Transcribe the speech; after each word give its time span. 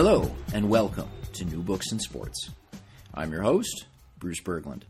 Hello, 0.00 0.30
and 0.54 0.70
welcome 0.70 1.08
to 1.32 1.44
New 1.44 1.60
Books 1.60 1.90
in 1.90 1.98
Sports. 1.98 2.50
I'm 3.12 3.32
your 3.32 3.42
host, 3.42 3.86
Bruce 4.16 4.40
Berglund. 4.40 4.82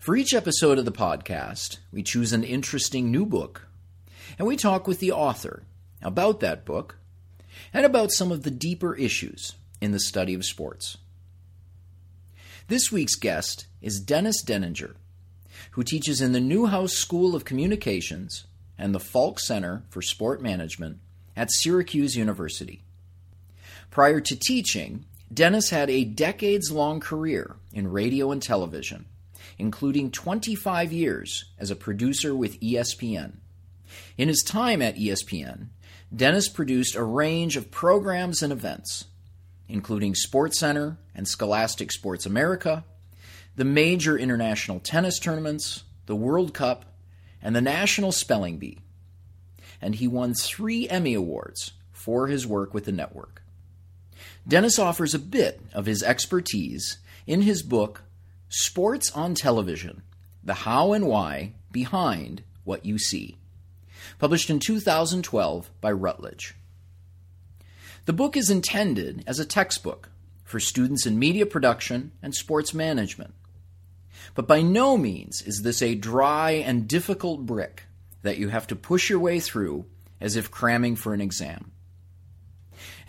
For 0.00 0.16
each 0.16 0.34
episode 0.34 0.78
of 0.78 0.84
the 0.84 0.90
podcast, 0.90 1.78
we 1.92 2.02
choose 2.02 2.32
an 2.32 2.42
interesting 2.42 3.12
new 3.12 3.24
book, 3.24 3.68
and 4.36 4.48
we 4.48 4.56
talk 4.56 4.88
with 4.88 4.98
the 4.98 5.12
author 5.12 5.62
about 6.02 6.40
that 6.40 6.64
book 6.64 6.98
and 7.72 7.86
about 7.86 8.10
some 8.10 8.32
of 8.32 8.42
the 8.42 8.50
deeper 8.50 8.96
issues 8.96 9.52
in 9.80 9.92
the 9.92 10.00
study 10.00 10.34
of 10.34 10.44
sports. 10.44 10.96
This 12.66 12.90
week's 12.90 13.14
guest 13.14 13.66
is 13.80 14.00
Dennis 14.00 14.44
Deninger, 14.44 14.96
who 15.70 15.84
teaches 15.84 16.20
in 16.20 16.32
the 16.32 16.40
Newhouse 16.40 16.94
School 16.94 17.36
of 17.36 17.44
Communications 17.44 18.44
and 18.76 18.92
the 18.92 18.98
Falk 18.98 19.38
Center 19.38 19.84
for 19.88 20.02
Sport 20.02 20.42
Management 20.42 20.98
at 21.36 21.52
Syracuse 21.52 22.16
University. 22.16 22.82
Prior 23.90 24.20
to 24.20 24.36
teaching, 24.36 25.04
Dennis 25.32 25.70
had 25.70 25.90
a 25.90 26.04
decades 26.04 26.70
long 26.70 27.00
career 27.00 27.56
in 27.72 27.90
radio 27.90 28.30
and 28.30 28.40
television, 28.40 29.06
including 29.58 30.12
25 30.12 30.92
years 30.92 31.46
as 31.58 31.72
a 31.72 31.76
producer 31.76 32.34
with 32.34 32.60
ESPN. 32.60 33.32
In 34.16 34.28
his 34.28 34.44
time 34.46 34.80
at 34.80 34.94
ESPN, 34.94 35.70
Dennis 36.14 36.48
produced 36.48 36.94
a 36.94 37.02
range 37.02 37.56
of 37.56 37.72
programs 37.72 38.42
and 38.42 38.52
events, 38.52 39.06
including 39.68 40.14
SportsCenter 40.14 40.96
and 41.12 41.26
Scholastic 41.26 41.90
Sports 41.90 42.26
America, 42.26 42.84
the 43.56 43.64
major 43.64 44.16
international 44.16 44.78
tennis 44.78 45.18
tournaments, 45.18 45.82
the 46.06 46.14
World 46.14 46.54
Cup, 46.54 46.84
and 47.42 47.56
the 47.56 47.60
National 47.60 48.12
Spelling 48.12 48.58
Bee. 48.58 48.78
And 49.82 49.96
he 49.96 50.06
won 50.06 50.34
three 50.34 50.88
Emmy 50.88 51.14
Awards 51.14 51.72
for 51.92 52.28
his 52.28 52.46
work 52.46 52.72
with 52.72 52.84
the 52.84 52.92
network. 52.92 53.42
Dennis 54.46 54.78
offers 54.78 55.14
a 55.14 55.18
bit 55.18 55.60
of 55.72 55.86
his 55.86 56.02
expertise 56.02 56.98
in 57.26 57.42
his 57.42 57.62
book, 57.62 58.02
Sports 58.48 59.10
on 59.12 59.34
Television 59.34 60.02
The 60.42 60.54
How 60.54 60.92
and 60.92 61.06
Why 61.06 61.54
Behind 61.70 62.42
What 62.64 62.84
You 62.84 62.98
See, 62.98 63.36
published 64.18 64.50
in 64.50 64.58
2012 64.58 65.70
by 65.80 65.92
Routledge. 65.92 66.56
The 68.06 68.12
book 68.12 68.36
is 68.36 68.50
intended 68.50 69.22
as 69.26 69.38
a 69.38 69.44
textbook 69.44 70.08
for 70.42 70.58
students 70.58 71.06
in 71.06 71.18
media 71.18 71.46
production 71.46 72.10
and 72.22 72.34
sports 72.34 72.74
management. 72.74 73.34
But 74.34 74.48
by 74.48 74.62
no 74.62 74.96
means 74.96 75.42
is 75.42 75.62
this 75.62 75.80
a 75.80 75.94
dry 75.94 76.52
and 76.52 76.88
difficult 76.88 77.46
brick 77.46 77.84
that 78.22 78.38
you 78.38 78.48
have 78.48 78.66
to 78.68 78.76
push 78.76 79.10
your 79.10 79.20
way 79.20 79.38
through 79.38 79.84
as 80.20 80.36
if 80.36 80.50
cramming 80.50 80.96
for 80.96 81.14
an 81.14 81.20
exam. 81.20 81.70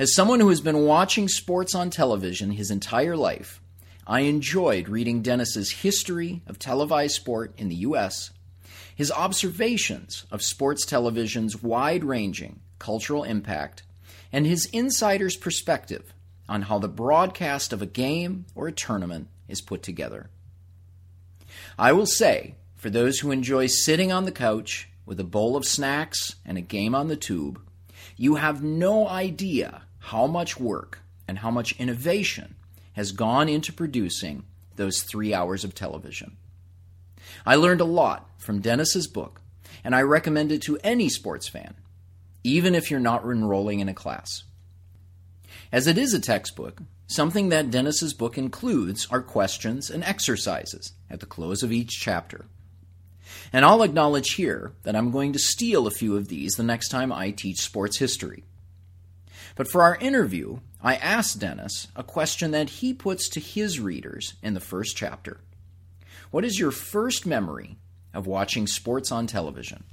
As 0.01 0.15
someone 0.15 0.39
who 0.39 0.49
has 0.49 0.61
been 0.61 0.87
watching 0.87 1.27
sports 1.27 1.75
on 1.75 1.91
television 1.91 2.49
his 2.49 2.71
entire 2.71 3.15
life, 3.15 3.61
I 4.07 4.21
enjoyed 4.21 4.89
reading 4.89 5.21
Dennis's 5.21 5.71
history 5.71 6.41
of 6.47 6.57
televised 6.57 7.13
sport 7.13 7.53
in 7.55 7.69
the 7.69 7.75
U.S., 7.75 8.31
his 8.95 9.11
observations 9.11 10.25
of 10.31 10.41
sports 10.41 10.87
television's 10.87 11.61
wide 11.61 12.03
ranging 12.03 12.61
cultural 12.79 13.23
impact, 13.23 13.83
and 14.33 14.47
his 14.47 14.65
insider's 14.73 15.37
perspective 15.37 16.15
on 16.49 16.63
how 16.63 16.79
the 16.79 16.87
broadcast 16.87 17.71
of 17.71 17.83
a 17.83 17.85
game 17.85 18.47
or 18.55 18.67
a 18.67 18.71
tournament 18.71 19.27
is 19.47 19.61
put 19.61 19.83
together. 19.83 20.31
I 21.77 21.91
will 21.91 22.07
say, 22.07 22.55
for 22.75 22.89
those 22.89 23.19
who 23.19 23.29
enjoy 23.29 23.67
sitting 23.67 24.11
on 24.11 24.25
the 24.25 24.31
couch 24.31 24.89
with 25.05 25.19
a 25.19 25.23
bowl 25.23 25.55
of 25.55 25.63
snacks 25.63 26.37
and 26.43 26.57
a 26.57 26.61
game 26.61 26.95
on 26.95 27.07
the 27.07 27.15
tube, 27.15 27.61
you 28.17 28.35
have 28.35 28.63
no 28.63 29.07
idea 29.07 29.83
how 30.01 30.27
much 30.27 30.59
work 30.59 30.99
and 31.27 31.39
how 31.39 31.51
much 31.51 31.79
innovation 31.79 32.55
has 32.93 33.11
gone 33.11 33.47
into 33.47 33.71
producing 33.71 34.43
those 34.75 35.03
three 35.03 35.33
hours 35.33 35.63
of 35.63 35.75
television. 35.75 36.35
I 37.45 37.55
learned 37.55 37.81
a 37.81 37.85
lot 37.85 38.29
from 38.37 38.59
Dennis's 38.59 39.07
book, 39.07 39.41
and 39.83 39.95
I 39.95 40.01
recommend 40.01 40.51
it 40.51 40.61
to 40.63 40.79
any 40.83 41.07
sports 41.07 41.47
fan, 41.47 41.75
even 42.43 42.75
if 42.75 42.89
you're 42.89 42.99
not 42.99 43.23
enrolling 43.23 43.79
in 43.79 43.89
a 43.89 43.93
class. 43.93 44.43
As 45.71 45.87
it 45.87 45.97
is 45.97 46.13
a 46.13 46.19
textbook, 46.19 46.81
something 47.07 47.49
that 47.49 47.71
Dennis's 47.71 48.13
book 48.13 48.37
includes 48.37 49.07
are 49.11 49.21
questions 49.21 49.89
and 49.89 50.03
exercises 50.03 50.93
at 51.09 51.19
the 51.19 51.25
close 51.25 51.63
of 51.63 51.71
each 51.71 51.99
chapter. 51.99 52.45
And 53.53 53.63
I'll 53.63 53.83
acknowledge 53.83 54.33
here 54.33 54.73
that 54.83 54.95
I'm 54.95 55.11
going 55.11 55.31
to 55.33 55.39
steal 55.39 55.87
a 55.87 55.91
few 55.91 56.17
of 56.17 56.27
these 56.27 56.53
the 56.53 56.63
next 56.63 56.89
time 56.89 57.11
I 57.11 57.31
teach 57.31 57.61
sports 57.61 57.99
history. 57.99 58.43
But 59.55 59.69
for 59.69 59.81
our 59.83 59.95
interview, 59.95 60.59
I 60.81 60.95
asked 60.95 61.39
Dennis 61.39 61.87
a 61.95 62.03
question 62.03 62.51
that 62.51 62.69
he 62.69 62.93
puts 62.93 63.29
to 63.29 63.39
his 63.39 63.79
readers 63.79 64.35
in 64.41 64.53
the 64.53 64.59
first 64.59 64.95
chapter 64.97 65.41
What 66.31 66.45
is 66.45 66.59
your 66.59 66.71
first 66.71 67.25
memory 67.25 67.77
of 68.13 68.27
watching 68.27 68.67
sports 68.67 69.11
on 69.11 69.27
television? 69.27 69.83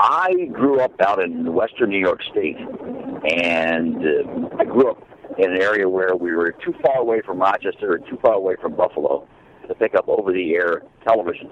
I 0.00 0.46
grew 0.52 0.80
up 0.80 0.92
out 1.00 1.20
in 1.20 1.52
western 1.52 1.90
New 1.90 1.98
York 1.98 2.20
State, 2.30 2.56
and 2.56 3.96
uh, 3.96 4.56
I 4.58 4.64
grew 4.64 4.90
up 4.90 5.02
in 5.38 5.52
an 5.52 5.60
area 5.60 5.88
where 5.88 6.14
we 6.14 6.32
were 6.32 6.52
too 6.52 6.74
far 6.82 6.98
away 6.98 7.20
from 7.20 7.38
Rochester 7.40 7.94
and 7.94 8.06
too 8.06 8.18
far 8.22 8.34
away 8.34 8.54
from 8.60 8.74
Buffalo 8.74 9.26
to 9.66 9.74
pick 9.74 9.94
up 9.94 10.08
over 10.08 10.32
the 10.32 10.54
air 10.54 10.82
television. 11.06 11.50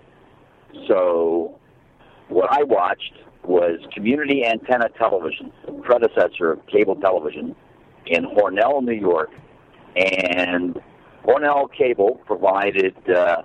So 0.88 1.58
what 2.28 2.50
I 2.52 2.62
watched 2.62 3.14
was 3.46 3.78
community 3.94 4.44
antenna 4.44 4.88
television, 4.98 5.52
predecessor 5.82 6.52
of 6.52 6.66
cable 6.66 6.96
television, 6.96 7.54
in 8.06 8.24
Hornell, 8.24 8.82
New 8.82 8.92
York. 8.92 9.30
And 9.96 10.80
Hornell 11.24 11.68
Cable 11.72 12.20
provided, 12.26 12.94
uh, 13.08 13.42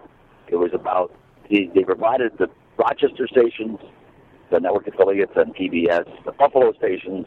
it 0.47 0.55
was 0.55 0.71
about, 0.73 1.13
they, 1.49 1.69
they 1.73 1.83
provided 1.83 2.33
the 2.37 2.47
Rochester 2.77 3.27
stations, 3.27 3.79
the 4.51 4.59
network 4.59 4.87
affiliates 4.87 5.31
on 5.35 5.53
PBS, 5.53 6.05
the 6.25 6.31
Buffalo 6.33 6.73
stations, 6.73 7.25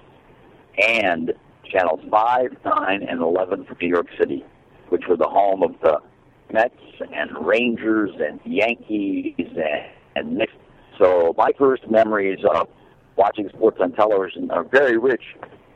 and 0.78 1.32
channels 1.70 2.00
5, 2.10 2.56
9, 2.64 3.02
and 3.02 3.20
11 3.20 3.64
for 3.64 3.76
New 3.80 3.88
York 3.88 4.06
City, 4.18 4.44
which 4.90 5.04
were 5.08 5.16
the 5.16 5.28
home 5.28 5.62
of 5.62 5.74
the 5.82 5.98
Mets 6.52 6.74
and 7.12 7.46
Rangers 7.46 8.10
and 8.20 8.40
Yankees 8.44 9.34
and, 9.38 9.56
and 10.16 10.36
Knicks. 10.36 10.52
So 10.98 11.34
my 11.36 11.50
first 11.58 11.90
memories 11.90 12.38
of 12.54 12.68
watching 13.16 13.48
sports 13.48 13.78
on 13.80 13.92
television 13.92 14.50
are 14.50 14.64
very 14.64 14.98
rich 14.98 15.22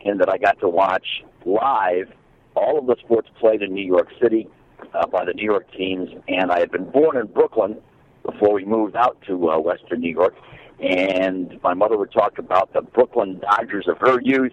in 0.00 0.18
that 0.18 0.28
I 0.28 0.38
got 0.38 0.60
to 0.60 0.68
watch 0.68 1.06
live 1.44 2.08
all 2.54 2.78
of 2.78 2.86
the 2.86 2.96
sports 3.04 3.28
played 3.38 3.62
in 3.62 3.72
New 3.72 3.84
York 3.84 4.08
City 4.20 4.48
uh, 4.94 5.06
by 5.06 5.24
the 5.24 5.32
New 5.32 5.44
York 5.44 5.70
teams, 5.72 6.08
and 6.28 6.50
I 6.50 6.58
had 6.58 6.70
been 6.70 6.90
born 6.90 7.16
in 7.16 7.26
Brooklyn 7.26 7.76
before 8.24 8.52
we 8.52 8.64
moved 8.64 8.96
out 8.96 9.16
to 9.26 9.50
uh, 9.50 9.58
Western 9.58 10.00
New 10.00 10.12
York. 10.12 10.34
And 10.80 11.60
my 11.62 11.74
mother 11.74 11.96
would 11.96 12.12
talk 12.12 12.38
about 12.38 12.72
the 12.72 12.82
Brooklyn 12.82 13.40
Dodgers 13.40 13.88
of 13.88 13.98
her 13.98 14.20
youth, 14.20 14.52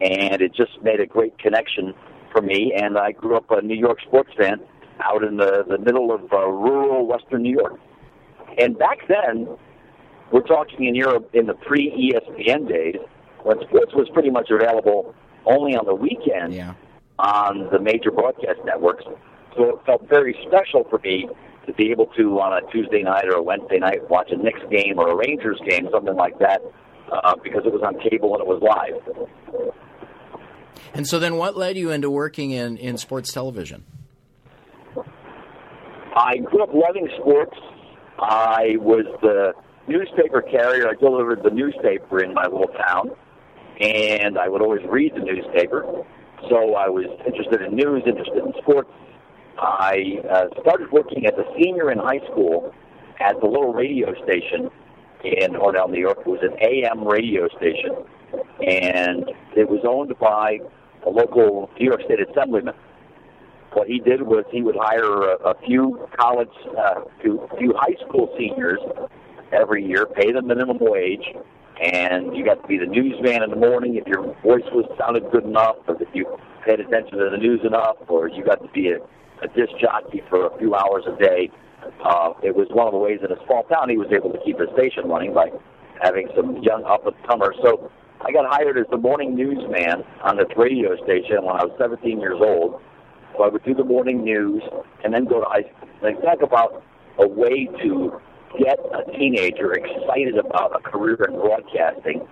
and 0.00 0.42
it 0.42 0.54
just 0.54 0.82
made 0.82 1.00
a 1.00 1.06
great 1.06 1.38
connection 1.38 1.94
for 2.32 2.42
me. 2.42 2.72
And 2.76 2.98
I 2.98 3.12
grew 3.12 3.36
up 3.36 3.50
a 3.50 3.62
New 3.62 3.76
York 3.76 4.00
sports 4.02 4.30
fan 4.36 4.60
out 5.02 5.22
in 5.22 5.36
the, 5.38 5.64
the 5.68 5.78
middle 5.78 6.12
of 6.12 6.32
uh, 6.32 6.46
rural 6.46 7.06
Western 7.06 7.42
New 7.42 7.52
York. 7.52 7.78
And 8.58 8.78
back 8.78 8.98
then, 9.08 9.48
we're 10.34 10.42
talking 10.42 10.86
in 10.86 10.96
Europe 10.96 11.30
in 11.32 11.46
the 11.46 11.54
pre 11.54 12.12
ESPN 12.12 12.68
days, 12.68 12.96
when 13.44 13.56
sports 13.68 13.94
was 13.94 14.08
pretty 14.12 14.30
much 14.30 14.50
available 14.50 15.14
only 15.46 15.76
on 15.76 15.86
the 15.86 15.94
weekend 15.94 16.52
yeah. 16.52 16.74
on 17.20 17.68
the 17.70 17.78
major 17.78 18.10
broadcast 18.10 18.58
networks. 18.64 19.04
So 19.56 19.76
it 19.76 19.86
felt 19.86 20.08
very 20.08 20.36
special 20.48 20.82
for 20.90 20.98
me 20.98 21.28
to 21.66 21.72
be 21.74 21.92
able 21.92 22.06
to, 22.16 22.40
on 22.40 22.52
a 22.52 22.72
Tuesday 22.72 23.04
night 23.04 23.26
or 23.26 23.36
a 23.36 23.42
Wednesday 23.42 23.78
night, 23.78 24.10
watch 24.10 24.32
a 24.32 24.36
Knicks 24.36 24.58
game 24.72 24.98
or 24.98 25.08
a 25.08 25.14
Rangers 25.14 25.60
game, 25.68 25.88
something 25.92 26.16
like 26.16 26.36
that, 26.40 26.60
uh, 27.12 27.36
because 27.44 27.62
it 27.64 27.72
was 27.72 27.82
on 27.86 27.94
cable 28.00 28.34
and 28.34 28.40
it 28.40 28.46
was 28.48 28.60
live. 28.60 29.72
And 30.94 31.06
so 31.06 31.20
then 31.20 31.36
what 31.36 31.56
led 31.56 31.76
you 31.76 31.92
into 31.92 32.10
working 32.10 32.50
in, 32.50 32.76
in 32.78 32.98
sports 32.98 33.32
television? 33.32 33.84
I 36.16 36.38
grew 36.38 36.64
up 36.64 36.70
loving 36.74 37.08
sports. 37.20 37.56
I 38.18 38.76
was 38.78 39.06
the 39.22 39.52
newspaper 39.88 40.42
carrier. 40.42 40.88
I 40.88 40.94
delivered 40.94 41.42
the 41.42 41.50
newspaper 41.50 42.22
in 42.22 42.34
my 42.34 42.44
little 42.44 42.72
town, 42.88 43.10
and 43.80 44.38
I 44.38 44.48
would 44.48 44.62
always 44.62 44.82
read 44.88 45.12
the 45.14 45.20
newspaper. 45.20 46.04
So 46.48 46.74
I 46.74 46.88
was 46.88 47.06
interested 47.26 47.62
in 47.62 47.74
news, 47.74 48.02
interested 48.06 48.44
in 48.44 48.52
sports. 48.62 48.90
I 49.58 50.20
uh, 50.30 50.60
started 50.60 50.90
working 50.90 51.26
as 51.26 51.32
a 51.38 51.44
senior 51.56 51.90
in 51.90 51.98
high 51.98 52.20
school 52.30 52.74
at 53.20 53.38
the 53.40 53.46
little 53.46 53.72
radio 53.72 54.12
station 54.24 54.70
in 55.22 55.52
Hornell, 55.52 55.90
New 55.90 56.00
York. 56.00 56.18
It 56.20 56.26
was 56.26 56.40
an 56.42 56.56
AM 56.60 57.06
radio 57.06 57.48
station, 57.56 57.92
and 58.60 59.30
it 59.56 59.68
was 59.68 59.80
owned 59.88 60.12
by 60.18 60.58
a 61.06 61.10
local 61.10 61.70
New 61.78 61.86
York 61.86 62.02
State 62.04 62.18
Assemblyman. 62.28 62.74
What 63.72 63.88
he 63.88 64.00
did 64.00 64.22
was 64.22 64.44
he 64.50 64.62
would 64.62 64.76
hire 64.78 65.02
a, 65.02 65.50
a 65.50 65.54
few 65.66 66.06
college, 66.18 66.48
uh, 66.78 67.02
few, 67.20 67.48
few 67.58 67.74
high 67.76 67.96
school 68.06 68.32
seniors 68.38 68.80
every 69.54 69.84
year, 69.84 70.06
pay 70.06 70.32
them 70.32 70.46
minimum 70.46 70.78
wage, 70.80 71.24
and 71.80 72.36
you 72.36 72.44
got 72.44 72.60
to 72.62 72.68
be 72.68 72.78
the 72.78 72.86
newsman 72.86 73.42
in 73.42 73.50
the 73.50 73.56
morning 73.56 73.96
if 73.96 74.06
your 74.06 74.22
voice 74.42 74.66
was 74.72 74.84
sounded 74.98 75.30
good 75.30 75.44
enough, 75.44 75.76
or 75.88 76.00
if 76.00 76.08
you 76.12 76.26
paid 76.66 76.80
attention 76.80 77.18
to 77.18 77.30
the 77.30 77.36
news 77.36 77.60
enough, 77.64 77.96
or 78.08 78.28
you 78.28 78.44
got 78.44 78.62
to 78.62 78.68
be 78.72 78.88
a, 78.88 78.98
a 79.42 79.48
disc 79.54 79.72
jockey 79.80 80.22
for 80.28 80.46
a 80.46 80.58
few 80.58 80.74
hours 80.74 81.04
a 81.06 81.16
day. 81.22 81.50
Uh, 82.04 82.32
it 82.42 82.54
was 82.54 82.66
one 82.70 82.86
of 82.86 82.92
the 82.92 82.98
ways 82.98 83.20
in 83.22 83.30
a 83.30 83.46
small 83.46 83.62
town 83.64 83.90
he 83.90 83.98
was 83.98 84.08
able 84.10 84.32
to 84.32 84.38
keep 84.44 84.58
his 84.58 84.68
station 84.72 85.06
running 85.06 85.34
by 85.34 85.50
having 86.02 86.28
some 86.34 86.56
young 86.62 86.82
up 86.84 87.06
and 87.06 87.14
comers. 87.28 87.56
So 87.62 87.90
I 88.20 88.32
got 88.32 88.46
hired 88.48 88.78
as 88.78 88.86
the 88.90 88.96
morning 88.96 89.36
newsman 89.36 90.02
on 90.22 90.36
this 90.36 90.48
radio 90.56 90.96
station 91.04 91.44
when 91.44 91.56
I 91.56 91.64
was 91.64 91.76
17 91.78 92.20
years 92.20 92.40
old. 92.40 92.80
So 93.36 93.44
I 93.44 93.48
would 93.48 93.64
do 93.64 93.74
the 93.74 93.84
morning 93.84 94.24
news 94.24 94.62
and 95.04 95.12
then 95.12 95.24
go 95.24 95.40
to 95.40 95.46
high 95.46 95.62
school. 95.62 95.88
And 96.02 96.16
talk 96.22 96.42
about 96.42 96.82
a 97.18 97.26
way 97.26 97.68
to 97.82 98.20
get 98.58 98.78
a 98.78 99.10
teenager 99.16 99.72
excited 99.72 100.38
about 100.38 100.72
a 100.76 100.80
career 100.80 101.16
in 101.28 101.34
broadcasting. 101.34 102.26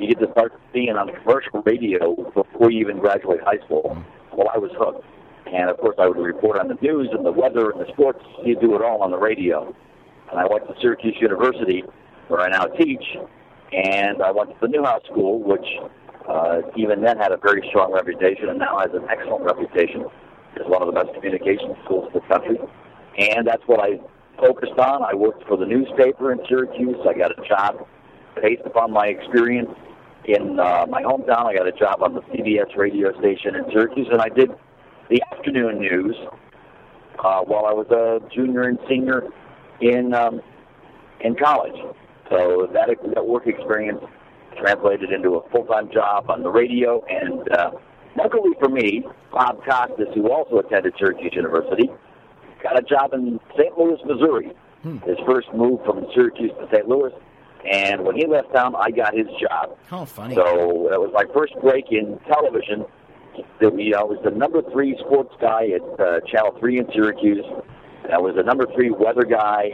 You 0.00 0.08
get 0.08 0.20
to 0.20 0.30
start 0.32 0.52
being 0.72 0.90
on 0.90 1.10
commercial 1.22 1.62
radio 1.62 2.14
before 2.34 2.70
you 2.70 2.80
even 2.80 2.98
graduate 2.98 3.40
high 3.42 3.64
school. 3.64 3.96
Well, 4.32 4.48
I 4.52 4.58
was 4.58 4.70
hooked. 4.78 5.04
And 5.46 5.70
of 5.70 5.78
course, 5.78 5.96
I 5.98 6.06
would 6.06 6.18
report 6.18 6.58
on 6.58 6.68
the 6.68 6.76
news 6.82 7.08
and 7.12 7.24
the 7.24 7.32
weather 7.32 7.70
and 7.70 7.80
the 7.80 7.86
sports. 7.92 8.22
You 8.44 8.58
do 8.60 8.74
it 8.74 8.82
all 8.82 9.02
on 9.02 9.10
the 9.10 9.18
radio. 9.18 9.74
And 10.30 10.40
I 10.40 10.44
went 10.50 10.66
to 10.66 10.74
Syracuse 10.80 11.16
University, 11.20 11.84
where 12.28 12.40
I 12.40 12.48
now 12.48 12.64
teach, 12.64 13.04
and 13.72 14.22
I 14.22 14.32
went 14.32 14.50
to 14.50 14.56
the 14.60 14.68
Newhouse 14.68 15.02
School, 15.10 15.40
which 15.42 15.66
uh, 16.28 16.62
even 16.76 17.00
then 17.00 17.16
had 17.18 17.32
a 17.32 17.36
very 17.36 17.64
strong 17.70 17.92
reputation 17.92 18.48
and 18.48 18.58
now 18.58 18.78
has 18.80 18.90
an 18.92 19.06
excellent 19.08 19.44
reputation 19.44 20.04
as 20.56 20.66
one 20.66 20.82
of 20.82 20.92
the 20.92 20.92
best 20.92 21.14
communication 21.14 21.76
schools 21.84 22.10
in 22.12 22.20
the 22.20 22.26
country. 22.26 22.58
And 23.18 23.46
that's 23.46 23.62
what 23.66 23.80
I 23.80 24.00
focused 24.38 24.78
on. 24.78 25.02
I 25.02 25.14
worked 25.14 25.46
for 25.46 25.56
the 25.56 25.66
newspaper 25.66 26.32
in 26.32 26.40
Syracuse. 26.48 26.96
I 27.08 27.14
got 27.16 27.32
a 27.38 27.48
job 27.48 27.86
based 28.40 28.62
upon 28.64 28.92
my 28.92 29.06
experience 29.06 29.70
in 30.26 30.58
uh, 30.58 30.86
my 30.88 31.02
hometown. 31.02 31.46
I 31.46 31.54
got 31.54 31.66
a 31.66 31.72
job 31.72 32.02
on 32.02 32.14
the 32.14 32.20
CBS 32.22 32.76
radio 32.76 33.16
station 33.18 33.54
in 33.54 33.64
Syracuse, 33.72 34.08
and 34.10 34.20
I 34.20 34.28
did 34.28 34.50
the 35.08 35.22
afternoon 35.32 35.78
news 35.78 36.16
uh, 37.24 37.40
while 37.42 37.66
I 37.66 37.72
was 37.72 37.86
a 37.90 38.20
junior 38.34 38.62
and 38.62 38.78
senior 38.88 39.24
in 39.80 40.14
um, 40.14 40.40
in 41.20 41.34
college. 41.36 41.76
So 42.30 42.68
that 42.72 42.88
that 43.14 43.26
work 43.26 43.46
experience 43.46 44.02
translated 44.60 45.12
into 45.12 45.36
a 45.36 45.48
full 45.50 45.64
time 45.64 45.90
job 45.92 46.30
on 46.30 46.42
the 46.42 46.50
radio, 46.50 47.04
and 47.08 47.48
uh, 47.52 47.70
luckily 48.16 48.50
for 48.58 48.68
me, 48.68 49.04
Bob 49.32 49.62
Costas, 49.64 50.08
who 50.14 50.30
also 50.30 50.58
attended 50.58 50.94
Syracuse 50.98 51.32
University, 51.34 51.90
got 52.62 52.78
a 52.78 52.82
job 52.82 53.12
in 53.12 53.40
St. 53.58 53.76
Louis, 53.78 53.98
Missouri. 54.04 54.52
Hmm. 54.82 54.98
His 54.98 55.18
first 55.26 55.52
move 55.54 55.80
from 55.84 56.06
Syracuse 56.14 56.52
to 56.60 56.68
St. 56.72 56.88
Louis. 56.88 57.12
And 57.70 58.04
when 58.04 58.16
he 58.16 58.26
left 58.26 58.54
town, 58.54 58.74
I 58.76 58.90
got 58.90 59.14
his 59.14 59.26
job. 59.40 59.76
Oh, 59.90 60.04
funny. 60.04 60.34
So 60.34 60.86
that 60.90 61.00
was 61.00 61.10
my 61.12 61.24
first 61.34 61.54
break 61.60 61.86
in 61.90 62.18
television. 62.28 62.84
I 63.60 64.02
was 64.02 64.18
the 64.24 64.30
number 64.30 64.62
three 64.72 64.96
sports 65.00 65.34
guy 65.40 65.68
at 65.74 66.00
uh, 66.00 66.20
Channel 66.30 66.56
3 66.58 66.78
in 66.78 66.86
Syracuse. 66.92 67.44
I 68.12 68.18
was 68.18 68.36
the 68.36 68.42
number 68.42 68.66
three 68.74 68.90
weather 68.90 69.24
guy. 69.24 69.72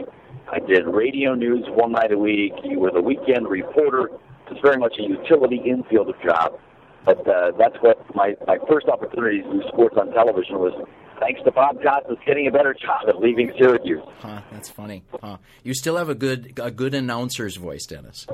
I 0.51 0.59
did 0.59 0.85
radio 0.87 1.35
news 1.35 1.65
one 1.69 1.91
night 1.91 2.11
a 2.11 2.17
week. 2.17 2.53
You 2.63 2.79
were 2.79 2.91
the 2.91 3.01
weekend 3.01 3.47
reporter. 3.47 4.09
It's 4.49 4.59
very 4.61 4.77
much 4.77 4.95
a 4.99 5.03
utility 5.03 5.61
infield 5.65 6.09
of 6.09 6.21
job. 6.21 6.59
But 7.05 7.27
uh, 7.27 7.51
that's 7.57 7.75
what 7.81 7.97
my, 8.15 8.35
my 8.47 8.57
first 8.69 8.87
opportunity 8.87 9.41
to 9.41 9.51
do 9.51 9.61
sports 9.67 9.95
on 9.99 10.11
television 10.13 10.59
was 10.59 10.73
thanks 11.19 11.41
to 11.43 11.51
Bob 11.51 11.81
Costas 11.81 12.17
getting 12.25 12.47
a 12.47 12.51
better 12.51 12.73
job 12.73 13.07
at 13.07 13.19
leaving 13.19 13.51
Syracuse. 13.57 14.01
Huh, 14.19 14.41
that's 14.51 14.69
funny. 14.69 15.03
Huh. 15.21 15.37
You 15.63 15.73
still 15.73 15.97
have 15.97 16.09
a 16.09 16.15
good 16.15 16.59
a 16.61 16.71
good 16.71 16.93
announcer's 16.93 17.57
voice, 17.57 17.85
Dennis. 17.85 18.25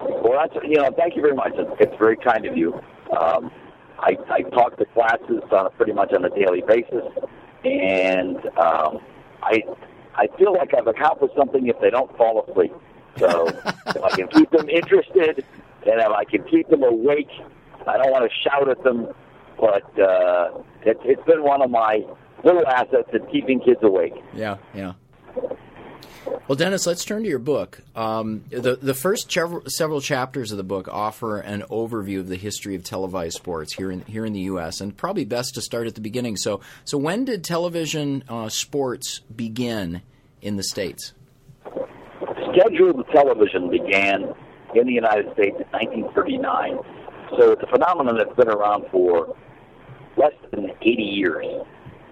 Well, 0.00 0.38
that's 0.40 0.64
you 0.64 0.76
know, 0.76 0.90
thank 0.96 1.16
you 1.16 1.22
very 1.22 1.34
much. 1.34 1.52
It's, 1.54 1.70
it's 1.80 1.96
very 1.98 2.16
kind 2.16 2.46
of 2.46 2.56
you. 2.56 2.74
Um, 3.18 3.50
I, 3.98 4.16
I 4.30 4.42
talk 4.42 4.76
to 4.78 4.84
classes 4.86 5.42
on 5.50 5.66
a, 5.66 5.70
pretty 5.70 5.92
much 5.92 6.12
on 6.12 6.24
a 6.24 6.30
daily 6.30 6.62
basis, 6.66 7.04
and 7.64 8.36
um, 8.56 8.98
I 9.42 9.62
I 10.14 10.28
feel 10.38 10.52
like 10.52 10.72
I've 10.74 10.86
accomplished 10.86 11.34
something 11.36 11.66
if 11.66 11.78
they 11.80 11.90
don't 11.90 12.14
fall 12.16 12.44
asleep. 12.48 12.72
So 13.18 13.48
if 13.86 14.02
I 14.02 14.10
can 14.10 14.28
keep 14.28 14.50
them 14.50 14.68
interested, 14.68 15.44
and 15.86 16.00
if 16.00 16.08
I 16.08 16.24
can 16.24 16.44
keep 16.44 16.68
them 16.68 16.82
awake, 16.82 17.30
I 17.86 17.96
don't 17.96 18.10
want 18.10 18.30
to 18.30 18.48
shout 18.48 18.68
at 18.68 18.82
them 18.84 19.08
but 19.60 19.84
uh, 20.00 20.62
it, 20.82 20.98
it's 21.04 21.22
been 21.24 21.42
one 21.44 21.62
of 21.62 21.70
my 21.70 22.00
little 22.42 22.66
assets 22.66 23.10
in 23.12 23.26
keeping 23.30 23.60
kids 23.60 23.80
awake. 23.82 24.14
Yeah, 24.34 24.56
yeah. 24.74 24.94
Well, 26.48 26.56
Dennis, 26.56 26.86
let's 26.86 27.04
turn 27.04 27.22
to 27.22 27.28
your 27.28 27.38
book. 27.38 27.80
Um, 27.94 28.44
the 28.50 28.76
the 28.76 28.94
first 28.94 29.30
several, 29.30 29.62
several 29.66 30.00
chapters 30.00 30.50
of 30.50 30.56
the 30.56 30.64
book 30.64 30.88
offer 30.88 31.38
an 31.38 31.62
overview 31.70 32.20
of 32.20 32.28
the 32.28 32.36
history 32.36 32.74
of 32.74 32.84
televised 32.84 33.36
sports 33.36 33.74
here 33.74 33.90
in 33.90 34.00
here 34.02 34.24
in 34.24 34.32
the 34.32 34.40
U.S. 34.40 34.80
and 34.80 34.96
probably 34.96 35.24
best 35.24 35.54
to 35.54 35.62
start 35.62 35.86
at 35.86 35.94
the 35.94 36.00
beginning. 36.00 36.36
So, 36.36 36.60
so 36.84 36.98
when 36.98 37.24
did 37.24 37.44
television 37.44 38.24
uh, 38.28 38.48
sports 38.48 39.20
begin 39.34 40.02
in 40.40 40.56
the 40.56 40.62
states? 40.62 41.12
Scheduled 42.52 43.06
television 43.12 43.70
began 43.70 44.34
in 44.74 44.86
the 44.86 44.92
United 44.92 45.32
States 45.34 45.56
in 45.58 45.66
1939. 45.72 46.78
So 47.38 47.52
it's 47.52 47.62
a 47.62 47.66
phenomenon 47.66 48.16
that's 48.16 48.34
been 48.36 48.48
around 48.48 48.86
for 48.90 49.36
less 50.16 50.34
than 50.50 50.70
80 50.82 51.02
years 51.02 51.46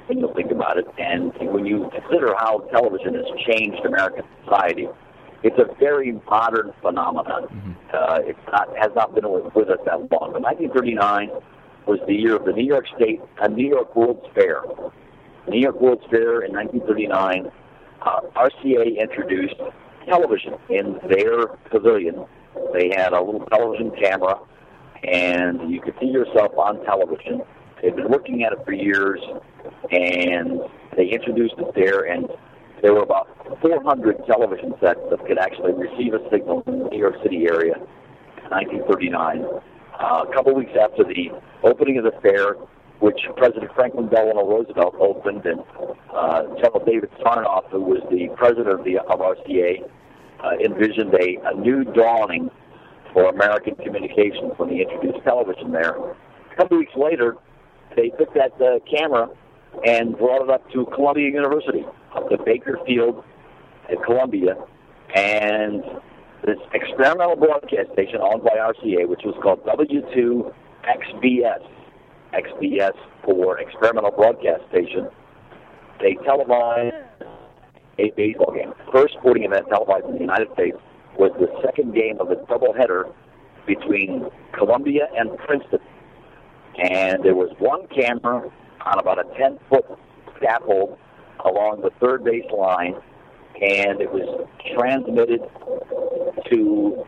when 0.07 0.19
you 0.19 0.33
think 0.35 0.51
about 0.51 0.79
it. 0.79 0.87
And 0.99 1.33
when 1.53 1.67
you 1.67 1.91
consider 1.93 2.35
how 2.39 2.61
television 2.73 3.15
has 3.15 3.27
changed 3.47 3.85
American 3.85 4.25
society, 4.45 4.89
it's 5.43 5.59
a 5.59 5.73
very 5.79 6.13
modern 6.29 6.73
phenomenon. 6.83 7.45
Mm-hmm. 7.45 7.73
Uh, 7.93 8.19
it's 8.23 8.39
not 8.51 8.69
has 8.77 8.91
not 8.95 9.15
been 9.15 9.31
with, 9.31 9.55
with 9.55 9.69
us 9.69 9.79
that 9.85 9.99
long. 10.11 10.33
But 10.33 10.43
1939 10.43 11.31
was 11.87 12.01
the 12.07 12.15
year 12.15 12.37
of 12.37 12.45
the 12.45 12.53
New 12.53 12.65
York 12.65 12.87
State, 12.97 13.21
a 13.41 13.49
New 13.49 13.67
York 13.67 13.95
World's 13.95 14.27
Fair. 14.35 14.63
New 15.49 15.61
York 15.61 15.81
World's 15.81 16.05
Fair 16.11 16.43
in 16.43 16.53
1939, 16.53 17.51
uh, 18.03 18.21
RCA 18.37 19.01
introduced 19.01 19.55
television 20.07 20.55
in 20.69 20.99
their 21.09 21.47
pavilion. 21.71 22.27
They 22.73 22.91
had 22.95 23.13
a 23.13 23.21
little 23.21 23.47
television 23.47 23.93
camera, 24.01 24.39
and 25.05 25.71
you 25.71 25.81
could 25.81 25.95
see 26.01 26.07
yourself 26.07 26.53
on 26.57 26.85
television 26.85 27.43
They've 27.83 27.95
been 27.95 28.09
looking 28.09 28.43
at 28.43 28.53
it 28.53 28.65
for 28.65 28.73
years, 28.73 29.21
and 29.91 30.61
they 30.97 31.07
introduced 31.07 31.55
it 31.59 31.75
there, 31.75 32.11
and 32.11 32.27
there 32.83 32.93
were 32.93 33.03
about 33.03 33.29
400 33.61 34.27
television 34.27 34.75
sets 34.81 35.01
that 35.11 35.25
could 35.27 35.39
actually 35.39 35.73
receive 35.75 36.15
a 36.15 36.19
signal 36.31 36.63
in 36.67 36.81
the 36.81 36.85
New 36.91 36.99
York 36.99 37.15
City 37.23 37.47
area 37.47 37.75
in 37.77 38.51
1939. 38.51 39.45
Uh, 39.45 40.25
a 40.29 40.35
couple 40.35 40.55
weeks 40.55 40.73
after 40.81 41.05
the 41.05 41.31
opening 41.63 41.99
of 41.99 42.05
the 42.05 42.13
fair, 42.21 42.55
which 42.99 43.21
President 43.37 43.71
Franklin 43.75 44.09
Delano 44.09 44.45
Roosevelt 44.45 44.97
opened, 44.99 45.47
and 45.47 45.61
uh, 46.13 46.43
General 46.57 46.83
David 46.85 47.11
Sarnoff, 47.23 47.71
who 47.71 47.81
was 47.81 48.03
the 48.11 48.29
president 48.37 48.81
of, 48.81 48.85
the, 48.85 48.99
of 48.99 49.21
RCA, 49.21 49.89
uh, 50.45 50.51
envisioned 50.65 51.15
a, 51.15 51.39
a 51.47 51.55
new 51.55 51.85
dawning 51.85 52.51
for 53.13 53.29
American 53.29 53.75
communications 53.77 54.53
when 54.57 54.69
he 54.69 54.83
introduced 54.83 55.25
television 55.25 55.73
there. 55.73 55.97
A 55.97 56.57
couple 56.57 56.79
weeks 56.79 56.93
later, 56.97 57.37
they 57.97 58.11
took 58.11 58.33
that 58.35 58.53
uh, 58.61 58.79
camera 58.89 59.29
and 59.85 60.17
brought 60.17 60.43
it 60.43 60.51
up 60.51 60.71
to 60.73 60.87
Columbia 60.95 61.31
University, 61.31 61.85
up 62.15 62.29
to 62.31 62.39
Baker 62.45 62.79
Field 62.87 63.25
at 63.91 64.03
Columbia, 64.05 64.55
and 65.15 65.83
this 66.45 66.59
experimental 66.73 67.37
broadcast 67.37 67.93
station 67.93 68.21
owned 68.21 68.45
by 68.45 68.57
RCA, 68.59 69.09
which 69.09 69.23
was 69.25 69.35
called 69.43 69.65
W2XBS, 69.65 71.67
XBS 72.33 72.97
for 73.25 73.59
Experimental 73.59 74.11
Broadcast 74.11 74.63
Station, 74.71 75.09
they 76.01 76.15
televised 76.25 76.95
a 77.99 78.11
baseball 78.17 78.53
game. 78.53 78.73
First 78.93 79.15
sporting 79.19 79.45
event 79.45 79.67
televised 79.69 80.07
in 80.07 80.15
the 80.15 80.21
United 80.21 80.49
States 80.55 80.77
was 81.19 81.33
the 81.41 81.49
second 81.65 81.95
game 81.95 82.21
of 82.21 82.31
a 82.31 82.37
doubleheader 82.37 83.13
between 83.67 84.31
Columbia 84.53 85.09
and 85.17 85.37
Princeton 85.39 85.81
and 86.79 87.25
there 87.25 87.35
was 87.35 87.51
one 87.59 87.87
camera 87.89 88.49
on 88.87 88.99
about 88.99 89.19
a 89.19 89.25
10 89.37 89.59
foot 89.69 89.85
scaffold 90.37 90.97
along 91.45 91.83
the 91.83 91.91
third 92.01 92.25
base 92.25 92.45
line, 92.57 92.95
and 93.61 94.01
it 94.01 94.11
was 94.13 94.47
transmitted 94.75 95.41
to 96.51 97.05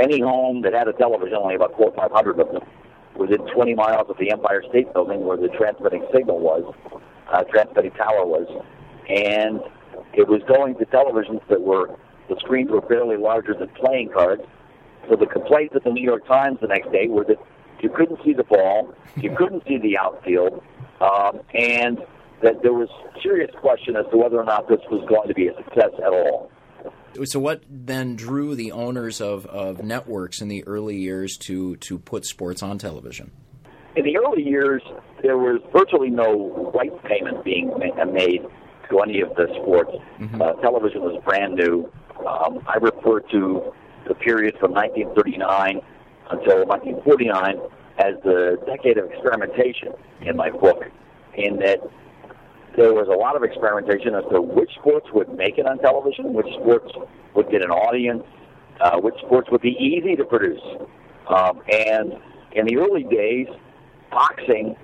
any 0.00 0.20
home 0.20 0.62
that 0.62 0.72
had 0.72 0.86
a 0.86 0.92
television, 0.92 1.36
only 1.36 1.56
about 1.56 1.76
four 1.76 1.90
or 1.90 1.96
five 1.96 2.12
hundred 2.12 2.38
of 2.38 2.52
them, 2.52 2.62
within 3.16 3.44
20 3.52 3.74
miles 3.74 4.08
of 4.08 4.16
the 4.18 4.30
Empire 4.30 4.62
State 4.70 4.92
Building 4.92 5.24
where 5.24 5.36
the 5.36 5.48
transmitting 5.48 6.06
signal 6.14 6.38
was, 6.38 6.72
uh, 7.32 7.42
transmitting 7.44 7.90
tower 7.92 8.24
was, 8.24 8.46
and 9.08 9.60
it 10.14 10.28
was 10.28 10.42
going 10.48 10.76
to 10.76 10.86
televisions 10.86 11.46
that 11.48 11.60
were 11.60 11.96
the 12.28 12.36
screens 12.40 12.70
were 12.70 12.80
barely 12.80 13.16
larger 13.16 13.54
than 13.54 13.68
playing 13.68 14.10
cards. 14.10 14.42
So 15.08 15.16
the 15.16 15.26
complaints 15.26 15.74
at 15.74 15.84
the 15.84 15.90
New 15.90 16.02
York 16.02 16.26
Times 16.26 16.58
the 16.60 16.66
next 16.66 16.92
day 16.92 17.06
were 17.08 17.24
that 17.24 17.38
you 17.80 17.88
couldn't 17.88 18.18
see 18.24 18.34
the 18.34 18.44
ball, 18.44 18.94
you 19.16 19.34
couldn't 19.36 19.62
see 19.66 19.78
the 19.78 19.96
outfield, 19.96 20.62
um, 21.00 21.40
and 21.54 21.98
that 22.42 22.62
there 22.62 22.72
was 22.72 22.88
serious 23.22 23.50
question 23.60 23.96
as 23.96 24.04
to 24.10 24.16
whether 24.16 24.38
or 24.38 24.44
not 24.44 24.68
this 24.68 24.80
was 24.90 25.04
going 25.08 25.28
to 25.28 25.34
be 25.34 25.48
a 25.48 25.54
success 25.56 25.90
at 25.98 26.12
all. 26.12 26.50
So, 27.24 27.40
what 27.40 27.62
then 27.68 28.16
drew 28.16 28.54
the 28.54 28.72
owners 28.72 29.20
of, 29.20 29.46
of 29.46 29.82
networks 29.82 30.40
in 30.40 30.48
the 30.48 30.64
early 30.66 30.96
years 30.96 31.36
to, 31.38 31.76
to 31.76 31.98
put 31.98 32.26
sports 32.26 32.62
on 32.62 32.78
television? 32.78 33.32
In 33.96 34.04
the 34.04 34.16
early 34.18 34.42
years, 34.42 34.82
there 35.22 35.38
was 35.38 35.60
virtually 35.72 36.10
no 36.10 36.70
rights 36.74 36.94
payment 37.04 37.42
being 37.44 37.72
made 38.12 38.46
to 38.90 39.00
any 39.00 39.20
of 39.20 39.34
the 39.36 39.46
sports. 39.62 39.92
Mm-hmm. 40.18 40.40
Uh, 40.40 40.52
television 40.54 41.02
was 41.02 41.22
brand 41.24 41.54
new. 41.54 41.90
Um, 42.26 42.60
I 42.66 42.76
refer 42.76 43.20
to 43.20 43.72
the 44.06 44.14
period 44.14 44.56
from 44.58 44.72
1939 44.72 45.80
until 46.30 46.66
1949 46.66 47.60
as 47.98 48.14
the 48.24 48.58
decade 48.66 48.98
of 48.98 49.10
experimentation 49.10 49.92
in 50.22 50.36
my 50.36 50.50
book, 50.50 50.84
in 51.34 51.56
that 51.58 51.80
there 52.76 52.94
was 52.94 53.08
a 53.08 53.18
lot 53.18 53.36
of 53.36 53.42
experimentation 53.42 54.14
as 54.14 54.24
to 54.30 54.40
which 54.40 54.70
sports 54.78 55.06
would 55.12 55.28
make 55.34 55.58
it 55.58 55.66
on 55.66 55.78
television, 55.78 56.32
which 56.32 56.46
sports 56.60 56.92
would 57.34 57.50
get 57.50 57.62
an 57.62 57.70
audience, 57.70 58.22
uh, 58.80 58.98
which 58.98 59.16
sports 59.26 59.48
would 59.50 59.62
be 59.62 59.76
easy 59.80 60.14
to 60.14 60.24
produce. 60.24 60.62
Um, 61.28 61.60
and 61.70 62.14
in 62.52 62.66
the 62.66 62.76
early 62.76 63.02
days, 63.02 63.48
boxing 64.10 64.76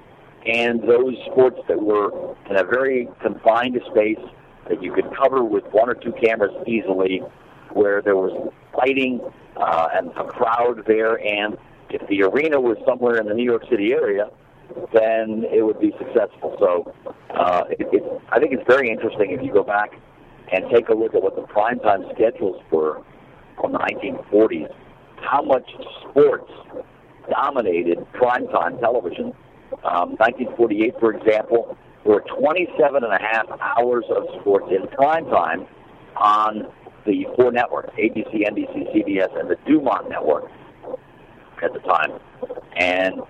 and 0.46 0.82
those 0.82 1.14
sports 1.30 1.58
that 1.68 1.80
were 1.80 2.36
in 2.50 2.56
a 2.56 2.64
very 2.64 3.08
confined 3.22 3.80
space 3.90 4.18
that 4.68 4.82
you 4.82 4.92
could 4.92 5.06
cover 5.16 5.44
with 5.44 5.64
one 5.72 5.88
or 5.88 5.94
two 5.94 6.12
cameras 6.12 6.52
easily, 6.66 7.22
where 7.72 8.02
there 8.02 8.16
was 8.16 8.52
lighting 8.76 9.20
uh, 9.56 9.88
and 9.94 10.10
a 10.16 10.24
crowd 10.24 10.84
there, 10.86 11.16
and 11.24 11.56
if 11.90 12.06
the 12.08 12.22
arena 12.22 12.60
was 12.60 12.76
somewhere 12.86 13.16
in 13.18 13.26
the 13.26 13.34
New 13.34 13.44
York 13.44 13.62
City 13.70 13.92
area, 13.92 14.30
then 14.92 15.44
it 15.52 15.64
would 15.64 15.80
be 15.80 15.92
successful. 15.98 16.56
So 16.58 16.94
uh, 17.34 17.64
it, 17.70 17.86
it, 17.92 18.22
I 18.30 18.40
think 18.40 18.52
it's 18.52 18.66
very 18.66 18.90
interesting 18.90 19.30
if 19.30 19.42
you 19.42 19.52
go 19.52 19.62
back 19.62 19.92
and 20.52 20.64
take 20.72 20.88
a 20.88 20.94
look 20.94 21.14
at 21.14 21.22
what 21.22 21.36
the 21.36 21.42
primetime 21.42 22.12
schedules 22.14 22.60
were 22.70 23.02
from 23.60 23.72
the 23.72 23.78
1940s, 23.78 24.72
how 25.16 25.42
much 25.42 25.68
sports 26.08 26.50
dominated 27.30 27.98
primetime 28.14 28.78
television. 28.80 29.32
Um, 29.82 30.16
1948, 30.16 30.94
for 31.00 31.14
example, 31.14 31.76
there 32.04 32.14
were 32.14 32.24
27 32.38 33.02
and 33.02 33.12
a 33.12 33.18
half 33.18 33.46
hours 33.60 34.04
of 34.10 34.24
sports 34.40 34.66
in 34.70 34.86
primetime 34.88 35.66
on 36.16 36.66
the 37.06 37.26
four 37.36 37.52
networks, 37.52 37.90
ABC, 37.98 38.48
NBC, 38.48 38.94
CBS, 38.94 39.38
and 39.38 39.50
the 39.50 39.56
Dumont 39.66 40.08
network 40.08 40.50
at 41.62 41.72
the 41.72 41.80
time. 41.80 42.18
And 42.76 43.20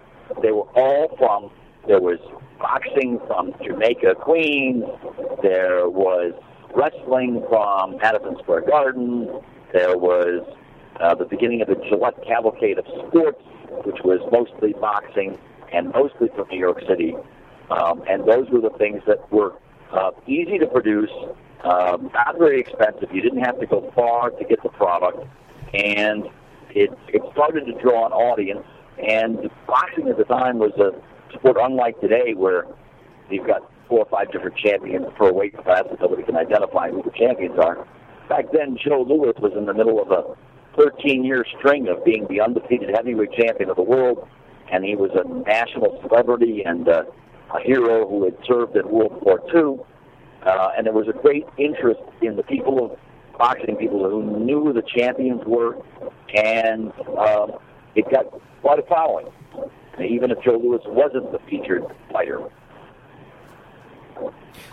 they 0.42 0.52
were 0.52 0.68
all 0.74 1.14
from, 1.18 1.50
there 1.86 2.00
was 2.00 2.18
boxing 2.58 3.20
from 3.26 3.52
Jamaica, 3.64 4.14
Queens, 4.20 4.84
there 5.42 5.88
was 5.88 6.32
wrestling 6.74 7.44
from 7.48 7.98
Madison 7.98 8.36
Square 8.42 8.62
Garden, 8.62 9.40
there 9.72 9.96
was 9.96 10.46
uh, 11.00 11.14
the 11.14 11.24
beginning 11.24 11.60
of 11.62 11.68
the 11.68 11.76
Gillette 11.88 12.24
Cavalcade 12.26 12.78
of 12.78 12.86
Sports, 13.08 13.42
which 13.84 13.98
was 14.04 14.20
mostly 14.30 14.72
boxing 14.74 15.38
and 15.74 15.92
mostly 15.92 16.28
from 16.34 16.48
New 16.50 16.58
York 16.58 16.80
City. 16.88 17.14
Um, 17.70 18.02
and 18.08 18.28
those 18.28 18.48
were 18.50 18.60
the 18.60 18.76
things 18.78 19.02
that 19.06 19.30
were 19.32 19.54
uh, 19.92 20.10
easy 20.26 20.58
to 20.58 20.66
produce, 20.66 21.10
um, 21.64 22.10
not 22.12 22.38
very 22.38 22.60
expensive. 22.60 23.08
You 23.12 23.22
didn't 23.22 23.42
have 23.42 23.58
to 23.60 23.66
go 23.66 23.90
far 23.94 24.30
to 24.30 24.44
get 24.44 24.62
the 24.62 24.68
product, 24.70 25.26
and 25.72 26.24
it 26.70 26.90
it 27.08 27.22
started 27.32 27.64
to 27.66 27.72
draw 27.80 28.06
an 28.06 28.12
audience 28.12 28.66
and 28.98 29.50
boxing 29.66 30.08
at 30.08 30.16
the 30.18 30.24
time 30.24 30.58
was 30.58 30.72
a 30.78 30.92
sport 31.36 31.56
unlike 31.60 32.00
today, 32.00 32.34
where 32.34 32.64
you've 33.30 33.46
got 33.46 33.70
four 33.88 34.00
or 34.00 34.06
five 34.06 34.30
different 34.32 34.56
champions 34.56 35.06
per 35.16 35.32
weight 35.32 35.56
class, 35.56 35.84
and 35.90 35.98
nobody 36.00 36.22
can 36.22 36.36
identify 36.36 36.90
who 36.90 37.02
the 37.02 37.10
champions 37.10 37.58
are. 37.58 37.86
Back 38.28 38.46
then, 38.52 38.78
Joe 38.82 39.02
Louis 39.02 39.34
was 39.40 39.52
in 39.56 39.66
the 39.66 39.74
middle 39.74 40.00
of 40.00 40.10
a 40.10 40.36
13-year 40.80 41.44
string 41.58 41.88
of 41.88 42.04
being 42.04 42.26
the 42.28 42.40
undefeated 42.40 42.90
heavyweight 42.94 43.32
champion 43.32 43.70
of 43.70 43.76
the 43.76 43.82
world, 43.82 44.26
and 44.72 44.84
he 44.84 44.96
was 44.96 45.10
a 45.14 45.26
national 45.48 46.00
celebrity 46.02 46.62
and 46.64 46.88
uh, 46.88 47.04
a 47.54 47.60
hero 47.60 48.08
who 48.08 48.24
had 48.24 48.36
served 48.46 48.76
in 48.76 48.88
World 48.88 49.22
War 49.22 49.40
II. 49.54 49.84
Uh, 50.44 50.70
and 50.76 50.86
there 50.86 50.92
was 50.92 51.08
a 51.08 51.12
great 51.12 51.46
interest 51.58 52.00
in 52.20 52.36
the 52.36 52.42
people 52.42 52.84
of 52.84 52.98
boxing, 53.38 53.76
people 53.76 54.08
who 54.08 54.38
knew 54.40 54.62
who 54.62 54.72
the 54.72 54.82
champions 54.82 55.42
were, 55.46 55.76
and 56.34 56.92
uh, 57.18 57.46
it 57.94 58.04
got 58.10 58.26
quite 58.60 58.78
a 58.78 58.82
following, 58.82 59.26
even 59.98 60.30
if 60.30 60.38
Joe 60.42 60.60
Louis 60.62 60.80
wasn't 60.86 61.32
the 61.32 61.38
featured 61.48 61.84
fighter. 62.12 62.40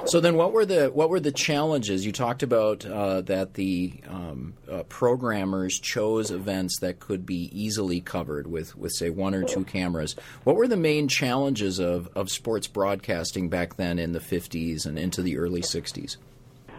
So 0.06 0.20
then, 0.20 0.36
what 0.36 0.52
were 0.52 0.66
the 0.66 0.88
what 0.88 1.10
were 1.10 1.20
the 1.20 1.32
challenges? 1.32 2.06
You 2.06 2.12
talked 2.12 2.42
about 2.42 2.86
uh, 2.86 3.22
that 3.22 3.54
the 3.54 3.94
um, 4.08 4.54
uh, 4.70 4.84
programmers 4.84 5.80
chose 5.80 6.32
events 6.32 6.80
that 6.80 7.00
could 7.00 7.26
be 7.26 7.50
easily 7.54 8.02
covered 8.02 8.48
with, 8.48 8.76
with 8.76 8.94
say 8.94 9.10
one 9.10 9.36
or 9.36 9.44
two 9.44 9.64
cameras. 9.64 10.16
What 10.44 10.56
were 10.56 10.68
the 10.68 10.78
main 10.78 11.08
challenges 11.08 11.80
of, 11.80 12.10
of 12.16 12.30
sports 12.30 12.68
broadcasting 12.68 13.50
back 13.50 13.78
then 13.78 14.00
in 14.00 14.12
the 14.12 14.20
50s 14.20 14.86
and 14.86 14.98
into 14.98 15.22
the 15.22 15.38
early 15.38 15.62
60s? 15.62 16.18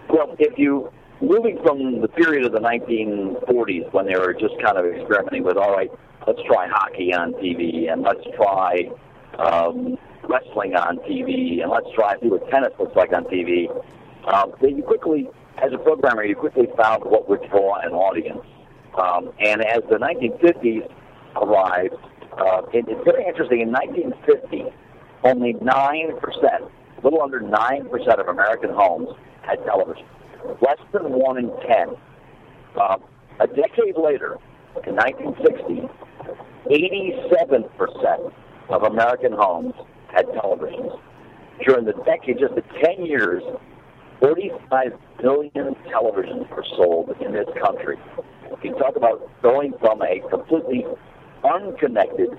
Well, 0.09 0.35
if 0.38 0.59
you 0.59 0.92
moving 1.21 1.59
from 1.62 2.00
the 2.00 2.09
period 2.09 2.45
of 2.45 2.52
the 2.52 2.59
1940s 2.59 3.92
when 3.92 4.07
they 4.07 4.16
were 4.16 4.35
just 4.35 4.54
kind 4.61 4.76
of 4.76 4.85
experimenting 4.85 5.45
with 5.45 5.57
all 5.57 5.73
right, 5.73 5.90
let's 6.26 6.40
try 6.47 6.66
hockey 6.69 7.14
on 7.14 7.33
TV 7.35 7.90
and 7.90 8.02
let's 8.02 8.25
try 8.37 8.90
um, 9.38 9.97
wrestling 10.29 10.75
on 10.75 10.99
TV 10.99 11.62
and 11.62 11.71
let's 11.71 11.87
try 11.95 12.19
see 12.21 12.29
what 12.29 12.49
tennis 12.50 12.73
looks 12.79 12.95
like 12.97 13.12
on 13.12 13.25
TV. 13.25 13.69
Um, 14.33 14.52
then 14.61 14.76
you 14.76 14.83
quickly, 14.83 15.29
as 15.62 15.73
a 15.73 15.79
programmer, 15.79 16.25
you 16.25 16.37
quickly 16.37 16.69
found 16.76 17.05
what 17.05 17.29
would 17.29 17.43
draw 17.50 17.76
an 17.81 17.93
audience. 17.93 18.45
Um, 19.00 19.33
and 19.41 19.64
as 19.64 19.83
the 19.88 19.97
1950s 19.97 20.88
arrived, 21.37 21.95
uh, 22.38 22.62
it, 22.73 22.85
it's 22.88 23.05
very 23.05 23.26
interesting. 23.26 23.61
In 23.61 23.73
1950, 23.73 24.64
only 25.25 25.55
9%, 25.55 25.62
a 25.64 27.00
little 27.02 27.23
under 27.23 27.41
9% 27.41 28.21
of 28.21 28.29
American 28.29 28.71
homes 28.71 29.09
had 29.43 29.64
television. 29.64 30.07
Less 30.61 30.79
than 30.93 31.11
1 31.12 31.38
in 31.38 31.50
10. 31.67 31.97
Uh, 32.76 32.99
a 33.41 33.47
decade 33.47 33.97
later, 33.97 34.38
in 34.87 34.97
1960, 34.97 35.88
87% 36.67 38.33
of 38.69 38.83
American 38.85 39.33
homes 39.33 39.75
had 40.14 40.26
televisions. 40.28 40.99
During 41.66 41.85
the 41.85 41.95
decade, 42.04 42.38
just 42.38 42.54
the 42.54 42.62
10 42.85 43.07
years, 43.07 43.42
45 44.21 44.92
billion 45.21 45.75
televisions 45.90 46.49
were 46.50 46.64
sold 46.76 47.14
in 47.21 47.33
this 47.33 47.49
country. 47.62 47.97
You 48.62 48.73
talk 48.75 48.97
about 48.97 49.28
going 49.42 49.73
from 49.81 50.02
a 50.02 50.21
completely 50.31 50.85
unconnected 51.45 52.31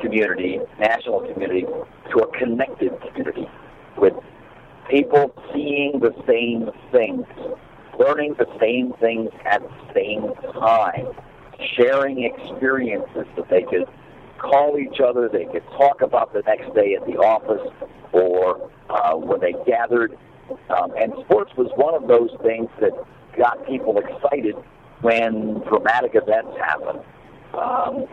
community, 0.00 0.58
national 0.78 1.20
community, 1.32 1.66
to 2.10 2.18
a 2.18 2.38
connected 2.38 2.92
community 3.08 3.48
with 3.96 4.14
people 4.90 5.34
seeing 5.52 5.98
the 6.00 6.12
same 6.26 6.70
things, 6.92 7.26
learning 7.98 8.34
the 8.38 8.46
same 8.60 8.92
things 9.00 9.30
at 9.44 9.62
the 9.62 9.94
same 9.94 10.32
time 10.52 11.06
sharing 11.76 12.24
experiences 12.24 13.26
that 13.36 13.48
they 13.48 13.62
could 13.62 13.86
call 14.42 14.78
each 14.78 15.00
other, 15.00 15.28
they 15.28 15.46
could 15.46 15.64
talk 15.78 16.02
about 16.02 16.32
the 16.32 16.42
next 16.46 16.74
day 16.74 16.94
at 16.94 17.06
the 17.06 17.16
office 17.18 17.72
or 18.12 18.70
uh, 18.90 19.14
when 19.14 19.40
they 19.40 19.54
gathered. 19.64 20.18
Um, 20.68 20.92
and 20.98 21.12
sports 21.24 21.52
was 21.56 21.70
one 21.76 21.94
of 21.94 22.08
those 22.08 22.30
things 22.42 22.68
that 22.80 22.92
got 23.38 23.66
people 23.66 23.96
excited 23.98 24.56
when 25.00 25.60
dramatic 25.68 26.12
events 26.14 26.56
happen. 26.58 27.00
Um, 27.54 28.06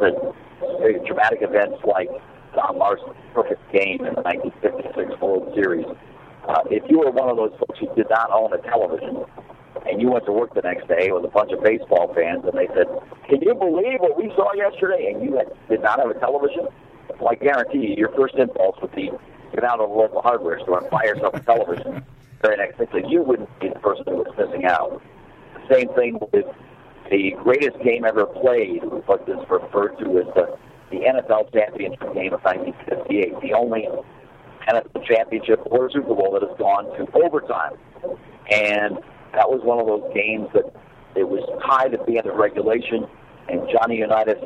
the, 0.00 0.34
the 0.60 1.04
dramatic 1.06 1.40
events 1.42 1.78
like 1.84 2.08
Don 2.54 2.78
Marsh's 2.78 3.06
perfect 3.34 3.60
game 3.72 4.04
in 4.04 4.14
the 4.14 4.22
1956 4.22 5.20
World 5.20 5.52
Series. 5.54 5.86
Uh, 6.48 6.62
if 6.70 6.82
you 6.88 6.98
were 6.98 7.10
one 7.10 7.28
of 7.28 7.36
those 7.36 7.52
folks 7.58 7.78
who 7.78 7.94
did 7.94 8.08
not 8.10 8.30
own 8.30 8.52
a 8.52 8.58
television, 8.58 9.24
and 9.86 10.00
you 10.00 10.10
went 10.10 10.24
to 10.26 10.32
work 10.32 10.54
the 10.54 10.62
next 10.62 10.88
day 10.88 11.10
with 11.12 11.24
a 11.24 11.28
bunch 11.28 11.52
of 11.52 11.62
baseball 11.62 12.12
fans, 12.14 12.44
and 12.44 12.56
they 12.56 12.66
said, 12.74 12.86
"Can 13.28 13.40
you 13.42 13.54
believe 13.54 14.00
what 14.00 14.16
we 14.16 14.32
saw 14.34 14.52
yesterday?" 14.54 15.12
And 15.12 15.22
you 15.22 15.36
had, 15.36 15.52
did 15.68 15.82
not 15.82 15.98
have 16.00 16.10
a 16.10 16.18
television. 16.18 16.68
Well, 17.20 17.30
I 17.30 17.34
guarantee 17.34 17.88
you, 17.88 17.94
your 17.96 18.12
first 18.12 18.34
impulse 18.36 18.76
would 18.80 18.94
be 18.94 19.10
get 19.52 19.64
out 19.64 19.80
of 19.80 19.88
the 19.88 19.94
local 19.94 20.22
hardware 20.22 20.60
store 20.60 20.78
and 20.78 20.90
buy 20.90 21.04
yourself 21.04 21.34
a 21.34 21.40
television. 21.40 22.04
very 22.42 22.56
next 22.56 22.78
thing, 22.78 23.08
you 23.08 23.22
wouldn't 23.22 23.48
be 23.60 23.68
the 23.68 23.78
person 23.80 24.04
who 24.06 24.16
was 24.16 24.32
missing 24.38 24.64
out. 24.64 25.02
The 25.54 25.74
same 25.74 25.88
thing 25.94 26.18
with 26.32 26.46
the 27.10 27.34
greatest 27.42 27.78
game 27.82 28.04
ever 28.04 28.26
played, 28.26 28.84
what 29.06 29.28
is 29.28 29.38
referred 29.48 29.98
to 29.98 30.18
as 30.18 30.26
the, 30.34 30.56
the 30.90 30.98
NFL 30.98 31.52
championship 31.52 32.14
game 32.14 32.32
of 32.32 32.42
1958, 32.44 33.40
the 33.40 33.54
only 33.54 33.88
NFL 34.68 35.06
championship 35.06 35.60
or 35.66 35.90
Super 35.90 36.14
Bowl 36.14 36.32
that 36.38 36.46
has 36.46 36.56
gone 36.58 36.84
to 36.96 37.06
overtime. 37.24 37.72
And 38.50 38.98
that 39.34 39.48
was 39.48 39.60
one 39.62 39.78
of 39.78 39.86
those 39.86 40.12
games 40.14 40.48
that 40.54 40.72
it 41.16 41.28
was 41.28 41.42
tied 41.66 41.94
at 41.94 42.06
the 42.06 42.18
end 42.18 42.26
of 42.26 42.36
regulation, 42.36 43.06
and 43.48 43.62
Johnny 43.72 43.98
Unitas 43.98 44.42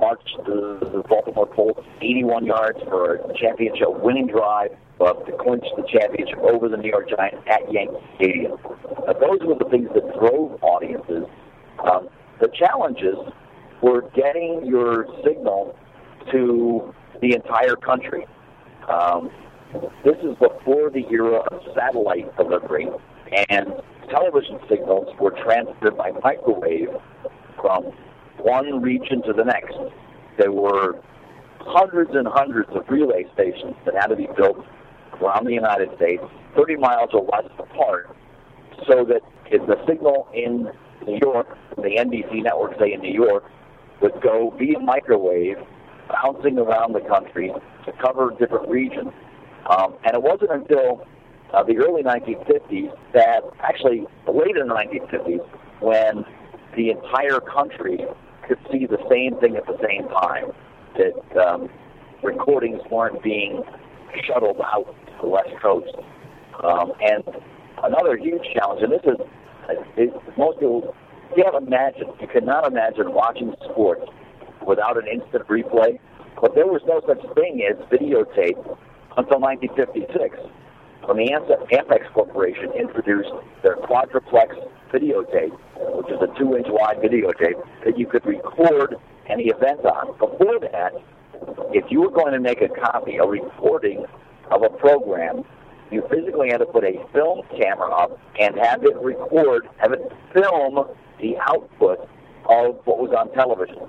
marched 0.00 0.36
the, 0.46 0.78
the 0.92 1.02
Baltimore 1.08 1.46
Colts 1.46 1.80
81 2.00 2.46
yards 2.46 2.78
for 2.84 3.16
a 3.16 3.38
championship 3.38 3.88
winning 4.00 4.26
drive 4.26 4.70
uh, 5.00 5.12
to 5.12 5.32
clinch 5.32 5.64
the 5.76 5.84
championship 5.90 6.38
over 6.38 6.68
the 6.68 6.76
New 6.76 6.90
York 6.90 7.08
Giants 7.08 7.38
at 7.48 7.70
Yankee 7.72 7.98
Stadium. 8.16 8.58
Now, 9.06 9.12
those 9.14 9.38
were 9.42 9.56
the 9.58 9.68
things 9.70 9.88
that 9.94 10.18
drove 10.18 10.58
audiences. 10.62 11.24
Um, 11.78 12.08
the 12.40 12.48
challenges 12.48 13.16
were 13.82 14.10
getting 14.14 14.66
your 14.66 15.06
signal 15.24 15.76
to 16.32 16.94
the 17.20 17.34
entire 17.34 17.76
country. 17.76 18.26
Um, 18.88 19.30
this 20.04 20.16
is 20.22 20.36
before 20.38 20.90
the 20.90 21.04
era 21.10 21.40
of 21.50 21.60
satellite 21.74 22.34
delivery, 22.36 22.88
and 23.50 23.74
television 24.10 24.58
signals 24.68 25.08
were 25.20 25.30
transmitted 25.30 25.96
by 25.96 26.12
microwave 26.22 26.88
from 27.60 27.84
one 28.38 28.82
region 28.82 29.22
to 29.22 29.32
the 29.32 29.44
next. 29.44 29.76
There 30.38 30.52
were 30.52 31.00
hundreds 31.60 32.10
and 32.14 32.26
hundreds 32.26 32.70
of 32.70 32.88
relay 32.88 33.24
stations 33.34 33.74
that 33.84 33.94
had 33.94 34.08
to 34.08 34.16
be 34.16 34.28
built 34.36 34.64
around 35.20 35.44
the 35.46 35.52
United 35.52 35.94
States, 35.96 36.22
30 36.56 36.76
miles 36.76 37.10
or 37.12 37.26
less 37.32 37.50
apart, 37.58 38.16
so 38.86 39.04
that 39.04 39.22
if 39.50 39.66
the 39.66 39.76
signal 39.86 40.28
in 40.32 40.70
New 41.06 41.18
York, 41.20 41.48
the 41.76 41.96
NBC 41.98 42.42
network, 42.42 42.78
say 42.78 42.92
in 42.92 43.00
New 43.00 43.12
York, 43.12 43.44
would 44.00 44.20
go 44.22 44.54
via 44.58 44.78
microwave, 44.78 45.56
bouncing 46.08 46.58
around 46.58 46.94
the 46.94 47.00
country 47.00 47.52
to 47.84 47.92
cover 48.00 48.30
different 48.38 48.68
regions. 48.68 49.10
Um, 49.68 49.96
and 50.04 50.14
it 50.14 50.22
wasn't 50.22 50.50
until 50.52 51.06
uh, 51.54 51.62
the 51.62 51.78
early 51.78 52.02
1950s 52.02 52.96
that, 53.14 53.42
actually, 53.60 54.06
late 54.26 54.56
in 54.56 54.68
the 54.68 54.74
1950s, 54.74 55.46
when 55.80 56.24
the 56.76 56.90
entire 56.90 57.40
country 57.40 58.04
could 58.46 58.58
see 58.70 58.86
the 58.86 58.98
same 59.10 59.38
thing 59.40 59.56
at 59.56 59.66
the 59.66 59.76
same 59.86 60.08
time. 60.08 60.52
That 60.96 61.40
um, 61.40 61.68
recordings 62.22 62.80
weren't 62.90 63.22
being 63.22 63.62
shuttled 64.26 64.60
out 64.60 64.86
to 64.86 65.12
the 65.22 65.28
West 65.28 65.50
Coast. 65.62 65.94
Um, 66.64 66.92
and 67.00 67.24
another 67.84 68.16
huge 68.16 68.42
challenge, 68.54 68.82
and 68.82 68.92
this 68.92 69.04
is, 69.04 69.18
is 69.96 70.10
most 70.36 70.58
people 70.58 70.94
can't 71.36 71.54
imagine, 71.54 72.08
you 72.20 72.26
cannot 72.26 72.66
imagine 72.66 73.12
watching 73.12 73.54
sports 73.70 74.02
without 74.66 74.96
an 74.96 75.06
instant 75.06 75.46
replay. 75.46 75.98
But 76.40 76.54
there 76.54 76.66
was 76.66 76.82
no 76.86 77.00
such 77.06 77.22
thing 77.34 77.66
as 77.68 77.76
videotape 77.90 78.58
until 79.16 79.40
1956 79.40 80.38
when 81.08 81.16
the 81.16 81.32
Ampex 81.72 82.12
Corporation 82.12 82.70
introduced 82.78 83.30
their 83.62 83.76
quadruplex 83.76 84.54
videotape, 84.92 85.56
which 85.96 86.08
is 86.08 86.20
a 86.20 86.38
two-inch 86.38 86.66
wide 86.68 86.98
videotape 86.98 87.56
that 87.86 87.98
you 87.98 88.06
could 88.06 88.26
record 88.26 88.94
any 89.26 89.44
event 89.44 89.80
on. 89.86 90.12
Before 90.18 90.60
that, 90.60 90.92
if 91.72 91.90
you 91.90 92.02
were 92.02 92.10
going 92.10 92.34
to 92.34 92.40
make 92.40 92.60
a 92.60 92.68
copy, 92.68 93.16
a 93.16 93.24
recording 93.24 94.04
of 94.50 94.62
a 94.62 94.68
program, 94.68 95.44
you 95.90 96.02
physically 96.10 96.50
had 96.50 96.58
to 96.58 96.66
put 96.66 96.84
a 96.84 97.02
film 97.14 97.40
camera 97.56 97.90
up 97.90 98.18
and 98.38 98.54
have 98.58 98.84
it 98.84 98.94
record, 99.00 99.66
have 99.78 99.94
it 99.94 100.12
film 100.34 100.88
the 101.22 101.38
output 101.38 102.00
of 102.50 102.76
what 102.84 102.98
was 102.98 103.14
on 103.16 103.32
television. 103.32 103.88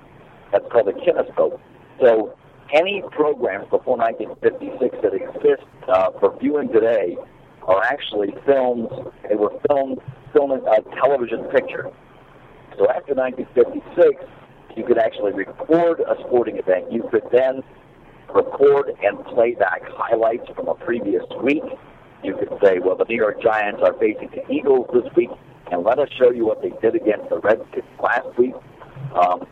That's 0.52 0.64
called 0.72 0.88
a 0.88 0.92
kinescope. 0.92 1.60
So 2.00 2.34
any 2.72 3.02
programs 3.10 3.64
before 3.70 3.96
1956 3.96 4.96
that 5.02 5.14
exist 5.14 5.66
uh, 5.88 6.10
for 6.18 6.36
viewing 6.38 6.68
today 6.72 7.16
are 7.62 7.82
actually 7.82 8.34
films. 8.46 8.88
They 9.28 9.36
were 9.36 9.52
filmed 9.68 9.98
filming 10.32 10.62
a 10.66 10.82
television 11.00 11.44
picture. 11.50 11.90
So 12.78 12.88
after 12.88 13.14
1956, 13.14 14.24
you 14.76 14.84
could 14.84 14.98
actually 14.98 15.32
record 15.32 16.00
a 16.00 16.16
sporting 16.26 16.56
event. 16.56 16.90
You 16.92 17.02
could 17.10 17.24
then 17.32 17.62
record 18.34 18.94
and 19.02 19.24
play 19.26 19.54
back 19.54 19.82
highlights 19.88 20.48
from 20.54 20.68
a 20.68 20.74
previous 20.74 21.24
week. 21.42 21.64
You 22.22 22.36
could 22.36 22.50
say, 22.62 22.78
well, 22.78 22.96
the 22.96 23.04
New 23.04 23.16
York 23.16 23.42
Giants 23.42 23.80
are 23.82 23.94
facing 23.94 24.30
the 24.30 24.48
Eagles 24.50 24.88
this 24.92 25.10
week, 25.16 25.30
and 25.72 25.82
let 25.82 25.98
us 25.98 26.08
show 26.18 26.30
you 26.30 26.46
what 26.46 26.62
they 26.62 26.72
did 26.80 26.94
against 26.94 27.28
the 27.28 27.40
Redskins 27.40 27.84
last 28.02 28.38
week. 28.38 28.54
Um, 29.14 29.46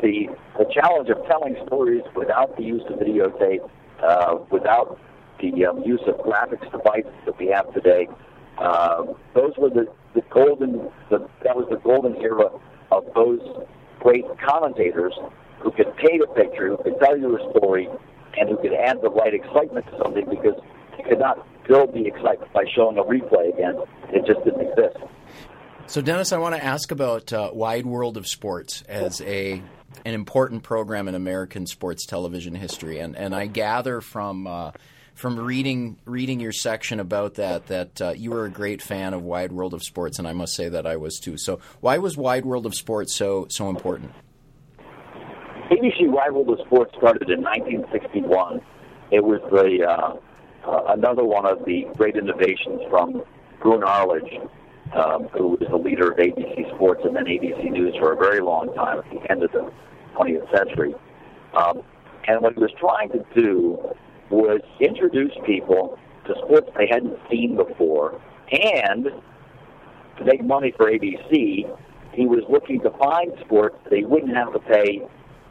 the 0.00 0.28
the 0.58 0.66
challenge 0.72 1.08
of 1.08 1.24
telling 1.26 1.56
stories 1.66 2.02
without 2.14 2.56
the 2.56 2.62
use 2.62 2.82
of 2.88 2.98
videotape, 2.98 3.68
uh, 4.02 4.38
without 4.50 4.98
the 5.40 5.66
um, 5.66 5.82
use 5.82 6.00
of 6.06 6.14
graphics 6.24 6.70
devices 6.70 7.12
that 7.26 7.38
we 7.38 7.48
have 7.48 7.72
today, 7.74 8.08
uh, 8.58 9.04
those 9.34 9.52
were 9.58 9.70
the, 9.70 9.86
the 10.14 10.22
golden 10.30 10.90
the, 11.10 11.18
that 11.42 11.56
was 11.56 11.66
the 11.70 11.78
golden 11.78 12.16
era 12.16 12.50
of 12.90 13.04
those 13.14 13.40
great 14.00 14.24
commentators 14.44 15.14
who 15.60 15.70
could 15.70 15.94
paint 15.96 16.22
a 16.22 16.34
picture, 16.34 16.68
who 16.68 16.76
could 16.82 16.98
tell 17.00 17.16
you 17.16 17.36
a 17.36 17.50
story, 17.56 17.88
and 18.36 18.48
who 18.48 18.56
could 18.56 18.74
add 18.74 19.00
the 19.00 19.10
right 19.10 19.34
excitement 19.34 19.86
to 19.86 19.98
something 20.02 20.24
because 20.28 20.60
you 20.98 21.04
could 21.08 21.18
not 21.18 21.46
build 21.66 21.94
the 21.94 22.06
excitement 22.06 22.52
by 22.52 22.64
showing 22.74 22.98
a 22.98 23.02
replay 23.02 23.52
again. 23.54 23.76
It 24.10 24.26
just 24.26 24.44
didn't 24.44 24.60
exist. 24.60 24.98
So, 25.86 26.00
Dennis, 26.00 26.32
I 26.32 26.38
want 26.38 26.54
to 26.54 26.64
ask 26.64 26.90
about 26.90 27.32
uh, 27.32 27.50
Wide 27.52 27.86
World 27.86 28.16
of 28.16 28.26
Sports 28.26 28.82
as 28.88 29.20
a 29.22 29.62
an 30.04 30.14
important 30.14 30.62
program 30.62 31.08
in 31.08 31.14
American 31.14 31.66
sports 31.66 32.06
television 32.06 32.54
history, 32.54 32.98
and 32.98 33.16
and 33.16 33.34
I 33.34 33.46
gather 33.46 34.00
from 34.00 34.46
uh, 34.46 34.72
from 35.14 35.38
reading 35.38 35.98
reading 36.04 36.40
your 36.40 36.52
section 36.52 37.00
about 37.00 37.34
that 37.34 37.66
that 37.66 38.00
uh, 38.00 38.10
you 38.10 38.30
were 38.30 38.44
a 38.44 38.50
great 38.50 38.82
fan 38.82 39.14
of 39.14 39.22
Wide 39.22 39.52
World 39.52 39.74
of 39.74 39.82
Sports, 39.82 40.18
and 40.18 40.26
I 40.26 40.32
must 40.32 40.54
say 40.54 40.68
that 40.68 40.86
I 40.86 40.96
was 40.96 41.18
too. 41.18 41.36
So, 41.36 41.60
why 41.80 41.98
was 41.98 42.16
Wide 42.16 42.44
World 42.44 42.66
of 42.66 42.74
Sports 42.74 43.16
so 43.16 43.46
so 43.50 43.68
important? 43.68 44.12
ABC 45.70 46.08
Wide 46.08 46.32
World 46.32 46.50
of 46.50 46.66
Sports 46.66 46.94
started 46.98 47.30
in 47.30 47.42
1961. 47.42 48.60
It 49.10 49.24
was 49.24 49.40
the 49.50 49.86
uh, 49.86 50.16
uh, 50.68 50.92
another 50.92 51.24
one 51.24 51.46
of 51.46 51.64
the 51.64 51.86
great 51.96 52.16
innovations 52.16 52.80
from 52.90 53.22
Roone 53.64 53.84
Arledge, 53.84 54.32
um, 54.94 55.28
who 55.28 55.48
was 55.48 55.66
the 55.70 55.76
leader 55.76 56.10
of 56.10 56.18
ABC 56.18 56.74
Sports 56.74 57.02
and 57.04 57.16
then 57.16 57.24
ABC 57.24 57.70
News 57.70 57.94
for 57.98 58.12
a 58.12 58.16
very 58.16 58.40
long 58.40 58.74
time 58.74 58.98
at 58.98 59.10
the 59.10 59.30
end 59.30 59.42
of 59.42 59.52
the 59.52 59.72
20th 60.14 60.56
century. 60.56 60.94
Um, 61.54 61.82
and 62.28 62.40
what 62.40 62.54
he 62.54 62.60
was 62.60 62.70
trying 62.78 63.10
to 63.10 63.24
do 63.34 63.78
was 64.30 64.60
introduce 64.80 65.32
people 65.46 65.98
to 66.26 66.34
sports 66.44 66.68
they 66.76 66.86
hadn't 66.86 67.18
seen 67.30 67.56
before, 67.56 68.20
and 68.50 69.08
to 70.18 70.24
make 70.24 70.44
money 70.44 70.72
for 70.76 70.90
ABC, 70.90 71.66
he 72.12 72.26
was 72.26 72.44
looking 72.48 72.80
to 72.82 72.90
find 72.90 73.32
sports 73.44 73.76
that 73.84 73.90
they 73.90 74.04
wouldn't 74.04 74.34
have 74.36 74.52
to 74.52 74.60
pay 74.60 75.02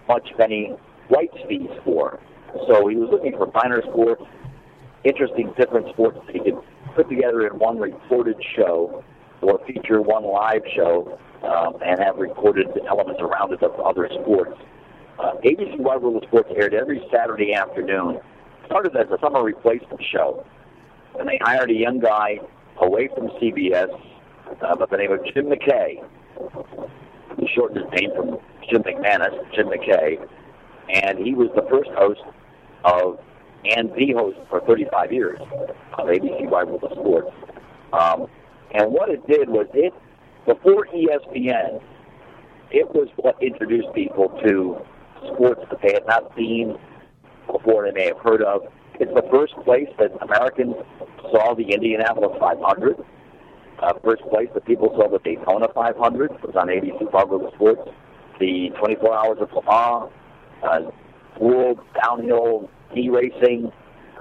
much 0.08 0.30
of 0.34 0.40
any 0.40 0.76
rights 1.10 1.38
fees 1.48 1.70
for. 1.84 2.20
So 2.68 2.88
he 2.88 2.96
was 2.96 3.10
looking 3.12 3.34
for 3.34 3.52
minor 3.54 3.82
sports, 3.90 4.24
interesting 5.04 5.54
different 5.58 5.90
sports 5.94 6.18
that 6.26 6.36
he 6.36 6.40
could 6.40 6.60
put 6.96 7.10
together 7.10 7.48
in 7.48 7.58
one 7.58 7.80
reported 7.80 8.38
show 8.56 9.04
or 9.42 9.60
feature 9.66 10.02
one 10.02 10.24
live 10.24 10.62
show 10.76 11.18
um, 11.44 11.82
and 11.84 12.00
have 12.00 12.18
recorded 12.18 12.68
elements 12.88 13.22
around 13.22 13.54
it 13.54 13.64
of 13.64 13.80
other 13.80 14.10
sports. 14.22 14.54
Uh, 15.20 15.34
ABC 15.44 15.78
Wide 15.78 16.02
World 16.02 16.24
of 16.24 16.28
Sports 16.28 16.50
aired 16.56 16.74
every 16.74 17.02
Saturday 17.12 17.54
afternoon. 17.54 18.20
Started 18.66 18.96
as 18.96 19.08
a 19.12 19.20
summer 19.20 19.44
replacement 19.44 20.02
show, 20.12 20.46
and 21.20 21.28
they 21.28 21.38
hired 21.42 21.70
a 21.70 21.74
young 21.74 22.00
guy 22.00 22.40
away 22.78 23.10
from 23.14 23.28
CBS 23.42 23.90
uh, 24.62 24.76
by 24.76 24.86
the 24.90 24.98
name 24.98 25.12
of 25.12 25.20
Jim 25.26 25.46
McKay. 25.46 26.04
He 27.40 27.48
shortened 27.54 27.84
his 27.84 28.00
name 28.00 28.12
from 28.16 28.40
Jim 28.70 28.84
McManus, 28.84 29.54
Jim 29.54 29.68
McKay, 29.68 30.26
and 30.90 31.20
he 31.20 31.34
was 31.34 31.50
the 31.56 31.64
first 31.70 31.90
host 31.92 32.22
of 32.86 33.20
and 33.64 33.92
the 33.94 34.14
host 34.14 34.38
for 34.50 34.62
35 34.62 35.14
years 35.14 35.40
of 35.40 36.08
ABC 36.08 36.50
Wide 36.50 36.68
World 36.68 36.84
of 36.84 36.92
Sports. 36.94 37.30
Um, 37.94 38.28
and 38.74 38.92
what 38.92 39.10
it 39.10 39.26
did 39.28 39.50
was 39.50 39.68
it, 39.74 39.94
before 40.46 40.88
ESPN, 40.88 41.82
it 42.72 42.88
was 42.96 43.10
what 43.18 43.36
introduced 43.42 43.94
people 43.94 44.30
to 44.46 44.78
sports 45.34 45.62
that 45.70 45.82
they 45.82 45.94
had 45.94 46.06
not 46.08 46.32
seen 46.36 46.78
before 47.52 47.86
they 47.86 47.92
may 47.92 48.08
have 48.08 48.20
heard 48.20 48.42
of. 48.42 48.62
It's 49.00 49.14
the 49.14 49.28
first 49.32 49.54
place 49.66 49.90
that 50.00 50.12
Americans 50.22 50.76
saw 51.32 51.54
the 51.54 51.64
Indianapolis 51.64 52.38
500. 52.40 52.96
Uh, 53.80 53.94
first 54.04 54.22
place 54.30 54.48
that 54.54 54.66
people 54.66 54.90
saw 54.96 55.10
the 55.10 55.20
Daytona 55.20 55.68
500 55.74 56.32
was 56.44 56.56
on 56.56 56.68
ABC 56.68 57.12
Public 57.12 57.54
Sports. 57.56 57.82
The 58.40 58.70
24 58.80 59.14
Hours 59.14 59.38
of 59.42 59.52
Le 59.54 59.64
Mans, 59.64 60.12
uh, 60.64 60.92
World 61.40 61.80
Downhill 62.02 62.70
D 62.94 63.10
Racing, 63.10 63.72